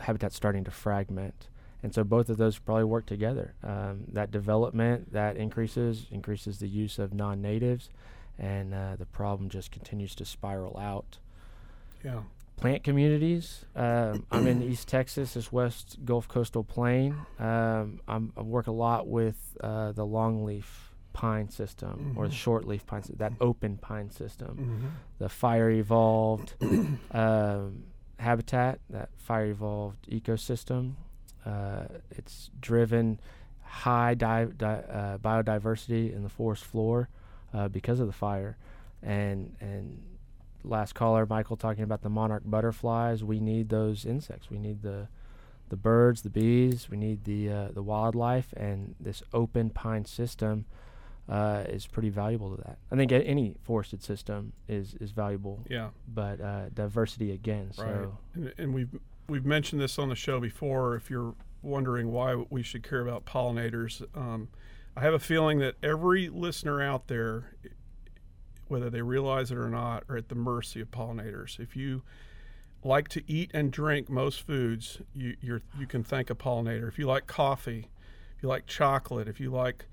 habitat 0.00 0.32
starting 0.32 0.64
to 0.64 0.70
fragment 0.70 1.48
and 1.82 1.94
so 1.94 2.04
both 2.04 2.28
of 2.28 2.36
those 2.36 2.58
probably 2.58 2.84
work 2.84 3.06
together. 3.06 3.54
Um, 3.62 4.04
that 4.12 4.30
development 4.30 5.12
that 5.12 5.36
increases 5.36 6.06
increases 6.10 6.58
the 6.58 6.68
use 6.68 6.98
of 6.98 7.14
non-natives, 7.14 7.90
and 8.38 8.74
uh, 8.74 8.96
the 8.96 9.06
problem 9.06 9.48
just 9.48 9.70
continues 9.70 10.14
to 10.16 10.24
spiral 10.24 10.76
out. 10.78 11.18
Yeah. 12.04 12.20
Plant 12.56 12.82
communities. 12.82 13.64
Um, 13.76 14.26
I'm 14.32 14.48
in 14.48 14.62
East 14.62 14.88
Texas, 14.88 15.34
this 15.34 15.52
West 15.52 15.98
Gulf 16.04 16.26
Coastal 16.26 16.64
Plain. 16.64 17.14
Um, 17.38 18.00
i 18.08 18.18
work 18.40 18.66
a 18.66 18.72
lot 18.72 19.06
with 19.06 19.56
uh, 19.60 19.92
the 19.92 20.04
longleaf 20.04 20.64
pine 21.12 21.48
system 21.50 21.90
mm-hmm. 21.90 22.18
or 22.18 22.28
the 22.28 22.34
mm-hmm. 22.34 22.50
shortleaf 22.50 22.84
pine, 22.84 23.02
that 23.16 23.32
open 23.40 23.76
pine 23.76 24.10
system, 24.10 24.48
mm-hmm. 24.48 24.86
the 25.18 25.28
fire 25.28 25.70
evolved 25.70 26.54
um, 27.12 27.84
habitat, 28.18 28.80
that 28.90 29.10
fire 29.18 29.46
evolved 29.46 30.08
ecosystem 30.08 30.94
uh, 31.48 31.84
it's 32.10 32.50
driven 32.60 33.18
high 33.62 34.14
di- 34.14 34.52
di- 34.56 34.84
uh, 34.90 35.18
biodiversity 35.18 36.14
in 36.14 36.22
the 36.22 36.28
forest 36.28 36.64
floor 36.64 37.08
uh, 37.54 37.68
because 37.68 38.00
of 38.00 38.06
the 38.06 38.12
fire. 38.12 38.56
And 39.02 39.54
and 39.60 40.02
last 40.64 40.94
caller, 40.94 41.26
Michael, 41.26 41.56
talking 41.56 41.84
about 41.84 42.02
the 42.02 42.08
monarch 42.08 42.42
butterflies. 42.44 43.22
We 43.22 43.40
need 43.40 43.68
those 43.68 44.04
insects. 44.04 44.50
We 44.50 44.58
need 44.58 44.82
the 44.82 45.08
the 45.68 45.76
birds, 45.76 46.22
the 46.22 46.30
bees. 46.30 46.88
We 46.90 46.96
need 46.96 47.24
the 47.24 47.50
uh, 47.50 47.68
the 47.72 47.82
wildlife, 47.82 48.52
and 48.56 48.94
this 49.00 49.22
open 49.32 49.70
pine 49.70 50.04
system. 50.04 50.66
Uh, 51.28 51.62
is 51.68 51.86
pretty 51.86 52.08
valuable 52.08 52.56
to 52.56 52.62
that. 52.62 52.78
I 52.90 52.96
think 52.96 53.12
any 53.12 53.54
forested 53.62 54.02
system 54.02 54.54
is 54.66 54.94
is 54.94 55.10
valuable. 55.10 55.62
Yeah. 55.68 55.90
But 56.08 56.40
uh, 56.40 56.70
diversity 56.70 57.32
again. 57.32 57.70
Right. 57.76 57.76
So 57.76 58.18
and, 58.34 58.54
and 58.56 58.74
we've 58.74 58.88
we've 59.28 59.44
mentioned 59.44 59.80
this 59.80 59.98
on 59.98 60.08
the 60.08 60.14
show 60.14 60.40
before. 60.40 60.96
If 60.96 61.10
you're 61.10 61.34
wondering 61.62 62.10
why 62.10 62.34
we 62.50 62.62
should 62.62 62.82
care 62.82 63.00
about 63.00 63.26
pollinators, 63.26 64.02
um, 64.16 64.48
I 64.96 65.02
have 65.02 65.14
a 65.14 65.18
feeling 65.18 65.58
that 65.58 65.76
every 65.82 66.28
listener 66.28 66.82
out 66.82 67.08
there, 67.08 67.54
whether 68.66 68.90
they 68.90 69.02
realize 69.02 69.50
it 69.50 69.58
or 69.58 69.68
not, 69.68 70.04
are 70.08 70.16
at 70.16 70.28
the 70.28 70.34
mercy 70.34 70.80
of 70.80 70.90
pollinators. 70.90 71.60
If 71.60 71.76
you 71.76 72.02
like 72.82 73.08
to 73.08 73.22
eat 73.30 73.50
and 73.52 73.70
drink 73.70 74.08
most 74.08 74.42
foods, 74.42 75.00
you 75.14 75.36
you 75.42 75.86
can 75.86 76.02
thank 76.02 76.30
a 76.30 76.34
pollinator. 76.34 76.88
If 76.88 76.98
you 76.98 77.06
like 77.06 77.26
coffee, 77.26 77.88
if 78.36 78.42
you 78.42 78.48
like 78.48 78.66
chocolate, 78.66 79.28
if 79.28 79.38
you 79.40 79.50
like 79.50 79.86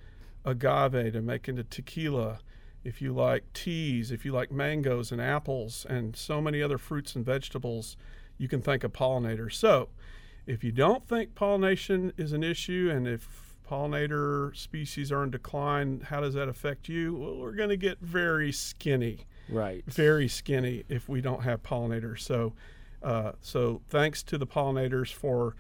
agave 0.46 1.14
to 1.14 1.22
make 1.22 1.50
into 1.50 1.64
tequila, 1.64 2.40
if 2.84 3.02
you 3.02 3.12
like 3.12 3.52
teas, 3.54 4.12
if 4.12 4.24
you 4.24 4.32
like 4.32 4.52
mangoes 4.52 5.12
and 5.12 5.20
apples 5.20 5.86
and 5.90 6.16
so 6.16 6.40
many 6.40 6.62
other 6.62 6.78
fruits 6.78 7.16
and 7.16 7.26
vegetables, 7.26 7.98
you 8.38 8.48
can 8.48 8.62
thank 8.62 8.84
a 8.84 8.90
pollinator. 8.90 9.52
So, 9.52 9.90
if 10.46 10.64
you 10.64 10.72
don't 10.72 11.08
think 11.08 11.36
pollination 11.36 12.14
is 12.18 12.32
an 12.32 12.44
issue 12.44 12.92
and 12.94 13.08
if 13.08 13.56
pollinator 13.70 14.56
species 14.56 15.12
are 15.12 15.24
in 15.24 15.32
decline, 15.32 16.02
how 16.10 16.22
does 16.22 16.36
that 16.36 16.48
affect 16.48 16.88
you? 16.88 17.16
Well, 17.16 17.38
we're 17.38 17.56
going 17.56 17.70
to 17.70 17.78
get 17.78 18.00
very 18.00 18.52
skinny. 18.52 19.26
Right. 19.50 19.84
Very 19.88 20.28
skinny 20.28 20.84
if 20.88 21.10
we 21.10 21.22
don't 21.22 21.44
have 21.44 21.64
pollinators. 21.64 22.20
So, 22.20 22.54
uh, 23.02 23.34
so 23.42 23.82
thanks 23.90 24.24
to 24.24 24.38
the 24.38 24.48
pollinators 24.48 25.12
for 25.12 25.56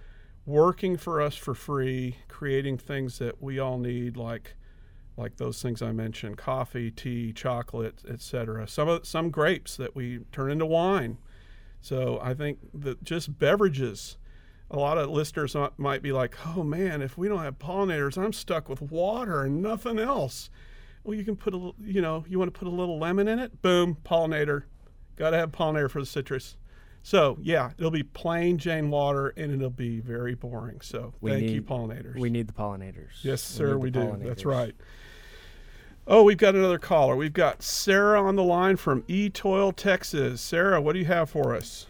working 0.45 0.97
for 0.97 1.21
us 1.21 1.35
for 1.35 1.53
free, 1.53 2.17
creating 2.27 2.77
things 2.77 3.17
that 3.19 3.41
we 3.41 3.59
all 3.59 3.77
need, 3.77 4.17
like 4.17 4.55
like 5.17 5.37
those 5.37 5.61
things 5.61 5.81
I 5.81 5.91
mentioned: 5.91 6.37
coffee, 6.37 6.91
tea, 6.91 7.31
chocolate, 7.31 8.03
etc. 8.09 8.67
Some 8.67 8.89
of 8.89 9.05
some 9.05 9.29
grapes 9.29 9.77
that 9.77 9.95
we 9.95 10.19
turn 10.31 10.51
into 10.51 10.65
wine. 10.65 11.17
So 11.85 12.19
I 12.19 12.33
think 12.33 12.57
that 12.73 13.03
just 13.03 13.37
beverages. 13.37 14.17
A 14.71 14.79
lot 14.79 14.97
of 14.97 15.07
listeners 15.11 15.55
might 15.77 16.01
be 16.01 16.11
like, 16.11 16.35
"Oh 16.47 16.63
man, 16.63 17.03
if 17.03 17.15
we 17.15 17.27
don't 17.27 17.43
have 17.43 17.59
pollinators, 17.59 18.17
I'm 18.17 18.33
stuck 18.33 18.67
with 18.67 18.81
water 18.81 19.43
and 19.43 19.61
nothing 19.61 19.99
else." 19.99 20.49
Well, 21.03 21.15
you 21.15 21.23
can 21.23 21.35
put 21.35 21.53
a, 21.53 21.73
you 21.79 22.01
know, 22.01 22.25
you 22.27 22.39
want 22.39 22.51
to 22.51 22.59
put 22.59 22.67
a 22.67 22.71
little 22.71 22.97
lemon 22.97 23.27
in 23.27 23.37
it. 23.37 23.61
Boom, 23.61 23.97
pollinator. 24.03 24.63
Got 25.15 25.29
to 25.29 25.37
have 25.37 25.51
pollinator 25.51 25.91
for 25.91 25.99
the 25.99 26.07
citrus. 26.07 26.57
So 27.03 27.37
yeah, 27.39 27.69
it'll 27.77 27.91
be 27.91 28.01
plain 28.01 28.57
Jane 28.57 28.89
water, 28.89 29.27
and 29.37 29.53
it'll 29.53 29.69
be 29.69 29.99
very 29.99 30.33
boring. 30.33 30.81
So 30.81 31.13
we 31.21 31.29
thank 31.29 31.43
need, 31.43 31.51
you, 31.51 31.61
pollinators. 31.61 32.17
We 32.17 32.31
need 32.31 32.47
the 32.47 32.53
pollinators. 32.53 33.21
Yes, 33.21 33.43
sir, 33.43 33.77
we, 33.77 33.83
we 33.83 33.91
do. 33.91 34.17
That's 34.23 34.43
right. 34.43 34.73
Oh, 36.07 36.23
we've 36.23 36.37
got 36.37 36.53
another 36.53 36.77
caller. 36.77 37.15
We've 37.15 37.33
got 37.33 37.63
Sarah 37.63 38.21
on 38.21 38.35
the 38.35 38.43
line 38.43 38.77
from 38.77 39.03
Etoile, 39.09 39.71
Texas. 39.71 40.39
Sarah, 40.39 40.79
what 40.79 40.93
do 40.93 40.99
you 40.99 41.05
have 41.05 41.31
for 41.31 41.55
us? 41.55 41.87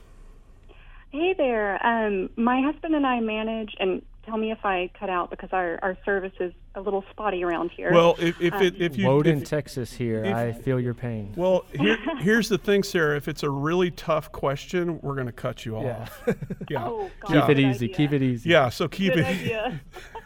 Hey 1.11 1.34
there. 1.38 1.86
Um, 1.86 2.30
my 2.38 2.61
husband 2.61 2.95
and 2.95 3.05
I 3.05 3.20
manage, 3.20 3.74
and 3.80 4.01
tell 4.26 4.38
me 4.38 4.51
if 4.51 4.63
I 4.63 4.89
cut 4.97 5.09
out 5.09 5.30
because 5.30 5.49
our, 5.51 5.80
our 5.82 5.97
service 6.05 6.32
is 6.39 6.53
a 6.76 6.82
little 6.82 7.03
spotty 7.11 7.43
around 7.43 7.72
here. 7.72 7.91
Well, 7.91 8.16
if, 8.20 8.39
if, 8.41 8.53
um, 8.53 8.63
it, 8.63 8.82
if 8.82 8.97
you. 8.97 9.07
Woden, 9.07 9.41
if, 9.41 9.49
Texas 9.49 9.91
here. 9.91 10.24
If, 10.24 10.34
I 10.34 10.53
feel 10.53 10.80
your 10.80 10.93
pain. 10.93 11.34
Well, 11.36 11.66
here, 11.74 11.97
here's 12.20 12.47
the 12.47 12.57
thing, 12.57 12.84
Sarah. 12.84 13.18
If 13.18 13.28
it's 13.28 13.43
a 13.43 13.49
really 13.49 13.91
tough 13.91 14.32
question, 14.32 14.99
we're 15.01 15.16
going 15.16 15.28
to 15.28 15.34
cut 15.34 15.66
you 15.66 15.80
yeah. 15.82 16.01
off. 16.01 16.24
yeah. 16.70 16.86
Oh, 16.86 17.09
God, 17.20 17.47
keep 17.47 17.57
it 17.57 17.59
easy. 17.59 17.86
Idea. 17.86 17.97
Keep 17.97 18.13
it 18.13 18.22
easy. 18.22 18.49
Yeah, 18.49 18.70
so 18.70 18.88
keep 18.88 19.13
good 19.13 19.26
it. 19.28 19.74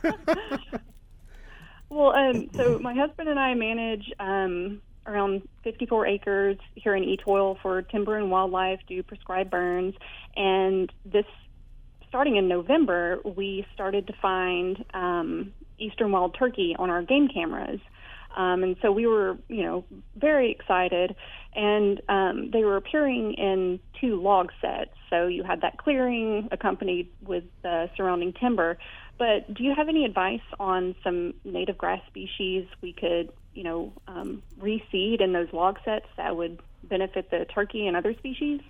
Well, 1.89 2.13
um, 2.15 2.49
so 2.55 2.79
my 2.79 2.93
husband 2.93 3.29
and 3.29 3.39
I 3.39 3.55
manage 3.55 4.11
um, 4.19 4.81
around 5.05 5.47
54 5.63 6.05
acres 6.05 6.57
here 6.75 6.95
in 6.95 7.03
Etoile 7.03 7.57
for 7.61 7.81
timber 7.81 8.17
and 8.17 8.29
wildlife, 8.29 8.79
do 8.87 9.01
prescribed 9.01 9.49
burns, 9.49 9.95
and 10.35 10.91
this 11.03 11.25
starting 12.09 12.35
in 12.35 12.47
November, 12.47 13.19
we 13.23 13.65
started 13.73 14.07
to 14.07 14.13
find 14.21 14.83
um, 14.93 15.53
eastern 15.77 16.11
wild 16.11 16.35
turkey 16.37 16.75
on 16.77 16.89
our 16.89 17.01
game 17.03 17.27
cameras. 17.27 17.79
Um, 18.35 18.63
and 18.63 18.75
so 18.81 18.91
we 18.91 19.07
were, 19.07 19.37
you 19.47 19.63
know, 19.63 19.85
very 20.15 20.51
excited. 20.51 21.15
And 21.55 22.01
um, 22.09 22.51
they 22.51 22.63
were 22.63 22.77
appearing 22.77 23.33
in 23.33 23.79
two 23.99 24.21
log 24.21 24.51
sets. 24.61 24.91
So 25.09 25.27
you 25.27 25.43
had 25.43 25.61
that 25.61 25.77
clearing 25.77 26.47
accompanied 26.51 27.09
with 27.25 27.43
the 27.63 27.89
surrounding 27.97 28.33
timber. 28.33 28.77
But 29.19 29.53
do 29.53 29.63
you 29.63 29.75
have 29.75 29.89
any 29.89 30.05
advice 30.05 30.41
on 30.59 30.95
some 31.03 31.35
native 31.43 31.77
grass 31.77 32.01
species 32.07 32.65
we 32.81 32.93
could, 32.93 33.31
you 33.53 33.63
know, 33.63 33.91
um, 34.07 34.41
reseed 34.59 35.21
in 35.21 35.33
those 35.33 35.51
log 35.51 35.77
sets 35.83 36.07
that 36.17 36.35
would 36.35 36.59
benefit 36.83 37.29
the 37.29 37.45
turkey 37.53 37.85
and 37.85 37.97
other 37.97 38.13
species? 38.15 38.61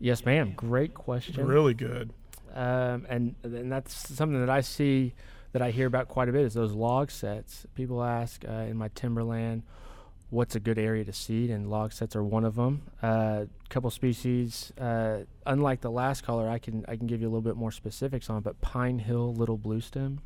Yes, 0.00 0.26
ma'am. 0.26 0.52
Great 0.56 0.92
question. 0.92 1.46
Really 1.46 1.74
good. 1.74 2.12
Um, 2.52 3.06
and 3.08 3.36
and 3.44 3.70
that's 3.70 3.94
something 3.94 4.40
that 4.40 4.50
I 4.50 4.60
see 4.60 5.14
that 5.52 5.62
I 5.62 5.70
hear 5.70 5.86
about 5.86 6.08
quite 6.08 6.28
a 6.28 6.32
bit 6.32 6.42
is 6.42 6.54
those 6.54 6.72
log 6.72 7.10
sets. 7.10 7.64
People 7.76 8.02
ask 8.02 8.44
uh, 8.48 8.52
in 8.52 8.76
my 8.76 8.88
timberland, 8.94 9.62
what's 10.30 10.54
a 10.54 10.60
good 10.60 10.78
area 10.78 11.04
to 11.04 11.12
seed, 11.12 11.50
and 11.50 11.68
log 11.68 11.92
sets 11.92 12.16
are 12.16 12.24
one 12.24 12.44
of 12.44 12.54
them. 12.54 12.82
A 13.02 13.06
uh, 13.06 13.46
couple 13.68 13.90
species, 13.90 14.72
uh, 14.78 15.24
unlike 15.44 15.80
the 15.80 15.90
last 15.90 16.24
caller, 16.24 16.48
I 16.48 16.58
can 16.58 16.84
I 16.88 16.96
can 16.96 17.06
give 17.06 17.20
you 17.20 17.26
a 17.26 17.30
little 17.30 17.42
bit 17.42 17.56
more 17.56 17.72
specifics 17.72 18.30
on, 18.30 18.42
but 18.42 18.60
Pine 18.60 18.98
Hill 18.98 19.34
Little 19.34 19.58
Bluestem. 19.58 20.18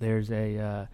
There's 0.00 0.30
a 0.30 0.58
uh, 0.58 0.86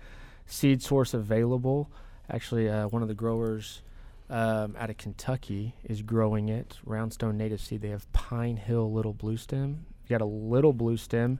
seed 0.46 0.82
source 0.82 1.14
available. 1.14 1.90
Actually, 2.28 2.68
uh, 2.68 2.88
one 2.88 3.02
of 3.02 3.08
the 3.08 3.14
growers 3.14 3.82
um, 4.28 4.74
out 4.78 4.90
of 4.90 4.96
Kentucky 4.96 5.74
is 5.84 6.02
growing 6.02 6.48
it. 6.48 6.78
Roundstone 6.84 7.36
Native 7.36 7.60
Seed. 7.60 7.82
They 7.82 7.90
have 7.90 8.12
Pine 8.12 8.56
Hill 8.56 8.92
Little 8.92 9.14
Bluestem. 9.14 9.76
You 10.04 10.10
got 10.10 10.20
a 10.20 10.24
little 10.24 10.74
bluestem. 10.74 11.38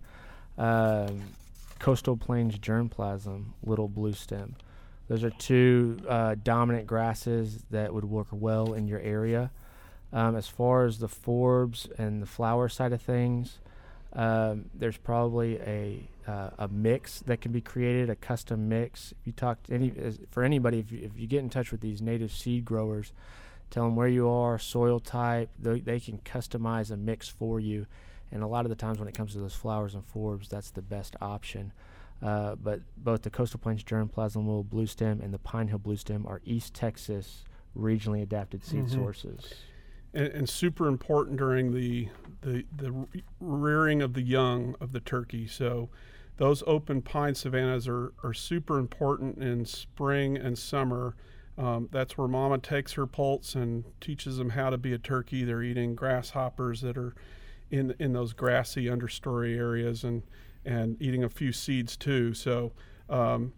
Um, 0.57 1.23
Coastal 1.79 2.17
Plains 2.17 2.59
germplasm, 2.59 3.47
little 3.63 3.89
blue 3.89 4.13
bluestem. 4.13 4.55
Those 5.09 5.25
are 5.25 5.31
two 5.31 5.99
uh, 6.09 6.37
dominant 6.43 6.87
grasses 6.87 7.65
that 7.71 7.95
would 7.95 8.05
work 8.05 8.29
well 8.31 8.73
in 8.73 8.89
your 8.89 9.01
area. 9.01 9.51
Um, 10.13 10.37
as 10.37 10.49
far 10.49 10.85
as 10.85 10.99
the 10.99 11.09
forbs 11.09 11.87
and 11.99 12.23
the 12.23 12.27
flower 12.27 12.69
side 12.69 12.93
of 12.93 13.03
things, 13.03 13.59
um, 14.13 14.67
there's 14.75 14.97
probably 14.97 15.59
a 15.61 16.09
uh, 16.27 16.51
a 16.59 16.69
mix 16.69 17.21
that 17.21 17.41
can 17.41 17.53
be 17.53 17.61
created, 17.61 18.11
a 18.11 18.17
custom 18.17 18.69
mix. 18.69 19.13
If 19.13 19.27
you 19.27 19.33
talk 19.33 19.63
to 19.65 19.75
any 19.75 19.93
for 20.31 20.43
anybody, 20.43 20.81
if 20.81 20.91
you, 20.91 21.01
if 21.03 21.19
you 21.19 21.27
get 21.27 21.41
in 21.41 21.51
touch 21.51 21.71
with 21.71 21.81
these 21.81 22.03
native 22.03 22.33
seed 22.33 22.65
growers, 22.65 23.13
tell 23.71 23.85
them 23.85 23.95
where 23.95 24.09
you 24.09 24.29
are, 24.29 24.59
soil 24.59 24.99
type. 24.99 25.51
They, 25.59 25.81
they 25.81 26.01
can 26.01 26.19
customize 26.19 26.91
a 26.91 26.97
mix 26.97 27.29
for 27.29 27.61
you 27.61 27.87
and 28.33 28.43
a 28.43 28.47
lot 28.47 28.65
of 28.65 28.71
the 28.71 28.77
times 28.77 28.99
when 28.99 29.09
it 29.09 29.15
comes 29.15 29.33
to 29.33 29.39
those 29.39 29.55
flowers 29.55 29.95
and 29.95 30.05
forbs, 30.05 30.49
that's 30.49 30.71
the 30.71 30.83
best 30.83 31.17
option. 31.21 31.73
Uh, 32.23 32.55
but 32.55 32.81
both 32.97 33.23
the 33.23 33.31
Coastal 33.31 33.61
Plains 33.61 33.85
germplasm 33.85 34.37
little 34.37 34.65
bluestem 34.65 35.23
and 35.23 35.35
the 35.35 35.39
Pine 35.39 35.69
Hill 35.69 35.79
bluestem 35.79 36.27
are 36.27 36.41
East 36.45 36.75
Texas 36.75 37.45
regionally 37.77 38.23
adapted 38.23 38.65
seed 38.65 38.85
mm-hmm. 38.85 38.95
sources. 38.95 39.55
And, 40.15 40.29
and, 40.29 40.49
super 40.49 40.89
important 40.89 41.37
during 41.37 41.73
the, 41.73 42.09
the 42.41 42.65
the 42.75 43.07
rearing 43.39 44.01
of 44.01 44.15
the 44.15 44.23
young 44.23 44.75
of 44.81 44.93
the 44.93 45.01
turkey. 45.01 45.47
So 45.47 45.91
those 46.39 46.63
open 46.67 47.03
pine 47.03 47.35
savannas 47.35 47.87
are, 47.87 48.13
are 48.23 48.33
super 48.33 48.79
important 48.79 49.39
in 49.39 49.67
spring 49.67 50.37
and 50.37 50.59
summer. 50.59 51.17
Um, 51.59 51.89
that's 51.93 52.17
where 52.17 52.29
mama 52.29 52.59
takes 52.59 52.95
her 52.95 53.07
poults 53.07 53.55
and 53.55 53.85
teaches 54.01 54.39
them 54.39 54.51
how 54.51 54.71
to 54.71 54.79
be 54.79 54.93
a 54.93 54.99
turkey. 54.99 55.45
They're 55.45 55.63
eating 55.63 55.95
grasshoppers 55.95 56.81
that 56.81 56.97
are 56.97 57.15
in 57.71 57.95
in 57.99 58.13
those 58.13 58.33
grassy 58.33 58.87
understory 58.87 59.57
areas 59.57 60.05
and 60.05 60.23
and 60.67 61.01
eating 61.01 61.25
a 61.25 61.29
few 61.29 61.53
seeds 61.53 61.97
too. 61.97 62.35
So, 62.35 62.73
um, 63.09 63.53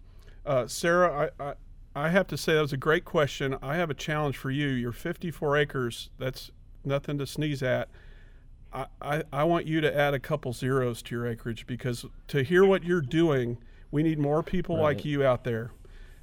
uh, 0.46 0.66
Sarah, 0.66 1.30
I, 1.38 1.44
I, 1.44 1.54
I 1.94 2.08
have 2.10 2.26
to 2.28 2.36
say 2.36 2.54
that 2.54 2.60
was 2.60 2.72
a 2.72 2.78
great 2.78 3.04
question. 3.04 3.56
I 3.62 3.76
have 3.76 3.90
a 3.90 3.94
challenge 3.94 4.36
for 4.36 4.50
you. 4.50 4.68
You're 4.68 4.92
54 4.92 5.56
acres. 5.56 6.10
That's 6.18 6.50
nothing 6.84 7.18
to 7.18 7.26
sneeze 7.26 7.62
at. 7.62 7.88
I, 8.72 8.86
I, 9.00 9.22
I 9.32 9.44
want 9.44 9.66
you 9.66 9.80
to 9.80 9.96
add 9.96 10.14
a 10.14 10.20
couple 10.20 10.52
zeros 10.52 11.02
to 11.02 11.14
your 11.14 11.26
acreage 11.26 11.66
because 11.66 12.04
to 12.28 12.42
hear 12.42 12.64
what 12.64 12.84
you're 12.84 13.00
doing, 13.00 13.58
we 13.90 14.02
need 14.02 14.18
more 14.18 14.42
people 14.42 14.76
right. 14.76 14.82
like 14.82 15.04
you 15.04 15.24
out 15.24 15.44
there. 15.44 15.72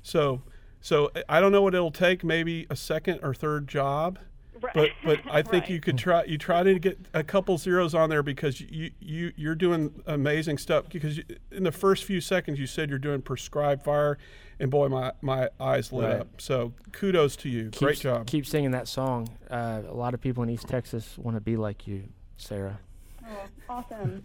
So, 0.01 0.43
so 0.79 1.11
I 1.27 1.41
don't 1.41 1.51
know 1.51 1.63
what 1.63 1.73
it'll 1.73 1.91
take. 1.91 2.23
Maybe 2.23 2.67
a 2.69 2.75
second 2.75 3.19
or 3.23 3.33
third 3.33 3.67
job 3.67 4.19
but 4.61 4.91
but 5.03 5.19
I 5.29 5.41
think 5.41 5.63
right. 5.63 5.69
you 5.69 5.79
could 5.79 5.97
try 5.97 6.23
you 6.23 6.37
try 6.37 6.63
to 6.63 6.79
get 6.79 6.99
a 7.13 7.23
couple 7.23 7.57
zeros 7.57 7.93
on 7.93 8.09
there 8.09 8.23
because 8.23 8.61
you 8.61 8.91
you 8.99 9.33
you're 9.35 9.55
doing 9.55 10.01
amazing 10.05 10.57
stuff 10.57 10.89
because 10.89 11.17
you, 11.17 11.23
in 11.51 11.63
the 11.63 11.71
first 11.71 12.03
few 12.03 12.21
seconds 12.21 12.59
you 12.59 12.67
said 12.67 12.89
you're 12.89 12.99
doing 12.99 13.21
prescribed 13.21 13.83
fire 13.83 14.17
and 14.59 14.71
boy 14.71 14.87
my 14.87 15.11
my 15.21 15.49
eyes 15.59 15.91
lit 15.91 16.09
right. 16.09 16.19
up. 16.21 16.27
So 16.39 16.73
kudos 16.91 17.35
to 17.37 17.49
you. 17.49 17.69
Keep, 17.69 17.79
great 17.79 17.99
job. 17.99 18.27
keep 18.27 18.45
singing 18.45 18.71
that 18.71 18.87
song. 18.87 19.29
Uh, 19.49 19.81
a 19.87 19.93
lot 19.93 20.13
of 20.13 20.21
people 20.21 20.43
in 20.43 20.49
East 20.49 20.67
Texas 20.67 21.17
want 21.17 21.35
to 21.35 21.41
be 21.41 21.57
like 21.57 21.87
you 21.87 22.03
Sarah. 22.37 22.79
Oh 23.27 23.49
awesome 23.69 24.23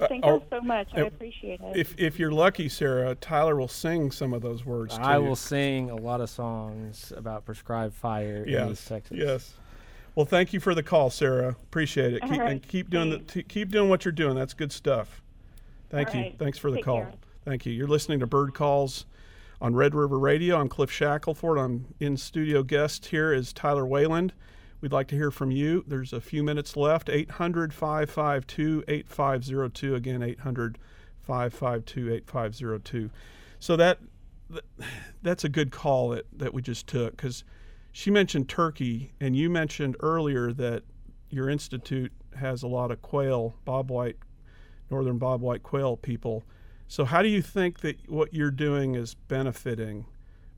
Uh, 0.00 0.08
thank 0.08 0.24
you 0.24 0.42
so 0.50 0.60
much. 0.60 0.88
I 0.94 1.02
appreciate 1.02 1.60
it. 1.60 1.76
If 1.76 1.94
if 1.98 2.18
you're 2.18 2.32
lucky, 2.32 2.68
Sarah, 2.68 3.14
Tyler 3.14 3.54
will 3.56 3.68
sing 3.68 4.10
some 4.10 4.32
of 4.32 4.42
those 4.42 4.64
words. 4.64 4.98
I 5.00 5.18
will 5.18 5.36
sing 5.36 5.90
a 5.90 5.96
lot 5.96 6.20
of 6.20 6.28
songs 6.28 7.12
about 7.16 7.44
prescribed 7.44 7.94
fire 7.94 8.44
yes, 8.46 8.66
in 8.66 8.72
East 8.72 8.88
Texas. 8.88 9.16
Yes. 9.18 9.54
Well, 10.16 10.26
thank 10.26 10.52
you 10.52 10.60
for 10.60 10.74
the 10.74 10.82
call, 10.82 11.10
Sarah. 11.10 11.48
Appreciate 11.48 12.14
it. 12.14 12.22
Keep, 12.22 12.40
right. 12.40 12.52
And 12.52 12.62
keep 12.62 12.90
doing 12.90 13.10
the 13.10 13.18
t- 13.18 13.42
keep 13.42 13.70
doing 13.70 13.88
what 13.88 14.04
you're 14.04 14.12
doing. 14.12 14.34
That's 14.36 14.54
good 14.54 14.72
stuff. 14.72 15.22
Thank 15.90 16.08
All 16.08 16.14
you. 16.14 16.20
Right. 16.22 16.38
Thanks 16.38 16.58
for 16.58 16.70
the 16.70 16.78
Take 16.78 16.84
call. 16.84 17.02
Care. 17.02 17.12
Thank 17.44 17.66
you. 17.66 17.72
You're 17.72 17.88
listening 17.88 18.20
to 18.20 18.26
Bird 18.26 18.54
Calls 18.54 19.06
on 19.60 19.74
Red 19.74 19.94
River 19.94 20.18
Radio. 20.18 20.58
I'm 20.58 20.68
Cliff 20.68 20.90
Shackelford. 20.90 21.58
I'm 21.58 21.86
in 22.00 22.16
studio 22.16 22.62
guest 22.62 23.06
here 23.06 23.32
is 23.32 23.52
Tyler 23.52 23.86
Wayland. 23.86 24.32
We'd 24.84 24.92
like 24.92 25.08
to 25.08 25.14
hear 25.14 25.30
from 25.30 25.50
you. 25.50 25.82
There's 25.86 26.12
a 26.12 26.20
few 26.20 26.42
minutes 26.42 26.76
left. 26.76 27.08
800 27.08 27.72
552 27.72 28.84
8502. 28.86 29.94
Again, 29.94 30.22
800 30.22 30.76
552 31.22 32.12
8502. 32.12 33.10
So 33.58 33.76
that 33.76 33.98
that's 35.22 35.42
a 35.42 35.48
good 35.48 35.70
call 35.70 36.10
that, 36.10 36.26
that 36.36 36.52
we 36.52 36.60
just 36.60 36.86
took 36.86 37.16
because 37.16 37.44
she 37.92 38.10
mentioned 38.10 38.50
turkey, 38.50 39.14
and 39.22 39.34
you 39.34 39.48
mentioned 39.48 39.96
earlier 40.00 40.52
that 40.52 40.82
your 41.30 41.48
institute 41.48 42.12
has 42.36 42.62
a 42.62 42.68
lot 42.68 42.90
of 42.90 43.00
quail, 43.00 43.54
bobwhite, 43.66 44.16
northern 44.90 45.18
bobwhite 45.18 45.62
quail 45.62 45.96
people. 45.96 46.44
So, 46.88 47.06
how 47.06 47.22
do 47.22 47.28
you 47.28 47.40
think 47.40 47.80
that 47.80 48.06
what 48.10 48.34
you're 48.34 48.50
doing 48.50 48.96
is 48.96 49.14
benefiting 49.14 50.04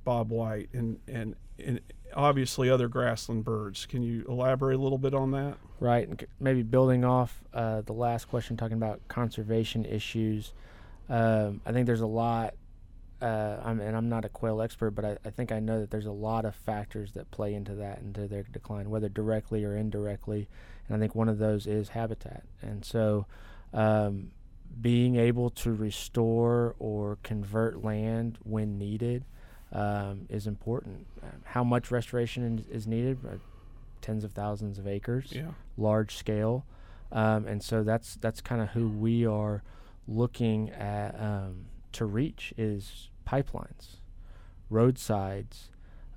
bobwhite 0.04 0.66
and, 0.72 0.98
and, 1.06 1.36
and 1.64 1.80
obviously 2.16 2.68
other 2.68 2.88
grassland 2.88 3.44
birds? 3.44 3.86
Can 3.86 4.02
you 4.02 4.24
elaborate 4.28 4.76
a 4.76 4.82
little 4.82 4.98
bit 4.98 5.14
on 5.14 5.30
that? 5.32 5.56
Right, 5.78 6.08
and 6.08 6.26
maybe 6.40 6.62
building 6.62 7.04
off 7.04 7.42
uh, 7.52 7.82
the 7.82 7.92
last 7.92 8.28
question, 8.28 8.56
talking 8.56 8.76
about 8.76 9.06
conservation 9.08 9.84
issues. 9.84 10.52
Um, 11.08 11.60
I 11.64 11.72
think 11.72 11.86
there's 11.86 12.00
a 12.00 12.06
lot 12.06 12.54
uh, 13.20 13.56
I'm, 13.64 13.80
and 13.80 13.96
I'm 13.96 14.08
not 14.08 14.24
a 14.24 14.28
quail 14.28 14.60
expert, 14.60 14.90
but 14.90 15.04
I, 15.04 15.16
I, 15.24 15.30
think 15.30 15.50
I 15.50 15.58
know 15.58 15.80
that 15.80 15.90
there's 15.90 16.06
a 16.06 16.12
lot 16.12 16.44
of 16.44 16.54
factors 16.54 17.12
that 17.12 17.30
play 17.30 17.54
into 17.54 17.74
that, 17.76 18.00
into 18.00 18.28
their 18.28 18.42
decline, 18.42 18.90
whether 18.90 19.08
directly 19.08 19.64
or 19.64 19.74
indirectly. 19.74 20.48
And 20.86 20.96
I 20.96 21.00
think 21.00 21.14
one 21.14 21.28
of 21.28 21.38
those 21.38 21.66
is 21.66 21.90
habitat. 21.90 22.44
And 22.60 22.84
so, 22.84 23.26
um, 23.72 24.32
being 24.80 25.16
able 25.16 25.48
to 25.48 25.72
restore 25.72 26.74
or 26.78 27.16
convert 27.22 27.82
land 27.82 28.38
when 28.42 28.78
needed 28.78 29.24
um, 29.72 30.26
is 30.28 30.46
important. 30.46 31.06
How 31.44 31.64
much 31.64 31.90
restoration 31.90 32.64
is 32.70 32.86
needed? 32.86 33.18
Uh, 33.24 33.36
tens 34.00 34.24
of 34.24 34.32
thousands 34.32 34.78
of 34.78 34.86
acres, 34.86 35.32
yeah. 35.32 35.50
large 35.76 36.16
scale. 36.16 36.64
Um, 37.12 37.46
and 37.46 37.62
so 37.62 37.82
that's 37.82 38.16
that's 38.16 38.40
kind 38.40 38.60
of 38.60 38.68
who 38.70 38.88
we 38.88 39.26
are 39.26 39.62
looking 40.08 40.70
at 40.70 41.20
um, 41.20 41.66
to 41.92 42.04
reach 42.04 42.52
is 42.56 43.10
pipelines, 43.26 43.96
roadsides, 44.70 45.70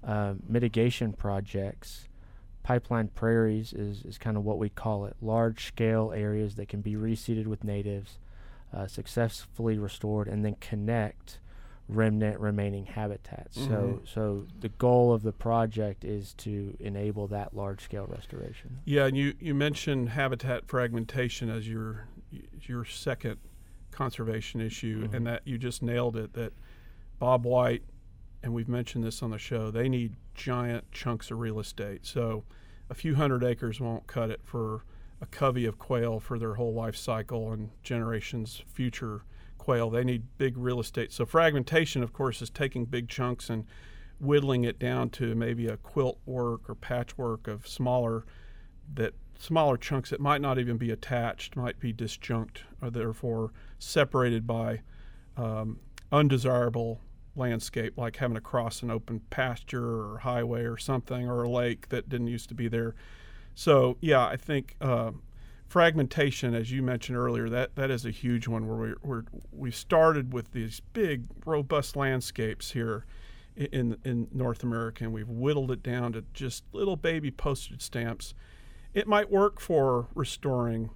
uh, 0.04 0.36
mitigation 0.48 1.14
projects. 1.14 2.06
Pipeline 2.62 3.08
prairies 3.08 3.74
is, 3.74 4.04
is 4.04 4.18
kind 4.20 4.38
of 4.38 4.44
what 4.44 4.60
we 4.60 4.70
call 4.70 5.06
it 5.06 5.16
large 5.22 5.66
scale 5.66 6.12
areas 6.16 6.56
that 6.56 6.68
can 6.68 6.82
be 6.82 6.94
reseeded 6.94 7.48
with 7.48 7.64
natives, 7.64 8.20
uh, 8.72 8.86
successfully 8.86 9.80
restored, 9.80 10.28
and 10.28 10.46
then 10.46 10.56
connect 10.60 11.40
remnant 11.90 12.40
remaining 12.40 12.86
habitats. 12.86 13.58
Mm-hmm. 13.58 13.72
So, 13.72 14.02
so 14.06 14.46
the 14.60 14.70
goal 14.70 15.12
of 15.12 15.24
the 15.24 15.34
project 15.34 16.06
is 16.06 16.34
to 16.36 16.78
enable 16.80 17.28
that 17.28 17.56
large 17.56 17.82
scale 17.82 18.06
restoration. 18.08 18.80
Yeah, 18.86 19.06
and 19.06 19.18
you, 19.18 19.34
you 19.40 19.56
mentioned 19.56 20.10
habitat 20.10 20.68
fragmentation 20.68 21.50
as 21.50 21.68
your 21.68 22.08
your 22.62 22.86
second 22.86 23.38
conservation 23.92 24.62
issue, 24.62 25.06
mm-hmm. 25.06 25.16
and 25.16 25.28
that 25.28 25.42
you 25.46 25.58
just 25.58 25.82
nailed 25.82 26.16
it. 26.16 26.34
That 26.34 26.54
bobwhite, 27.20 27.82
and 28.44 28.54
we've 28.54 28.70
mentioned 28.70 29.04
this 29.04 29.24
on 29.24 29.32
the 29.32 29.40
show, 29.40 29.72
they 29.72 29.90
need 29.90 30.16
giant 30.36 30.92
chunks 30.92 31.32
of 31.32 31.40
real 31.40 31.60
estate. 31.60 32.06
So 32.06 32.44
a 32.90 32.94
few 32.94 33.16
hundred 33.16 33.44
acres 33.44 33.80
won't 33.80 34.06
cut 34.06 34.30
it 34.30 34.42
for 34.44 34.86
a 35.22 35.26
covey 35.26 35.66
of 35.66 35.80
quail 35.80 36.20
for 36.20 36.38
their 36.38 36.54
whole 36.54 36.74
life 36.74 36.96
cycle 36.96 37.52
and 37.52 37.72
generations 37.84 38.64
future 38.68 39.24
quail. 39.60 39.92
They 39.92 40.04
need 40.04 40.24
big 40.40 40.58
real 40.58 40.80
estate. 40.80 41.12
So 41.12 41.26
fragmentation, 41.26 42.02
of 42.02 42.12
course, 42.14 42.42
is 42.42 42.50
taking 42.50 42.86
big 42.86 43.08
chunks 43.08 43.50
and 43.50 43.66
whittling 44.20 44.64
it 44.64 44.80
down 44.80 45.12
to 45.12 45.36
maybe 45.36 45.68
a 45.68 45.78
quilt 45.78 46.18
work 46.26 46.68
or 46.68 46.76
patchwork 46.76 47.48
of 47.48 47.68
smaller 47.68 48.26
that 48.96 49.14
smaller 49.38 49.78
chunks 49.78 50.10
that 50.10 50.20
might 50.20 50.42
not 50.42 50.58
even 50.58 50.78
be 50.78 50.92
attached, 50.92 51.56
might 51.56 51.80
be 51.80 51.94
disjunct, 51.94 52.64
or 52.82 52.90
therefore 52.90 53.52
separated 53.78 54.46
by 54.46 54.82
um, 55.38 55.80
undesirable 56.12 57.00
landscape, 57.36 57.98
like 57.98 58.18
having 58.18 58.36
to 58.36 58.42
cross 58.42 58.82
an 58.82 58.92
open 58.92 59.22
pasture 59.30 60.12
or 60.12 60.18
highway 60.20 60.64
or 60.64 60.78
something, 60.78 61.30
or 61.30 61.44
a 61.44 61.50
lake 61.50 61.88
that 61.90 62.10
didn't 62.10 62.28
used 62.28 62.50
to 62.50 62.56
be 62.56 62.68
there. 62.68 62.96
So, 63.56 63.98
yeah, 64.02 64.26
I 64.26 64.36
think 64.36 64.76
uh, 64.82 65.12
fragmentation, 65.70 66.56
as 66.56 66.72
you 66.72 66.82
mentioned 66.82 67.18
earlier, 67.18 67.48
that, 67.48 67.76
that 67.76 67.92
is 67.92 68.06
a 68.06 68.12
huge 68.12 68.48
one 68.48 68.68
where 68.68 68.78
we 68.78 68.94
we're, 69.04 69.24
we 69.52 69.72
started 69.72 70.34
with 70.34 70.52
these 70.52 70.82
big, 70.94 71.26
robust 71.46 71.96
landscapes 71.96 72.72
here 72.72 73.06
in, 73.56 73.96
in 74.04 74.28
North 74.34 74.64
America, 74.64 75.04
and 75.04 75.14
we've 75.14 75.30
whittled 75.30 75.70
it 75.70 75.84
down 75.84 76.14
to 76.14 76.24
just 76.34 76.64
little 76.74 76.96
baby 76.96 77.30
postage 77.30 77.84
stamps. 77.84 78.34
It 78.96 79.08
might 79.08 79.30
work 79.30 79.60
for 79.60 80.08
restoring 80.16 80.90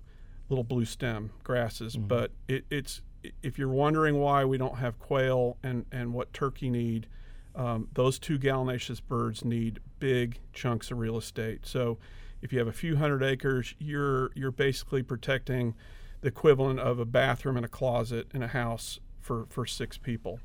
little 0.49 0.63
blue 0.63 0.86
stem 0.86 1.30
grasses, 1.43 1.95
mm-hmm. 1.95 2.07
but 2.07 2.32
it, 2.47 2.65
it's 2.71 3.01
if 3.43 3.59
you're 3.59 3.69
wondering 3.69 4.17
why 4.17 4.43
we 4.43 4.57
don't 4.57 4.78
have 4.78 4.97
quail 4.97 5.57
and, 5.61 5.86
and 5.91 6.13
what 6.13 6.34
turkey 6.34 6.69
need, 6.69 7.07
um, 7.55 7.88
those 7.93 8.17
two 8.17 8.39
gallinaceous 8.39 8.99
birds 8.99 9.45
need 9.45 9.80
big 9.99 10.39
chunks 10.51 10.89
of 10.89 10.97
real 10.97 11.17
estate. 11.17 11.65
So 11.65 11.99
if 12.44 12.54
you 12.54 12.60
have 12.60 12.68
a 12.68 12.74
few 12.74 12.98
hundred 12.98 13.24
acres, 13.24 13.74
you're 13.80 14.32
you're 14.36 14.52
basically 14.52 15.02
protecting 15.02 15.74
the 16.22 16.28
equivalent 16.28 16.80
of 16.80 17.00
a 17.00 17.06
bathroom 17.06 17.58
and 17.58 17.66
a 17.66 17.70
closet 17.70 18.28
in 18.34 18.44
a 18.44 18.48
house 18.48 19.00
for, 19.20 19.46
for 19.50 19.66
six 19.66 19.98
people. 19.98 20.39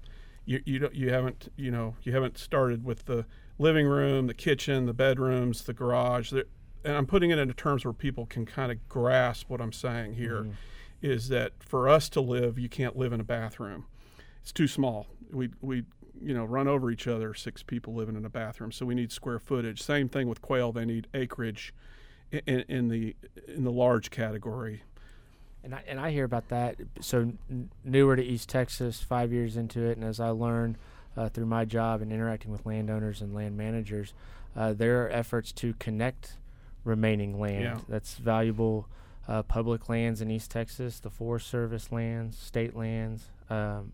You 0.47 0.63
you 0.65 0.79
don't 0.79 0.95
you 0.95 1.11
haven't 1.11 1.53
you 1.57 1.71
know 1.71 1.97
you 2.03 2.13
haven't 2.13 2.39
started 2.39 2.85
with 2.85 3.05
the 3.05 3.27
living 3.59 3.87
room, 3.87 4.29
the 4.29 4.35
kitchen, 4.35 4.87
the 4.87 4.95
bedrooms, 4.95 5.65
the 5.65 5.75
garage. 5.75 6.33
and 6.33 6.45
I'm 6.85 7.07
putting 7.07 7.31
it 7.31 7.39
into 7.39 7.53
terms 7.53 7.85
where 7.85 7.93
people 7.93 8.25
can 8.25 8.47
kind 8.47 8.73
of 8.73 8.89
grasp 8.89 9.51
what 9.51 9.61
I'm 9.61 9.73
saying 9.73 10.15
here. 10.15 10.43
Mm-hmm 10.43 10.53
is 11.01 11.29
that 11.29 11.53
for 11.61 11.89
us 11.89 12.09
to 12.11 12.21
live, 12.21 12.59
you 12.59 12.69
can't 12.69 12.97
live 12.97 13.13
in 13.13 13.21
a 13.21 13.25
bathroom. 13.25 13.87
It's 14.43 14.53
too 14.53 14.69
small. 14.69 15.07
We 15.31 15.51
we 15.61 15.85
you 16.23 16.35
know 16.35 16.45
run 16.45 16.69
over 16.69 16.91
each 16.91 17.07
other. 17.07 17.35
Six 17.35 17.63
people 17.63 17.95
living 17.95 18.17
in 18.17 18.25
a 18.25 18.31
bathroom, 18.31 18.73
so 18.73 18.87
we 18.87 18.95
need 18.95 19.13
square 19.13 19.39
footage. 19.39 19.83
Same 19.83 20.09
thing 20.09 20.29
with 20.29 20.43
quail; 20.43 20.73
they 20.73 20.85
need 20.85 21.07
acreage 21.15 21.75
in, 22.31 22.65
in 22.69 22.89
the 22.89 23.17
in 23.47 23.65
the 23.65 23.73
large 23.73 24.11
category. 24.11 24.83
And 25.65 25.75
I, 25.75 25.83
and 25.89 25.99
I 25.99 26.13
hear 26.13 26.25
about 26.25 26.49
that. 26.49 26.77
So 27.01 27.33
n- 27.51 27.71
newer 27.85 28.15
to 28.17 28.23
East 28.23 28.49
Texas, 28.49 29.01
five 29.01 29.33
years 29.33 29.57
into 29.57 29.83
it, 29.83 29.97
and 29.97 30.05
as 30.05 30.21
I 30.21 30.29
learn 30.29 30.77
uh, 31.17 31.29
through 31.29 31.47
my 31.47 31.65
job 31.65 32.01
and 32.01 32.13
interacting 32.13 32.53
with 32.53 32.65
landowners 32.65 33.21
and 33.21 33.35
land 33.35 33.57
managers, 33.57 34.15
uh, 34.57 34.73
there 34.73 35.05
are 35.05 35.11
efforts 35.11 35.51
to 35.53 35.75
connect 35.75 36.35
remaining 36.85 37.41
land 37.41 37.63
yeah. 37.63 37.79
that's 37.89 38.15
valuable 38.15 38.89
uh, 39.27 39.43
public 39.43 39.89
lands 39.89 40.21
in 40.23 40.31
East 40.31 40.51
Texas, 40.51 41.01
the 41.01 41.11
Forest 41.11 41.49
Service 41.49 41.93
lands, 41.93 42.39
state 42.39 42.75
lands, 42.75 43.25
um, 43.51 43.93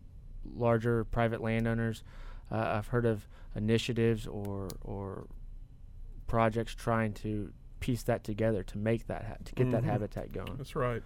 larger 0.54 1.04
private 1.04 1.40
landowners. 1.40 2.02
Uh, 2.50 2.74
I've 2.76 2.88
heard 2.88 3.06
of 3.06 3.26
initiatives 3.54 4.26
or 4.26 4.68
or 4.82 5.26
projects 6.26 6.74
trying 6.74 7.12
to 7.12 7.52
piece 7.80 8.02
that 8.04 8.24
together 8.24 8.62
to 8.62 8.78
make 8.78 9.06
that 9.06 9.24
ha- 9.24 9.34
to 9.44 9.54
get 9.54 9.64
mm-hmm. 9.64 9.72
that 9.72 9.84
habitat 9.84 10.32
going. 10.32 10.56
That's 10.56 10.76
right. 10.76 11.02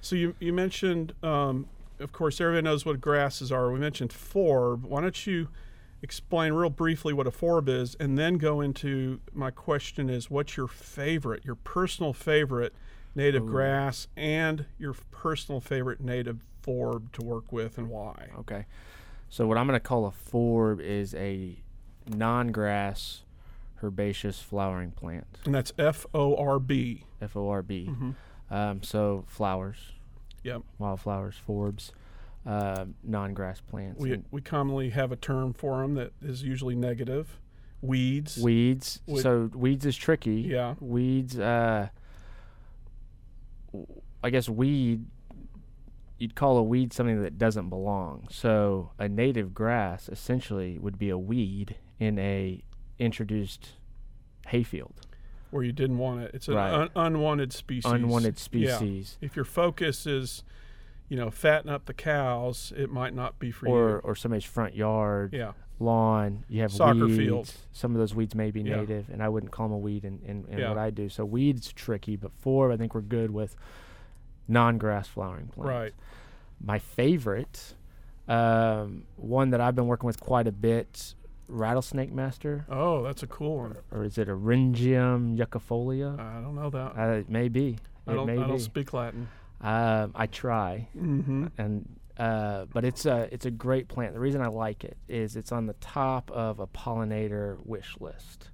So 0.00 0.16
you 0.16 0.34
you 0.38 0.52
mentioned, 0.52 1.14
um, 1.22 1.66
of 1.98 2.12
course, 2.12 2.40
everybody 2.40 2.64
knows 2.64 2.84
what 2.84 3.00
grasses 3.00 3.50
are. 3.50 3.70
We 3.70 3.78
mentioned 3.78 4.12
forb. 4.12 4.84
Why 4.84 5.00
don't 5.00 5.26
you 5.26 5.48
explain 6.00 6.52
real 6.52 6.70
briefly 6.70 7.12
what 7.12 7.26
a 7.26 7.32
forb 7.32 7.68
is, 7.68 7.96
and 7.98 8.16
then 8.18 8.38
go 8.38 8.60
into 8.60 9.20
my 9.32 9.50
question: 9.50 10.08
Is 10.08 10.30
what's 10.30 10.56
your 10.56 10.68
favorite, 10.68 11.44
your 11.44 11.56
personal 11.56 12.12
favorite? 12.12 12.72
native 13.18 13.42
Ooh. 13.42 13.50
grass, 13.50 14.08
and 14.16 14.64
your 14.78 14.94
personal 15.10 15.60
favorite 15.60 16.00
native 16.00 16.38
forb 16.68 17.12
to 17.12 17.24
work 17.24 17.50
with 17.50 17.78
and 17.78 17.88
why. 17.88 18.28
Okay. 18.40 18.66
So 19.30 19.46
what 19.46 19.56
I'm 19.56 19.66
going 19.66 19.78
to 19.78 19.86
call 19.86 20.06
a 20.06 20.10
forb 20.10 20.80
is 20.80 21.14
a 21.14 21.56
non-grass 22.06 23.22
herbaceous 23.82 24.40
flowering 24.40 24.90
plant. 24.90 25.26
And 25.44 25.54
that's 25.54 25.72
F 25.78 26.04
O 26.12 26.36
R 26.36 26.58
B. 26.58 27.04
F 27.22 27.36
O 27.36 27.48
R 27.48 27.62
B. 27.62 27.86
Mm-hmm. 27.90 28.10
Um, 28.50 28.82
so 28.82 29.24
flowers. 29.26 29.92
Yep. 30.42 30.62
Wildflowers, 30.78 31.34
forbs, 31.46 31.90
uh, 32.46 32.86
non-grass 33.02 33.60
plants. 33.60 34.00
We 34.00 34.22
we 34.30 34.40
commonly 34.40 34.90
have 34.90 35.12
a 35.12 35.16
term 35.16 35.52
for 35.52 35.82
them 35.82 35.94
that 35.94 36.12
is 36.22 36.42
usually 36.42 36.74
negative. 36.74 37.38
Weeds. 37.80 38.38
Weeds. 38.38 39.00
so 39.20 39.50
weeds 39.54 39.86
is 39.86 39.96
tricky. 39.96 40.40
Yeah. 40.42 40.74
Weeds. 40.80 41.38
Uh, 41.38 41.88
I 44.22 44.30
guess 44.30 44.48
weed 44.48 45.04
you'd 46.18 46.34
call 46.34 46.58
a 46.58 46.62
weed 46.62 46.92
something 46.92 47.22
that 47.22 47.38
doesn't 47.38 47.68
belong. 47.68 48.26
So 48.30 48.90
a 48.98 49.08
native 49.08 49.54
grass 49.54 50.08
essentially 50.08 50.78
would 50.78 50.98
be 50.98 51.10
a 51.10 51.18
weed 51.18 51.76
in 51.98 52.18
a 52.18 52.62
introduced 52.98 53.70
hayfield. 54.48 55.06
Where 55.50 55.62
you 55.62 55.72
didn't 55.72 55.98
want 55.98 56.22
it. 56.22 56.32
It's 56.34 56.48
an 56.48 56.54
right. 56.54 56.72
un- 56.72 56.90
unwanted 56.94 57.52
species. 57.52 57.90
Unwanted 57.90 58.38
species. 58.38 59.16
Yeah. 59.20 59.26
If 59.26 59.36
your 59.36 59.46
focus 59.46 60.06
is, 60.06 60.42
you 61.08 61.16
know, 61.16 61.30
fatten 61.30 61.70
up 61.70 61.86
the 61.86 61.94
cows, 61.94 62.72
it 62.76 62.90
might 62.90 63.14
not 63.14 63.38
be 63.38 63.50
for 63.50 63.66
or, 63.66 63.88
you. 63.88 63.96
Or 64.04 64.14
somebody's 64.14 64.44
front 64.44 64.74
yard. 64.74 65.32
Yeah. 65.32 65.52
Lawn. 65.78 66.44
You 66.48 66.62
have 66.62 66.72
soccer 66.72 67.06
weeds. 67.06 67.16
field. 67.16 67.52
Some 67.72 67.92
of 67.92 67.98
those 67.98 68.14
weeds 68.14 68.34
may 68.34 68.50
be 68.50 68.60
yeah. 68.60 68.76
native, 68.76 69.08
and 69.10 69.22
I 69.22 69.28
wouldn't 69.28 69.52
call 69.52 69.68
them 69.68 69.76
a 69.76 69.78
weed 69.78 70.04
in, 70.04 70.20
in, 70.24 70.44
in 70.50 70.58
yeah. 70.58 70.68
what 70.68 70.76
I 70.76 70.90
do. 70.90 71.08
So 71.08 71.24
weeds 71.24 71.72
tricky, 71.72 72.16
but 72.16 72.32
forb 72.42 72.72
I 72.72 72.76
think 72.76 72.94
we're 72.94 73.00
good 73.00 73.30
with 73.30 73.56
non-grass 74.48 75.08
flowering 75.08 75.48
plants. 75.48 75.68
Right. 75.68 75.94
My 76.60 76.78
favorite, 76.78 77.74
um, 78.26 79.04
one 79.16 79.50
that 79.50 79.60
I've 79.60 79.76
been 79.76 79.86
working 79.86 80.06
with 80.06 80.18
quite 80.20 80.46
a 80.46 80.52
bit, 80.52 81.14
rattlesnake 81.46 82.12
master. 82.12 82.66
Oh, 82.68 83.02
that's 83.02 83.22
a 83.22 83.26
cool 83.26 83.58
one. 83.58 83.76
Or, 83.90 84.00
or 84.00 84.04
is 84.04 84.18
it 84.18 84.28
Eryngium 84.28 85.38
yuccifolia? 85.38 86.18
I 86.18 86.40
don't 86.40 86.54
know 86.54 86.70
that. 86.70 86.98
Uh, 86.98 87.12
it 87.18 87.28
may 87.28 87.48
be. 87.48 87.78
I 88.06 88.14
don't, 88.14 88.30
I 88.30 88.34
don't 88.34 88.58
speak 88.58 88.92
Latin. 88.92 89.28
Um, 89.60 90.12
I 90.14 90.26
try, 90.26 90.88
mm-hmm. 90.96 91.48
and 91.58 91.88
uh, 92.16 92.66
but 92.72 92.84
it's 92.84 93.06
a 93.06 93.28
it's 93.32 93.44
a 93.44 93.50
great 93.50 93.88
plant. 93.88 94.14
The 94.14 94.20
reason 94.20 94.40
I 94.40 94.46
like 94.46 94.84
it 94.84 94.96
is 95.08 95.36
it's 95.36 95.52
on 95.52 95.66
the 95.66 95.74
top 95.74 96.30
of 96.30 96.60
a 96.60 96.66
pollinator 96.66 97.58
wish 97.66 97.96
list 98.00 98.50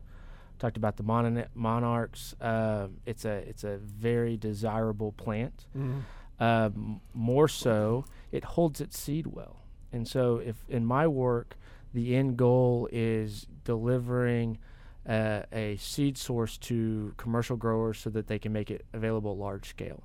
talked 0.65 0.77
about 0.79 0.97
the 0.97 1.03
mon- 1.03 1.47
monarchs. 1.55 2.35
Uh, 2.41 2.89
it's 3.05 3.25
a 3.25 3.35
it's 3.49 3.65
a 3.65 3.77
very 3.77 4.37
desirable 4.37 5.13
plant. 5.13 5.67
Mm-hmm. 5.77 6.01
Uh, 6.41 6.71
more 7.13 7.49
so, 7.49 8.05
it 8.33 8.45
holds 8.45 8.81
its 8.81 8.99
seed 8.99 9.27
well. 9.27 9.61
And 9.93 10.09
so, 10.09 10.39
if 10.39 10.57
in 10.69 10.85
my 10.85 11.07
work, 11.07 11.57
the 11.93 12.17
end 12.17 12.37
goal 12.37 12.89
is 12.91 13.47
delivering 13.65 14.59
uh, 15.07 15.43
a 15.53 15.77
seed 15.77 16.17
source 16.17 16.57
to 16.59 17.13
commercial 17.17 17.57
growers 17.57 17.99
so 17.99 18.11
that 18.11 18.27
they 18.27 18.39
can 18.39 18.53
make 18.53 18.71
it 18.71 18.85
available 18.93 19.37
large 19.37 19.69
scale. 19.69 20.03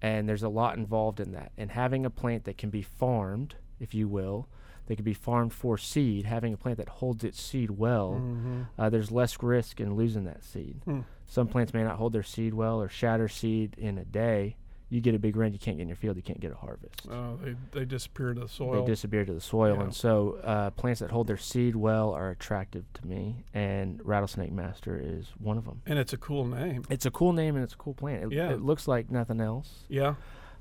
And 0.00 0.28
there's 0.28 0.44
a 0.44 0.48
lot 0.48 0.76
involved 0.76 1.18
in 1.18 1.32
that. 1.32 1.50
And 1.58 1.72
having 1.72 2.06
a 2.06 2.10
plant 2.10 2.44
that 2.44 2.56
can 2.56 2.70
be 2.70 2.82
farmed, 2.82 3.56
if 3.80 3.94
you 3.94 4.06
will, 4.06 4.48
they 4.88 4.96
could 4.96 5.04
be 5.04 5.14
farmed 5.14 5.52
for 5.52 5.76
seed. 5.76 6.24
Having 6.24 6.54
a 6.54 6.56
plant 6.56 6.78
that 6.78 6.88
holds 6.88 7.22
its 7.22 7.40
seed 7.40 7.70
well, 7.70 8.14
mm-hmm. 8.14 8.62
uh, 8.78 8.88
there's 8.88 9.10
less 9.10 9.40
risk 9.42 9.80
in 9.80 9.94
losing 9.94 10.24
that 10.24 10.42
seed. 10.42 10.80
Mm. 10.86 11.04
Some 11.26 11.46
plants 11.46 11.74
may 11.74 11.84
not 11.84 11.96
hold 11.96 12.14
their 12.14 12.22
seed 12.22 12.54
well 12.54 12.80
or 12.80 12.88
shatter 12.88 13.28
seed 13.28 13.76
in 13.76 13.98
a 13.98 14.04
day. 14.04 14.56
You 14.88 15.02
get 15.02 15.14
a 15.14 15.18
big 15.18 15.36
rain, 15.36 15.52
you 15.52 15.58
can't 15.58 15.76
get 15.76 15.82
in 15.82 15.88
your 15.88 15.96
field, 15.98 16.16
you 16.16 16.22
can't 16.22 16.40
get 16.40 16.50
a 16.50 16.54
harvest. 16.54 17.06
Oh, 17.10 17.36
they, 17.36 17.54
they 17.72 17.84
disappear 17.84 18.32
to 18.32 18.40
the 18.40 18.48
soil. 18.48 18.80
They 18.80 18.90
disappear 18.90 19.26
to 19.26 19.34
the 19.34 19.40
soil. 19.42 19.76
Yeah. 19.76 19.82
And 19.82 19.94
so 19.94 20.40
uh, 20.42 20.70
plants 20.70 21.00
that 21.00 21.10
hold 21.10 21.26
their 21.26 21.36
seed 21.36 21.76
well 21.76 22.14
are 22.14 22.30
attractive 22.30 22.90
to 22.94 23.06
me, 23.06 23.44
and 23.52 24.00
Rattlesnake 24.02 24.50
Master 24.50 24.98
is 24.98 25.26
one 25.38 25.58
of 25.58 25.66
them. 25.66 25.82
And 25.84 25.98
it's 25.98 26.14
a 26.14 26.16
cool 26.16 26.46
name. 26.46 26.84
It's 26.88 27.04
a 27.04 27.10
cool 27.10 27.34
name 27.34 27.56
and 27.56 27.62
it's 27.62 27.74
a 27.74 27.76
cool 27.76 27.92
plant. 27.92 28.24
It, 28.24 28.32
yeah. 28.32 28.48
it 28.48 28.62
looks 28.62 28.88
like 28.88 29.10
nothing 29.10 29.42
else. 29.42 29.84
Yeah. 29.90 30.14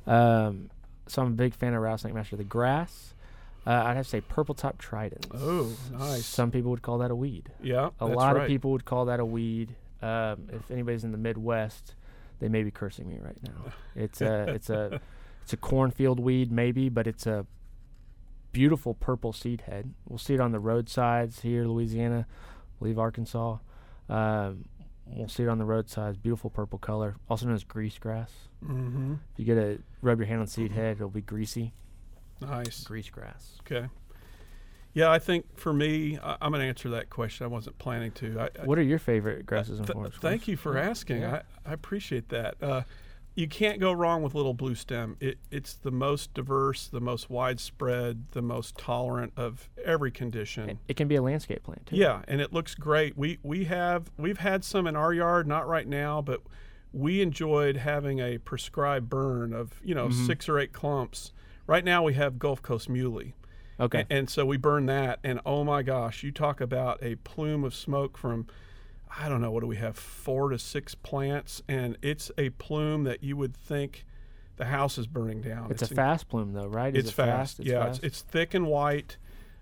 Um, 0.05 0.69
so 1.07 1.21
I'm 1.21 1.29
a 1.29 1.35
big 1.35 1.53
fan 1.53 1.73
of 1.73 1.81
Rattlesnake 1.81 2.13
Master. 2.13 2.35
The 2.35 2.43
grass 2.43 3.13
uh, 3.67 3.83
I'd 3.85 3.97
have 3.97 4.05
to 4.05 4.09
say 4.09 4.21
purple 4.21 4.55
top 4.55 4.77
Tridens. 4.77 5.25
Oh, 5.33 5.75
nice. 5.91 6.25
Some 6.25 6.51
people 6.51 6.71
would 6.71 6.81
call 6.81 6.99
that 6.99 7.11
a 7.11 7.15
weed. 7.15 7.51
Yeah, 7.61 7.89
a 7.99 8.05
lot 8.05 8.35
right. 8.35 8.43
of 8.43 8.47
people 8.47 8.71
would 8.71 8.85
call 8.85 9.05
that 9.05 9.19
a 9.19 9.25
weed. 9.25 9.75
Um, 10.01 10.47
if 10.53 10.71
anybody's 10.71 11.03
in 11.03 11.11
the 11.11 11.17
Midwest, 11.17 11.95
they 12.39 12.47
may 12.47 12.63
be 12.63 12.71
cursing 12.71 13.09
me 13.09 13.19
right 13.21 13.37
now. 13.43 13.73
It's 13.95 14.21
a 14.21 14.47
it's 14.49 14.69
a 14.69 15.01
it's 15.43 15.51
a 15.51 15.57
cornfield 15.57 16.19
weed 16.19 16.49
maybe, 16.49 16.87
but 16.87 17.07
it's 17.07 17.27
a 17.27 17.45
beautiful 18.53 18.93
purple 18.93 19.33
seed 19.33 19.61
head. 19.61 19.93
We'll 20.07 20.19
see 20.19 20.35
it 20.35 20.39
on 20.39 20.53
the 20.53 20.59
roadsides 20.59 21.41
here, 21.41 21.65
Louisiana, 21.65 22.25
I 22.29 22.79
believe 22.79 22.97
Arkansas. 22.97 23.57
Um, 24.07 24.65
we'll 25.07 25.27
see 25.27 25.43
it 25.43 25.49
on 25.49 25.57
the 25.57 25.65
roadsides. 25.65 26.15
Beautiful 26.15 26.51
purple 26.51 26.79
color, 26.79 27.15
also 27.29 27.47
known 27.47 27.55
as 27.55 27.65
grease 27.65 27.97
grass. 27.97 28.31
Mm-hmm. 28.63 29.15
If 29.33 29.39
you 29.39 29.45
get 29.45 29.57
a 29.57 29.79
rub 30.01 30.19
your 30.19 30.27
hand 30.27 30.39
on 30.39 30.47
seed 30.47 30.71
head, 30.71 30.97
it'll 30.97 31.09
be 31.09 31.21
greasy. 31.21 31.73
Nice. 32.41 32.83
Grease 32.83 33.09
grass. 33.09 33.57
Okay. 33.61 33.87
Yeah, 34.93 35.11
I 35.11 35.19
think 35.19 35.45
for 35.59 35.73
me, 35.73 36.17
I, 36.17 36.37
am 36.41 36.51
going 36.51 36.61
to 36.61 36.67
answer 36.67 36.89
that 36.89 37.11
question. 37.11 37.43
I 37.43 37.47
wasn't 37.47 37.77
planning 37.77 38.11
to. 38.13 38.39
I, 38.39 38.65
what 38.65 38.79
are 38.79 38.83
your 38.83 38.97
favorite 38.97 39.45
grasses 39.45 39.77
and 39.77 39.87
th- 39.87 39.95
forbs? 39.95 40.15
Thank 40.15 40.47
you 40.47 40.57
for 40.57 40.77
asking. 40.77 41.21
Yeah. 41.21 41.41
I, 41.65 41.69
I 41.69 41.73
appreciate 41.73 42.29
that. 42.29 42.55
Uh, 42.61 42.81
you 43.37 43.47
can't 43.47 43.79
go 43.79 43.91
wrong 43.91 44.23
with 44.23 44.33
little 44.33 44.55
blue 44.55 44.73
stem. 44.73 45.15
It, 45.19 45.37
it's 45.51 45.75
the 45.75 45.91
most 45.91 46.33
diverse, 46.33 46.87
the 46.87 46.99
most 46.99 47.29
widespread, 47.29 48.31
the 48.31 48.41
most 48.41 48.75
tolerant 48.79 49.33
of 49.37 49.69
every 49.85 50.09
condition. 50.09 50.79
It 50.87 50.95
can 50.95 51.07
be 51.07 51.15
a 51.15 51.21
landscape 51.21 51.61
plant 51.61 51.85
too. 51.85 51.97
Yeah, 51.97 52.23
and 52.27 52.41
it 52.41 52.51
looks 52.51 52.73
great. 52.73 53.15
We 53.15 53.37
we 53.43 53.65
have 53.65 54.09
we've 54.17 54.39
had 54.39 54.65
some 54.65 54.87
in 54.87 54.95
our 54.95 55.13
yard, 55.13 55.47
not 55.47 55.67
right 55.67 55.87
now, 55.87 56.19
but 56.23 56.41
we 56.91 57.21
enjoyed 57.21 57.77
having 57.77 58.19
a 58.19 58.39
prescribed 58.39 59.07
burn 59.07 59.53
of 59.53 59.79
you 59.83 59.93
know 59.93 60.07
mm-hmm. 60.07 60.25
six 60.25 60.49
or 60.49 60.57
eight 60.57 60.73
clumps. 60.73 61.31
Right 61.67 61.85
now 61.85 62.01
we 62.01 62.13
have 62.13 62.39
Gulf 62.39 62.61
Coast 62.61 62.89
Muhly. 62.89 63.33
Okay. 63.79 63.99
And, 64.09 64.11
and 64.11 64.29
so 64.29 64.45
we 64.45 64.57
burn 64.57 64.87
that, 64.87 65.19
and 65.23 65.39
oh 65.45 65.63
my 65.63 65.83
gosh, 65.83 66.23
you 66.23 66.31
talk 66.31 66.59
about 66.59 66.97
a 67.03 67.15
plume 67.17 67.63
of 67.63 67.75
smoke 67.75 68.17
from 68.17 68.47
I 69.15 69.29
don't 69.29 69.41
know, 69.41 69.51
what 69.51 69.61
do 69.61 69.67
we 69.67 69.77
have, 69.77 69.97
four 69.97 70.49
to 70.49 70.59
six 70.59 70.95
plants, 70.95 71.61
and 71.67 71.97
it's 72.01 72.31
a 72.37 72.49
plume 72.51 73.03
that 73.05 73.23
you 73.23 73.37
would 73.37 73.55
think 73.55 74.05
the 74.57 74.65
house 74.65 74.97
is 74.97 75.07
burning 75.07 75.41
down. 75.41 75.71
It's, 75.71 75.81
it's 75.81 75.91
a 75.91 75.95
fast 75.95 76.27
plume, 76.29 76.53
though, 76.53 76.67
right? 76.67 76.95
It's 76.95 77.09
it 77.09 77.13
fast. 77.13 77.29
fast? 77.29 77.59
It's 77.59 77.69
yeah, 77.69 77.85
fast? 77.85 78.03
It's, 78.03 78.21
it's 78.21 78.21
thick 78.21 78.53
and 78.53 78.67
white. 78.67 79.17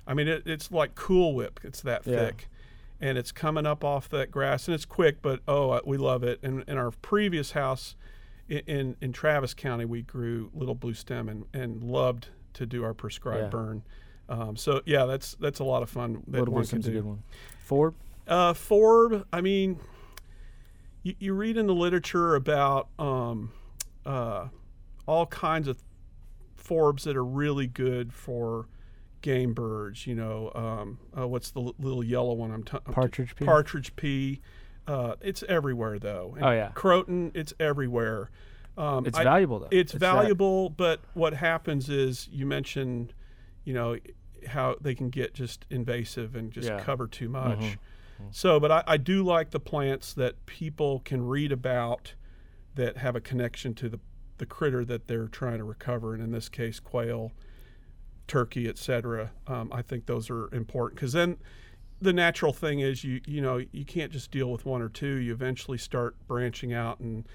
I 0.07 0.13
mean, 0.13 0.27
it, 0.27 0.43
it's 0.45 0.71
like 0.71 0.95
Cool 0.95 1.35
Whip. 1.35 1.59
It's 1.63 1.81
that 1.81 2.05
yeah. 2.05 2.17
thick, 2.17 2.49
and 2.99 3.17
it's 3.17 3.31
coming 3.31 3.65
up 3.65 3.83
off 3.83 4.09
that 4.09 4.31
grass, 4.31 4.67
and 4.67 4.75
it's 4.75 4.85
quick, 4.85 5.21
but 5.21 5.41
oh, 5.47 5.71
uh, 5.71 5.81
we 5.85 5.97
love 5.97 6.23
it. 6.23 6.39
And 6.41 6.63
in 6.67 6.77
our 6.77 6.91
previous 6.91 7.51
house 7.51 7.95
in, 8.49 8.95
in, 9.01 9.11
Travis 9.11 9.53
County, 9.53 9.85
we 9.85 10.01
grew 10.01 10.51
little 10.53 10.75
blue 10.75 10.93
stem 10.93 11.29
and, 11.29 11.45
and 11.53 11.83
loved 11.83 12.27
to 12.53 12.65
do 12.65 12.83
our 12.83 12.93
prescribed 12.93 13.43
yeah. 13.43 13.49
burn. 13.49 13.83
Um, 14.29 14.55
so 14.55 14.81
yeah, 14.85 15.05
that's 15.05 15.35
that's 15.35 15.59
a 15.59 15.63
lot 15.63 15.83
of 15.83 15.89
fun. 15.89 16.23
That 16.27 16.39
little 16.39 16.53
one 16.53 16.65
can 16.65 16.81
do. 16.81 16.89
a 16.89 16.93
good 16.93 17.05
one. 17.05 17.23
Forb. 17.67 17.93
Uh, 18.27 18.53
Forb, 18.53 19.23
I 19.31 19.41
mean, 19.41 19.79
you, 21.03 21.15
you 21.19 21.33
read 21.33 21.57
in 21.57 21.67
the 21.67 21.75
literature 21.75 22.35
about 22.35 22.89
um, 22.97 23.51
uh, 24.05 24.47
all 25.05 25.27
kinds 25.27 25.67
of 25.67 25.77
forbs 26.57 27.03
that 27.03 27.15
are 27.15 27.25
really 27.25 27.67
good 27.67 28.11
for 28.13 28.67
game 29.21 29.53
birds. 29.53 30.07
You 30.07 30.15
know, 30.15 30.51
um, 30.55 30.99
uh, 31.17 31.27
what's 31.27 31.51
the 31.51 31.61
l- 31.61 31.75
little 31.79 32.03
yellow 32.03 32.33
one? 32.33 32.51
I'm, 32.51 32.63
t- 32.63 32.77
partridge 32.91 33.35
pea. 33.35 33.45
Partridge 33.45 33.95
pea. 33.95 34.41
Uh, 34.87 35.15
it's 35.21 35.43
everywhere 35.49 35.99
though. 35.99 36.33
And 36.35 36.45
oh 36.45 36.51
yeah. 36.51 36.71
Croton, 36.73 37.31
it's 37.33 37.53
everywhere. 37.59 38.29
Um, 38.77 39.05
it's 39.05 39.17
I, 39.17 39.23
valuable 39.23 39.59
though. 39.59 39.67
It's, 39.71 39.93
it's 39.93 39.99
valuable, 39.99 40.69
that. 40.69 40.77
but 40.77 40.99
what 41.13 41.33
happens 41.33 41.89
is 41.89 42.27
you 42.31 42.45
mentioned, 42.45 43.13
you 43.63 43.73
know, 43.73 43.97
how 44.47 44.75
they 44.79 44.93
can 44.93 45.09
get 45.09 45.33
just 45.33 45.65
invasive 45.69 46.35
and 46.35 46.51
just 46.51 46.67
yeah. 46.67 46.79
cover 46.79 47.07
too 47.07 47.29
much. 47.29 47.59
Mm-hmm. 47.59 48.25
So, 48.31 48.59
but 48.59 48.71
I, 48.71 48.83
I 48.87 48.97
do 48.97 49.23
like 49.23 49.51
the 49.51 49.59
plants 49.59 50.13
that 50.13 50.45
people 50.45 50.99
can 50.99 51.25
read 51.25 51.51
about 51.51 52.13
that 52.75 52.97
have 52.97 53.15
a 53.15 53.21
connection 53.21 53.73
to 53.75 53.89
the, 53.89 53.99
the 54.37 54.45
critter 54.45 54.85
that 54.85 55.07
they're 55.07 55.27
trying 55.27 55.57
to 55.57 55.63
recover, 55.63 56.13
and 56.13 56.23
in 56.23 56.31
this 56.31 56.49
case, 56.49 56.79
quail, 56.79 57.31
turkey, 58.27 58.67
etc. 58.67 59.31
Um, 59.47 59.69
I 59.73 59.81
think 59.81 60.05
those 60.05 60.29
are 60.29 60.53
important 60.53 60.99
because 60.99 61.13
then 61.13 61.37
the 62.01 62.13
natural 62.13 62.53
thing 62.53 62.79
is 62.79 63.03
you 63.03 63.21
you 63.25 63.41
know 63.41 63.61
you 63.71 63.85
can't 63.85 64.11
just 64.11 64.31
deal 64.31 64.51
with 64.51 64.65
one 64.65 64.81
or 64.81 64.89
two. 64.89 65.15
You 65.15 65.33
eventually 65.33 65.77
start 65.77 66.15
branching 66.27 66.73
out 66.73 66.99
and 66.99 67.25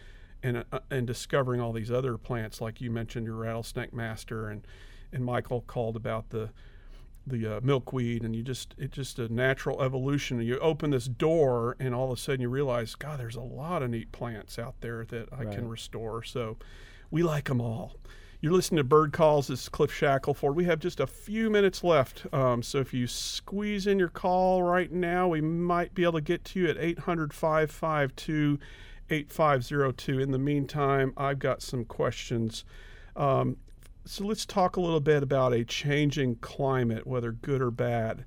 and 0.42 0.64
uh, 0.72 0.80
and 0.90 1.06
discovering 1.06 1.60
all 1.60 1.72
these 1.72 1.90
other 1.90 2.16
plants, 2.16 2.60
like 2.60 2.80
you 2.80 2.90
mentioned 2.90 3.26
your 3.26 3.36
rattlesnake 3.36 3.92
master, 3.92 4.48
and 4.48 4.66
and 5.12 5.24
Michael 5.24 5.62
called 5.62 5.96
about 5.96 6.30
the 6.30 6.50
the 7.26 7.56
uh, 7.56 7.60
milkweed 7.62 8.22
and 8.22 8.34
you 8.34 8.42
just 8.42 8.74
it's 8.78 8.96
just 8.96 9.18
a 9.18 9.32
natural 9.32 9.82
evolution 9.82 10.40
you 10.40 10.58
open 10.58 10.90
this 10.90 11.04
door 11.04 11.76
and 11.78 11.94
all 11.94 12.10
of 12.10 12.18
a 12.18 12.20
sudden 12.20 12.40
you 12.40 12.48
realize 12.48 12.94
god 12.94 13.20
there's 13.20 13.36
a 13.36 13.42
lot 13.42 13.82
of 13.82 13.90
neat 13.90 14.10
plants 14.10 14.58
out 14.58 14.74
there 14.80 15.04
that 15.04 15.28
i 15.32 15.44
right. 15.44 15.54
can 15.54 15.68
restore 15.68 16.22
so 16.22 16.56
we 17.10 17.22
like 17.22 17.44
them 17.44 17.60
all 17.60 17.96
you're 18.40 18.52
listening 18.52 18.78
to 18.78 18.84
bird 18.84 19.12
calls 19.12 19.48
this 19.48 19.62
is 19.62 19.68
cliff 19.68 19.92
shackelford 19.92 20.56
we 20.56 20.64
have 20.64 20.78
just 20.78 21.00
a 21.00 21.06
few 21.06 21.50
minutes 21.50 21.84
left 21.84 22.26
um, 22.32 22.62
so 22.62 22.78
if 22.78 22.94
you 22.94 23.06
squeeze 23.06 23.86
in 23.86 23.98
your 23.98 24.08
call 24.08 24.62
right 24.62 24.92
now 24.92 25.28
we 25.28 25.40
might 25.40 25.94
be 25.94 26.02
able 26.02 26.14
to 26.14 26.20
get 26.20 26.44
to 26.44 26.60
you 26.60 26.68
at 26.68 26.78
800 26.78 27.32
552 27.32 28.58
8502 29.10 30.18
in 30.18 30.30
the 30.30 30.38
meantime 30.38 31.12
i've 31.16 31.38
got 31.38 31.62
some 31.62 31.84
questions 31.84 32.64
um, 33.16 33.56
so 34.04 34.24
let's 34.24 34.46
talk 34.46 34.76
a 34.76 34.80
little 34.80 35.00
bit 35.00 35.22
about 35.22 35.52
a 35.52 35.64
changing 35.64 36.36
climate, 36.36 37.06
whether 37.06 37.32
good 37.32 37.60
or 37.60 37.70
bad. 37.70 38.24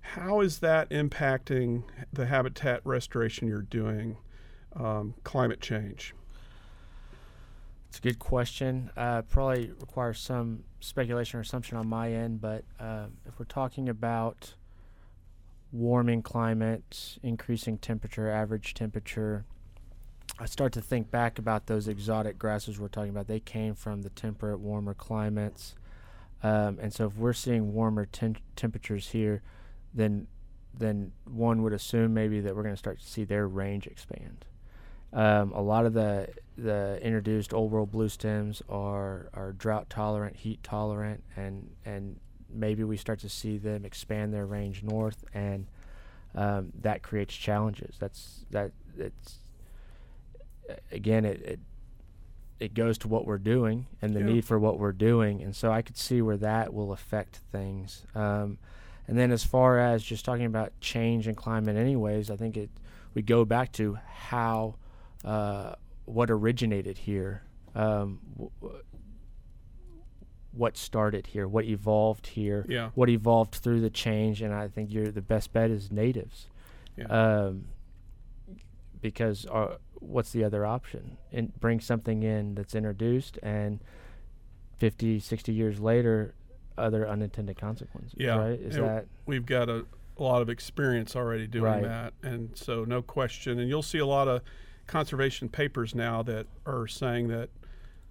How 0.00 0.40
is 0.40 0.58
that 0.58 0.90
impacting 0.90 1.84
the 2.12 2.26
habitat 2.26 2.80
restoration 2.84 3.48
you're 3.48 3.62
doing, 3.62 4.16
um, 4.76 5.14
climate 5.24 5.60
change? 5.60 6.14
It's 7.94 8.00
a 8.00 8.08
good 8.08 8.18
question. 8.18 8.90
Uh, 8.96 9.22
probably 9.22 9.70
requires 9.78 10.18
some 10.18 10.64
speculation 10.80 11.38
or 11.38 11.42
assumption 11.42 11.76
on 11.76 11.86
my 11.86 12.10
end, 12.10 12.40
but 12.40 12.64
uh, 12.80 13.06
if 13.24 13.38
we're 13.38 13.44
talking 13.44 13.88
about 13.88 14.54
warming 15.70 16.20
climate, 16.20 17.18
increasing 17.22 17.78
temperature, 17.78 18.28
average 18.28 18.74
temperature, 18.74 19.44
I 20.40 20.46
start 20.46 20.72
to 20.72 20.80
think 20.80 21.12
back 21.12 21.38
about 21.38 21.66
those 21.66 21.86
exotic 21.86 22.36
grasses 22.36 22.80
we're 22.80 22.88
talking 22.88 23.10
about. 23.10 23.28
They 23.28 23.38
came 23.38 23.76
from 23.76 24.02
the 24.02 24.10
temperate, 24.10 24.58
warmer 24.58 24.94
climates. 24.94 25.76
Um, 26.42 26.80
and 26.82 26.92
so 26.92 27.06
if 27.06 27.16
we're 27.16 27.32
seeing 27.32 27.74
warmer 27.74 28.06
ten- 28.06 28.38
temperatures 28.56 29.10
here, 29.10 29.40
then 29.94 30.26
then 30.76 31.12
one 31.26 31.62
would 31.62 31.72
assume 31.72 32.12
maybe 32.12 32.40
that 32.40 32.56
we're 32.56 32.64
going 32.64 32.74
to 32.74 32.76
start 32.76 32.98
to 32.98 33.06
see 33.06 33.22
their 33.22 33.46
range 33.46 33.86
expand. 33.86 34.46
Um, 35.14 35.52
a 35.52 35.62
lot 35.62 35.86
of 35.86 35.94
the 35.94 36.28
the 36.56 36.98
introduced 37.02 37.52
old 37.54 37.70
world 37.72 37.90
blue 37.90 38.08
stems 38.08 38.62
are 38.68 39.28
are 39.32 39.52
drought 39.52 39.88
tolerant, 39.88 40.36
heat 40.36 40.62
tolerant, 40.62 41.22
and 41.36 41.70
and 41.84 42.18
maybe 42.52 42.84
we 42.84 42.96
start 42.96 43.20
to 43.20 43.28
see 43.28 43.58
them 43.58 43.84
expand 43.84 44.34
their 44.34 44.46
range 44.46 44.82
north, 44.82 45.24
and 45.32 45.66
um, 46.34 46.72
that 46.82 47.02
creates 47.02 47.34
challenges. 47.34 47.96
That's 47.98 48.44
that 48.50 48.72
it's 48.98 49.38
again, 50.90 51.24
it, 51.24 51.42
it 51.42 51.60
it 52.60 52.74
goes 52.74 52.96
to 52.96 53.08
what 53.08 53.26
we're 53.26 53.36
doing 53.36 53.86
and 54.00 54.14
the 54.14 54.20
yeah. 54.20 54.26
need 54.26 54.44
for 54.44 54.58
what 54.58 54.78
we're 54.78 54.92
doing, 54.92 55.42
and 55.42 55.54
so 55.54 55.72
I 55.72 55.82
could 55.82 55.96
see 55.96 56.22
where 56.22 56.36
that 56.38 56.72
will 56.72 56.92
affect 56.92 57.40
things. 57.52 58.06
Um, 58.14 58.58
and 59.06 59.18
then 59.18 59.32
as 59.32 59.44
far 59.44 59.78
as 59.78 60.02
just 60.02 60.24
talking 60.24 60.46
about 60.46 60.72
change 60.80 61.28
in 61.28 61.34
climate, 61.34 61.76
anyways, 61.76 62.30
I 62.30 62.36
think 62.36 62.56
it 62.56 62.70
we 63.12 63.22
go 63.22 63.44
back 63.44 63.72
to 63.72 63.98
how 64.16 64.76
uh, 65.24 65.74
what 66.04 66.30
originated 66.30 66.98
here, 66.98 67.42
um, 67.74 68.20
w- 68.36 68.82
what 70.52 70.76
started 70.76 71.28
here, 71.28 71.48
what 71.48 71.64
evolved 71.64 72.28
here, 72.28 72.64
yeah. 72.68 72.90
what 72.94 73.08
evolved 73.08 73.54
through 73.56 73.80
the 73.80 73.90
change, 73.90 74.42
and 74.42 74.54
I 74.54 74.68
think 74.68 74.92
you're 74.92 75.10
the 75.10 75.22
best 75.22 75.52
bet 75.52 75.70
is 75.70 75.90
natives. 75.90 76.48
Yeah. 76.96 77.06
Um, 77.06 77.66
because 79.00 79.46
uh, 79.46 79.76
what's 79.94 80.30
the 80.30 80.44
other 80.44 80.64
option? 80.64 81.18
And 81.32 81.52
bring 81.58 81.80
something 81.80 82.22
in 82.22 82.54
that's 82.54 82.74
introduced, 82.74 83.38
and 83.42 83.80
50, 84.78 85.18
60 85.20 85.52
years 85.52 85.80
later, 85.80 86.34
other 86.78 87.08
unintended 87.08 87.56
consequences. 87.56 88.14
Yeah, 88.16 88.36
right? 88.36 88.60
Is 88.60 88.76
and 88.76 88.86
that 88.86 89.06
we've 89.26 89.46
got 89.46 89.68
a, 89.68 89.84
a, 90.18 90.22
lot 90.22 90.42
of 90.42 90.48
experience 90.48 91.16
already 91.16 91.46
doing 91.46 91.64
right. 91.64 91.82
that, 91.82 92.14
and 92.22 92.56
so 92.56 92.84
no 92.84 93.02
question. 93.02 93.58
And 93.58 93.68
you'll 93.68 93.82
see 93.82 93.98
a 93.98 94.06
lot 94.06 94.28
of 94.28 94.42
conservation 94.86 95.48
papers 95.48 95.94
now 95.94 96.22
that 96.22 96.46
are 96.66 96.86
saying 96.86 97.28
that 97.28 97.50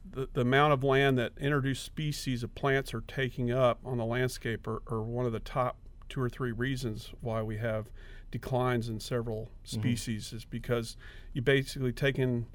the, 0.09 0.27
the 0.33 0.41
amount 0.41 0.73
of 0.73 0.83
land 0.83 1.17
that 1.17 1.33
introduced 1.39 1.83
species 1.83 2.43
of 2.43 2.53
plants 2.55 2.93
are 2.93 3.01
taking 3.01 3.51
up 3.51 3.79
on 3.85 3.97
the 3.97 4.05
landscape 4.05 4.67
are, 4.67 4.81
are 4.87 5.01
one 5.01 5.25
of 5.25 5.31
the 5.31 5.39
top 5.39 5.77
two 6.09 6.21
or 6.21 6.29
three 6.29 6.51
reasons 6.51 7.11
why 7.21 7.41
we 7.41 7.57
have 7.57 7.89
declines 8.31 8.89
in 8.89 8.99
several 8.99 9.43
mm-hmm. 9.43 9.81
species 9.81 10.27
mm-hmm. 10.27 10.37
is 10.37 10.45
because 10.45 10.97
you 11.33 11.41
basically 11.41 11.93
taken 11.93 12.47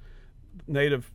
native 0.66 1.10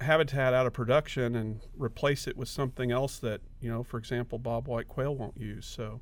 habitat 0.00 0.52
out 0.52 0.66
of 0.66 0.72
production 0.72 1.34
and 1.34 1.60
replace 1.76 2.26
it 2.26 2.36
with 2.36 2.48
something 2.48 2.90
else 2.90 3.18
that 3.18 3.40
you 3.60 3.70
know 3.70 3.82
for 3.82 3.96
example 3.96 4.38
bob 4.38 4.68
white 4.68 4.88
quail 4.88 5.14
won't 5.14 5.36
use 5.38 5.64
so 5.64 6.00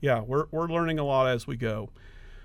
yeah 0.00 0.20
we're, 0.20 0.46
we're 0.52 0.68
learning 0.68 0.98
a 0.98 1.04
lot 1.04 1.26
as 1.26 1.46
we 1.46 1.56
go 1.56 1.90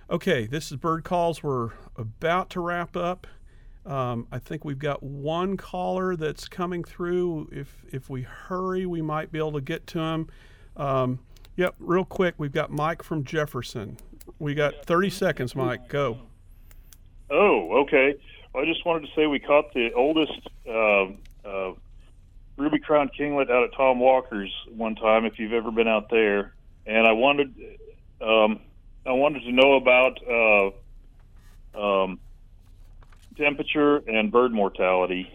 okay 0.09 0.47
this 0.47 0.71
is 0.71 0.77
bird 0.77 1.03
calls 1.03 1.43
we're 1.43 1.69
about 1.95 2.49
to 2.49 2.59
wrap 2.59 2.95
up 2.95 3.27
um, 3.87 4.27
I 4.31 4.39
think 4.39 4.65
we've 4.65 4.77
got 4.77 5.01
one 5.01 5.55
caller 5.55 6.15
that's 6.17 6.47
coming 6.47 6.83
through. 6.83 7.49
If 7.51 7.85
if 7.89 8.09
we 8.09 8.23
hurry, 8.23 8.85
we 8.85 9.01
might 9.01 9.31
be 9.31 9.39
able 9.39 9.53
to 9.53 9.61
get 9.61 9.87
to 9.87 9.99
him. 9.99 10.27
Um, 10.75 11.19
yep, 11.55 11.73
real 11.79 12.03
quick, 12.03 12.35
we've 12.37 12.51
got 12.51 12.69
Mike 12.69 13.01
from 13.01 13.23
Jefferson. 13.23 13.97
We 14.39 14.53
got 14.53 14.85
30 14.85 15.09
seconds, 15.09 15.55
Mike. 15.55 15.87
Go. 15.87 16.19
Oh, 17.29 17.83
okay. 17.83 18.15
Well, 18.53 18.63
I 18.63 18.67
just 18.67 18.85
wanted 18.85 19.07
to 19.07 19.13
say 19.15 19.25
we 19.25 19.39
caught 19.39 19.73
the 19.73 19.93
oldest 19.93 20.39
uh, 20.67 21.05
uh, 21.47 21.73
ruby 22.57 22.79
crowned 22.79 23.11
kinglet 23.17 23.49
out 23.49 23.63
at 23.63 23.73
Tom 23.73 23.99
Walker's 23.99 24.51
one 24.69 24.95
time. 24.95 25.25
If 25.25 25.39
you've 25.39 25.53
ever 25.53 25.71
been 25.71 25.87
out 25.87 26.09
there, 26.09 26.53
and 26.85 27.07
I 27.07 27.13
wanted 27.13 27.55
um, 28.21 28.59
I 29.05 29.13
wanted 29.13 29.43
to 29.43 29.51
know 29.53 29.75
about 29.75 30.19
uh, 30.27 32.03
um, 32.03 32.19
temperature 33.37 33.97
and 34.07 34.31
bird 34.31 34.51
mortality. 34.51 35.31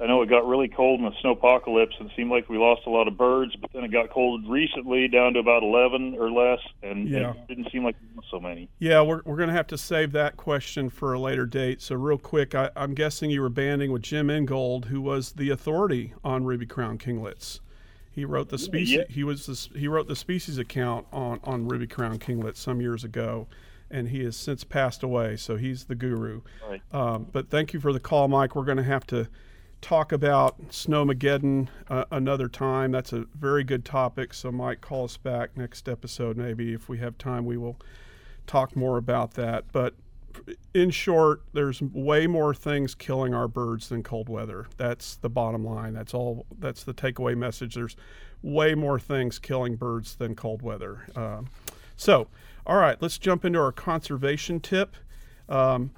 I 0.00 0.06
know 0.06 0.22
it 0.22 0.28
got 0.28 0.46
really 0.46 0.68
cold 0.68 1.00
in 1.00 1.06
the 1.06 1.10
snowpocalypse, 1.24 1.98
and 1.98 2.08
it 2.08 2.14
seemed 2.14 2.30
like 2.30 2.48
we 2.48 2.56
lost 2.56 2.82
a 2.86 2.90
lot 2.90 3.08
of 3.08 3.18
birds. 3.18 3.56
But 3.60 3.72
then 3.72 3.82
it 3.82 3.90
got 3.90 4.10
cold 4.10 4.48
recently, 4.48 5.08
down 5.08 5.32
to 5.32 5.40
about 5.40 5.64
eleven 5.64 6.14
or 6.16 6.30
less, 6.30 6.60
and 6.84 7.08
Yeah. 7.08 7.32
it 7.32 7.48
didn't 7.48 7.72
seem 7.72 7.82
like 7.82 7.96
so 8.30 8.38
many. 8.38 8.68
Yeah, 8.78 9.02
we're, 9.02 9.22
we're 9.24 9.36
going 9.36 9.48
to 9.48 9.56
have 9.56 9.66
to 9.68 9.78
save 9.78 10.12
that 10.12 10.36
question 10.36 10.88
for 10.88 11.14
a 11.14 11.18
later 11.18 11.46
date. 11.46 11.82
So, 11.82 11.96
real 11.96 12.16
quick, 12.18 12.54
I, 12.54 12.70
I'm 12.76 12.94
guessing 12.94 13.30
you 13.30 13.40
were 13.40 13.48
banding 13.48 13.90
with 13.90 14.02
Jim 14.02 14.30
Ingold, 14.30 14.84
who 14.84 15.00
was 15.00 15.32
the 15.32 15.50
authority 15.50 16.14
on 16.22 16.44
ruby 16.44 16.66
crown 16.66 16.96
kinglets. 16.96 17.58
He 18.12 18.24
wrote 18.24 18.50
the 18.50 18.58
species. 18.58 18.98
yeah. 18.98 19.04
He 19.08 19.24
was 19.24 19.46
the, 19.46 19.78
he 19.78 19.88
wrote 19.88 20.06
the 20.06 20.16
species 20.16 20.58
account 20.58 21.06
on 21.12 21.40
on 21.42 21.66
ruby 21.66 21.88
crown 21.88 22.20
kinglets 22.20 22.58
some 22.58 22.80
years 22.80 23.02
ago, 23.02 23.48
and 23.90 24.08
he 24.08 24.24
has 24.24 24.36
since 24.36 24.64
passed 24.64 25.02
away. 25.02 25.36
So 25.36 25.56
he's 25.56 25.84
the 25.84 25.94
guru. 25.94 26.42
Right. 26.68 26.82
Um, 26.92 27.26
but 27.32 27.50
thank 27.50 27.72
you 27.72 27.80
for 27.80 27.92
the 27.92 28.00
call, 28.00 28.28
Mike. 28.28 28.54
We're 28.54 28.64
going 28.64 28.78
to 28.78 28.84
have 28.84 29.06
to 29.08 29.28
talk 29.80 30.12
about 30.12 30.70
Snowmageddon 30.70 31.68
uh, 31.88 32.04
another 32.10 32.48
time. 32.48 32.92
That's 32.92 33.12
a 33.12 33.26
very 33.34 33.64
good 33.64 33.84
topic. 33.84 34.34
So, 34.34 34.50
Mike, 34.50 34.80
call 34.80 35.04
us 35.04 35.16
back 35.16 35.56
next 35.56 35.88
episode. 35.88 36.36
Maybe 36.36 36.72
if 36.72 36.88
we 36.88 36.98
have 36.98 37.16
time, 37.18 37.44
we 37.44 37.56
will 37.56 37.78
talk 38.46 38.74
more 38.74 38.96
about 38.96 39.34
that. 39.34 39.64
But 39.72 39.94
in 40.74 40.90
short, 40.90 41.42
there's 41.52 41.80
way 41.82 42.26
more 42.26 42.54
things 42.54 42.94
killing 42.94 43.34
our 43.34 43.48
birds 43.48 43.88
than 43.88 44.02
cold 44.02 44.28
weather. 44.28 44.66
That's 44.76 45.16
the 45.16 45.30
bottom 45.30 45.64
line. 45.64 45.94
That's 45.94 46.14
all. 46.14 46.46
That's 46.58 46.84
the 46.84 46.94
takeaway 46.94 47.36
message. 47.36 47.74
There's 47.74 47.96
way 48.42 48.74
more 48.74 49.00
things 49.00 49.38
killing 49.38 49.76
birds 49.76 50.16
than 50.16 50.34
cold 50.34 50.62
weather. 50.62 51.06
Um, 51.16 51.48
so, 51.96 52.28
all 52.68 52.76
right, 52.76 53.00
let's 53.00 53.16
jump 53.16 53.46
into 53.46 53.58
our 53.58 53.72
conservation 53.72 54.60
tip. 54.60 54.94
Um, 55.48 55.90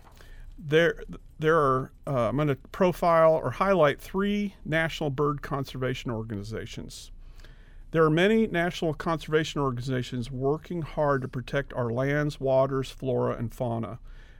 there, 0.56 1.02
there 1.40 1.58
are. 1.58 1.92
Uh, 2.06 2.28
I'm 2.28 2.36
going 2.36 2.48
to 2.48 2.54
profile 2.54 3.34
or 3.34 3.50
highlight 3.50 4.00
three 4.00 4.54
national 4.64 5.10
bird 5.10 5.42
conservation 5.42 6.12
organizations. 6.12 7.10
There 7.90 8.04
are 8.04 8.10
many 8.10 8.46
national 8.46 8.94
conservation 8.94 9.60
organizations 9.60 10.30
working 10.30 10.82
hard 10.82 11.22
to 11.22 11.28
protect 11.28 11.72
our 11.72 11.90
lands, 11.90 12.38
waters, 12.38 12.88
flora, 12.88 13.36
and 13.36 13.52
fauna. 13.52 13.98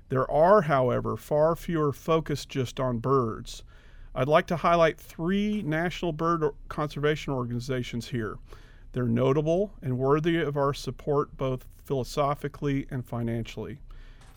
There 0.08 0.30
are, 0.30 0.62
however, 0.62 1.16
far 1.16 1.56
fewer 1.56 1.92
focused 1.92 2.48
just 2.48 2.78
on 2.78 2.98
birds. 2.98 3.64
I'd 4.14 4.28
like 4.28 4.46
to 4.48 4.56
highlight 4.56 5.00
three 5.00 5.62
national 5.62 6.12
bird 6.12 6.44
conservation 6.68 7.32
organizations 7.32 8.08
here. 8.08 8.36
They're 8.92 9.04
notable 9.04 9.72
and 9.82 9.98
worthy 9.98 10.40
of 10.40 10.56
our 10.56 10.74
support 10.74 11.36
both 11.36 11.66
philosophically 11.90 12.86
and 12.88 13.04
financially. 13.04 13.80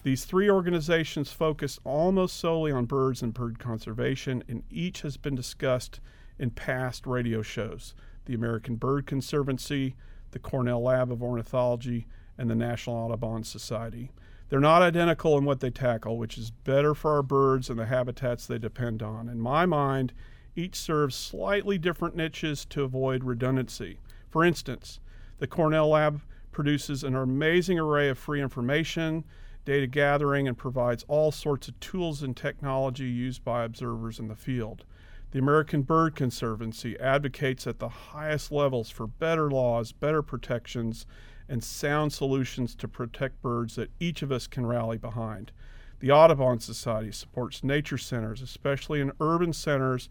These 0.02 0.26
three 0.26 0.50
organizations 0.50 1.32
focus 1.32 1.80
almost 1.84 2.38
solely 2.38 2.72
on 2.72 2.86
birds 2.86 3.22
and 3.22 3.32
bird 3.32 3.60
conservation, 3.60 4.44
and 4.48 4.64
each 4.72 5.02
has 5.02 5.18
been 5.18 5.36
discussed 5.36 6.00
in 6.40 6.50
past 6.50 7.06
radio 7.06 7.44
shows 7.44 7.94
the 8.26 8.34
American 8.34 8.76
Bird 8.76 9.06
Conservancy, 9.06 9.96
the 10.32 10.40
Cornell 10.40 10.82
Lab 10.82 11.12
of 11.12 11.22
Ornithology, 11.22 12.08
and 12.40 12.50
the 12.50 12.56
National 12.56 12.96
Audubon 12.96 13.44
Society. 13.44 14.10
They're 14.50 14.60
not 14.60 14.82
identical 14.82 15.38
in 15.38 15.46
what 15.46 15.60
they 15.60 15.70
tackle, 15.70 16.18
which 16.18 16.40
is 16.40 16.50
better 16.50 16.96
for 16.96 17.12
our 17.12 17.22
birds 17.22 17.70
and 17.70 17.78
the 17.78 17.86
habitats 17.86 18.48
they 18.48 18.58
depend 18.58 19.04
on. 19.04 19.30
In 19.30 19.40
my 19.40 19.68
mind, 19.68 20.12
each 20.56 20.76
serves 20.76 21.16
slightly 21.16 21.78
different 21.78 22.16
niches 22.16 22.66
to 22.72 22.82
avoid 22.82 23.24
redundancy. 23.24 24.00
For 24.32 24.44
instance, 24.44 25.00
the 25.38 25.46
Cornell 25.46 25.90
Lab 25.90 26.22
produces 26.54 27.04
an 27.04 27.16
amazing 27.16 27.80
array 27.80 28.08
of 28.10 28.18
free 28.18 28.42
information, 28.42 29.26
data 29.66 29.88
gathering, 29.88 30.48
and 30.48 30.58
provides 30.58 31.04
all 31.08 31.32
sorts 31.32 31.68
of 31.68 31.80
tools 31.80 32.24
and 32.24 32.38
technology 32.38 33.06
used 33.10 33.44
by 33.44 33.64
observers 33.64 34.20
in 34.20 34.28
the 34.28 34.36
field. 34.36 34.86
The 35.32 35.40
American 35.40 35.82
Bird 35.82 36.16
Conservancy 36.16 37.00
advocates 37.00 37.66
at 37.66 37.80
the 37.80 37.90
highest 37.90 38.52
levels 38.52 38.90
for 38.90 39.08
better 39.08 39.50
laws, 39.50 39.92
better 39.92 40.22
protections, 40.22 41.06
and 41.50 41.64
sound 41.64 42.14
solutions 42.14 42.76
to 42.76 42.88
protect 42.88 43.42
birds 43.42 43.76
that 43.76 43.92
each 44.00 44.22
of 44.22 44.32
us 44.32 44.48
can 44.48 44.66
rally 44.66 44.98
behind. 44.98 45.52
The 46.00 46.12
Audubon 46.12 46.60
Society 46.60 47.12
supports 47.12 47.64
nature 47.64 47.98
centers, 47.98 48.42
especially 48.42 49.02
in 49.02 49.12
urban 49.20 49.54
centers 49.54 50.10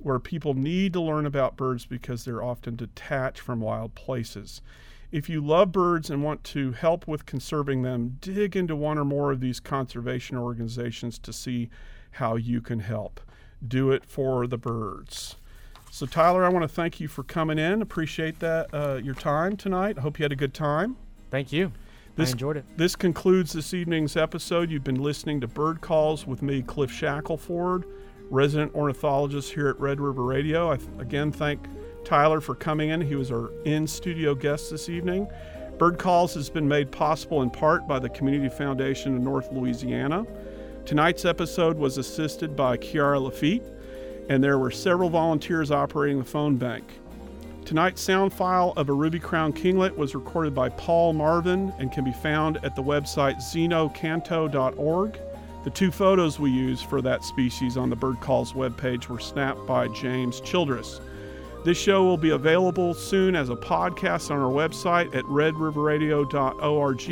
where 0.00 0.18
people 0.18 0.54
need 0.54 0.92
to 0.94 1.00
learn 1.00 1.26
about 1.26 1.56
birds 1.56 1.86
because 1.86 2.24
they're 2.24 2.42
often 2.42 2.76
detached 2.76 3.40
from 3.40 3.60
wild 3.60 3.94
places. 3.94 4.62
If 5.16 5.30
you 5.30 5.40
love 5.40 5.72
birds 5.72 6.10
and 6.10 6.22
want 6.22 6.44
to 6.44 6.72
help 6.72 7.08
with 7.08 7.24
conserving 7.24 7.80
them, 7.80 8.18
dig 8.20 8.54
into 8.54 8.76
one 8.76 8.98
or 8.98 9.04
more 9.06 9.32
of 9.32 9.40
these 9.40 9.60
conservation 9.60 10.36
organizations 10.36 11.18
to 11.20 11.32
see 11.32 11.70
how 12.10 12.36
you 12.36 12.60
can 12.60 12.80
help. 12.80 13.22
Do 13.66 13.92
it 13.92 14.04
for 14.04 14.46
the 14.46 14.58
birds. 14.58 15.36
So, 15.90 16.04
Tyler, 16.04 16.44
I 16.44 16.50
want 16.50 16.64
to 16.64 16.68
thank 16.68 17.00
you 17.00 17.08
for 17.08 17.22
coming 17.22 17.58
in. 17.58 17.80
Appreciate 17.80 18.40
that 18.40 18.68
uh, 18.74 19.00
your 19.02 19.14
time 19.14 19.56
tonight. 19.56 19.96
I 19.96 20.02
hope 20.02 20.18
you 20.18 20.24
had 20.24 20.32
a 20.32 20.36
good 20.36 20.52
time. 20.52 20.96
Thank 21.30 21.50
you. 21.50 21.72
This- 22.16 22.28
I 22.28 22.32
enjoyed 22.32 22.58
it. 22.58 22.66
This 22.76 22.94
concludes 22.94 23.54
this 23.54 23.72
evening's 23.72 24.18
episode. 24.18 24.70
You've 24.70 24.84
been 24.84 25.02
listening 25.02 25.40
to 25.40 25.48
Bird 25.48 25.80
Calls 25.80 26.26
with 26.26 26.42
me, 26.42 26.60
Cliff 26.60 26.92
Shackelford, 26.92 27.86
resident 28.28 28.74
ornithologist 28.74 29.54
here 29.54 29.68
at 29.68 29.80
Red 29.80 29.98
River 29.98 30.24
Radio. 30.24 30.70
I 30.72 30.76
th- 30.76 30.90
again 30.98 31.32
thank 31.32 31.66
Tyler 32.06 32.40
for 32.40 32.54
coming 32.54 32.90
in. 32.90 33.00
He 33.00 33.16
was 33.16 33.32
our 33.32 33.50
in 33.64 33.84
studio 33.86 34.32
guest 34.32 34.70
this 34.70 34.88
evening. 34.88 35.28
Bird 35.76 35.98
Calls 35.98 36.34
has 36.34 36.48
been 36.48 36.68
made 36.68 36.92
possible 36.92 37.42
in 37.42 37.50
part 37.50 37.88
by 37.88 37.98
the 37.98 38.08
Community 38.08 38.48
Foundation 38.48 39.16
of 39.16 39.22
North 39.22 39.50
Louisiana. 39.52 40.24
Tonight's 40.84 41.24
episode 41.24 41.76
was 41.76 41.98
assisted 41.98 42.54
by 42.54 42.76
Kiara 42.76 43.20
Lafitte, 43.20 43.64
and 44.28 44.42
there 44.42 44.56
were 44.56 44.70
several 44.70 45.10
volunteers 45.10 45.72
operating 45.72 46.18
the 46.18 46.24
phone 46.24 46.56
bank. 46.56 46.84
Tonight's 47.64 48.00
sound 48.00 48.32
file 48.32 48.72
of 48.76 48.88
a 48.88 48.92
Ruby 48.92 49.18
Crown 49.18 49.52
Kinglet 49.52 49.96
was 49.96 50.14
recorded 50.14 50.54
by 50.54 50.68
Paul 50.68 51.12
Marvin 51.12 51.74
and 51.80 51.90
can 51.90 52.04
be 52.04 52.12
found 52.12 52.64
at 52.64 52.76
the 52.76 52.82
website 52.82 53.38
xenocanto.org. 53.38 55.18
The 55.64 55.70
two 55.70 55.90
photos 55.90 56.38
we 56.38 56.52
used 56.52 56.86
for 56.86 57.02
that 57.02 57.24
species 57.24 57.76
on 57.76 57.90
the 57.90 57.96
Bird 57.96 58.20
Calls 58.20 58.52
webpage 58.52 59.08
were 59.08 59.18
snapped 59.18 59.66
by 59.66 59.88
James 59.88 60.40
Childress. 60.40 61.00
This 61.66 61.76
show 61.76 62.04
will 62.04 62.16
be 62.16 62.30
available 62.30 62.94
soon 62.94 63.34
as 63.34 63.50
a 63.50 63.56
podcast 63.56 64.30
on 64.30 64.38
our 64.38 64.52
website 64.52 65.12
at 65.16 65.24
redriverradio.org. 65.24 67.10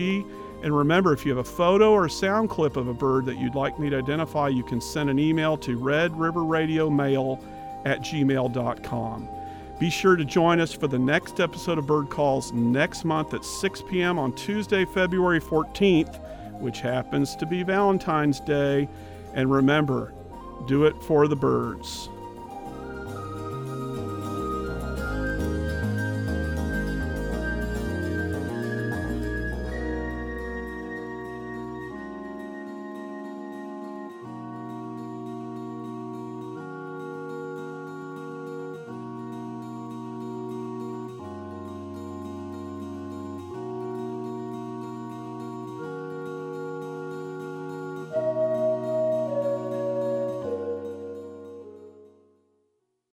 And 0.62 0.76
remember, 0.76 1.12
if 1.12 1.26
you 1.26 1.34
have 1.34 1.44
a 1.44 1.50
photo 1.50 1.90
or 1.90 2.04
a 2.04 2.10
sound 2.10 2.50
clip 2.50 2.76
of 2.76 2.86
a 2.86 2.94
bird 2.94 3.26
that 3.26 3.36
you'd 3.36 3.56
like 3.56 3.80
me 3.80 3.90
to 3.90 3.98
identify, 3.98 4.46
you 4.46 4.62
can 4.62 4.80
send 4.80 5.10
an 5.10 5.18
email 5.18 5.56
to 5.56 5.76
redriverradiomail 5.76 7.44
at 7.84 8.02
gmail.com. 8.02 9.28
Be 9.80 9.90
sure 9.90 10.14
to 10.14 10.24
join 10.24 10.60
us 10.60 10.72
for 10.72 10.86
the 10.86 11.00
next 11.00 11.40
episode 11.40 11.78
of 11.78 11.88
Bird 11.88 12.08
Calls 12.08 12.52
next 12.52 13.04
month 13.04 13.34
at 13.34 13.44
6 13.44 13.82
p.m. 13.90 14.20
on 14.20 14.32
Tuesday, 14.36 14.84
February 14.84 15.40
14th, 15.40 16.20
which 16.60 16.80
happens 16.80 17.34
to 17.34 17.44
be 17.44 17.64
Valentine's 17.64 18.38
Day. 18.38 18.88
And 19.34 19.50
remember, 19.50 20.14
do 20.68 20.84
it 20.84 20.94
for 21.02 21.26
the 21.26 21.34
birds. 21.34 22.08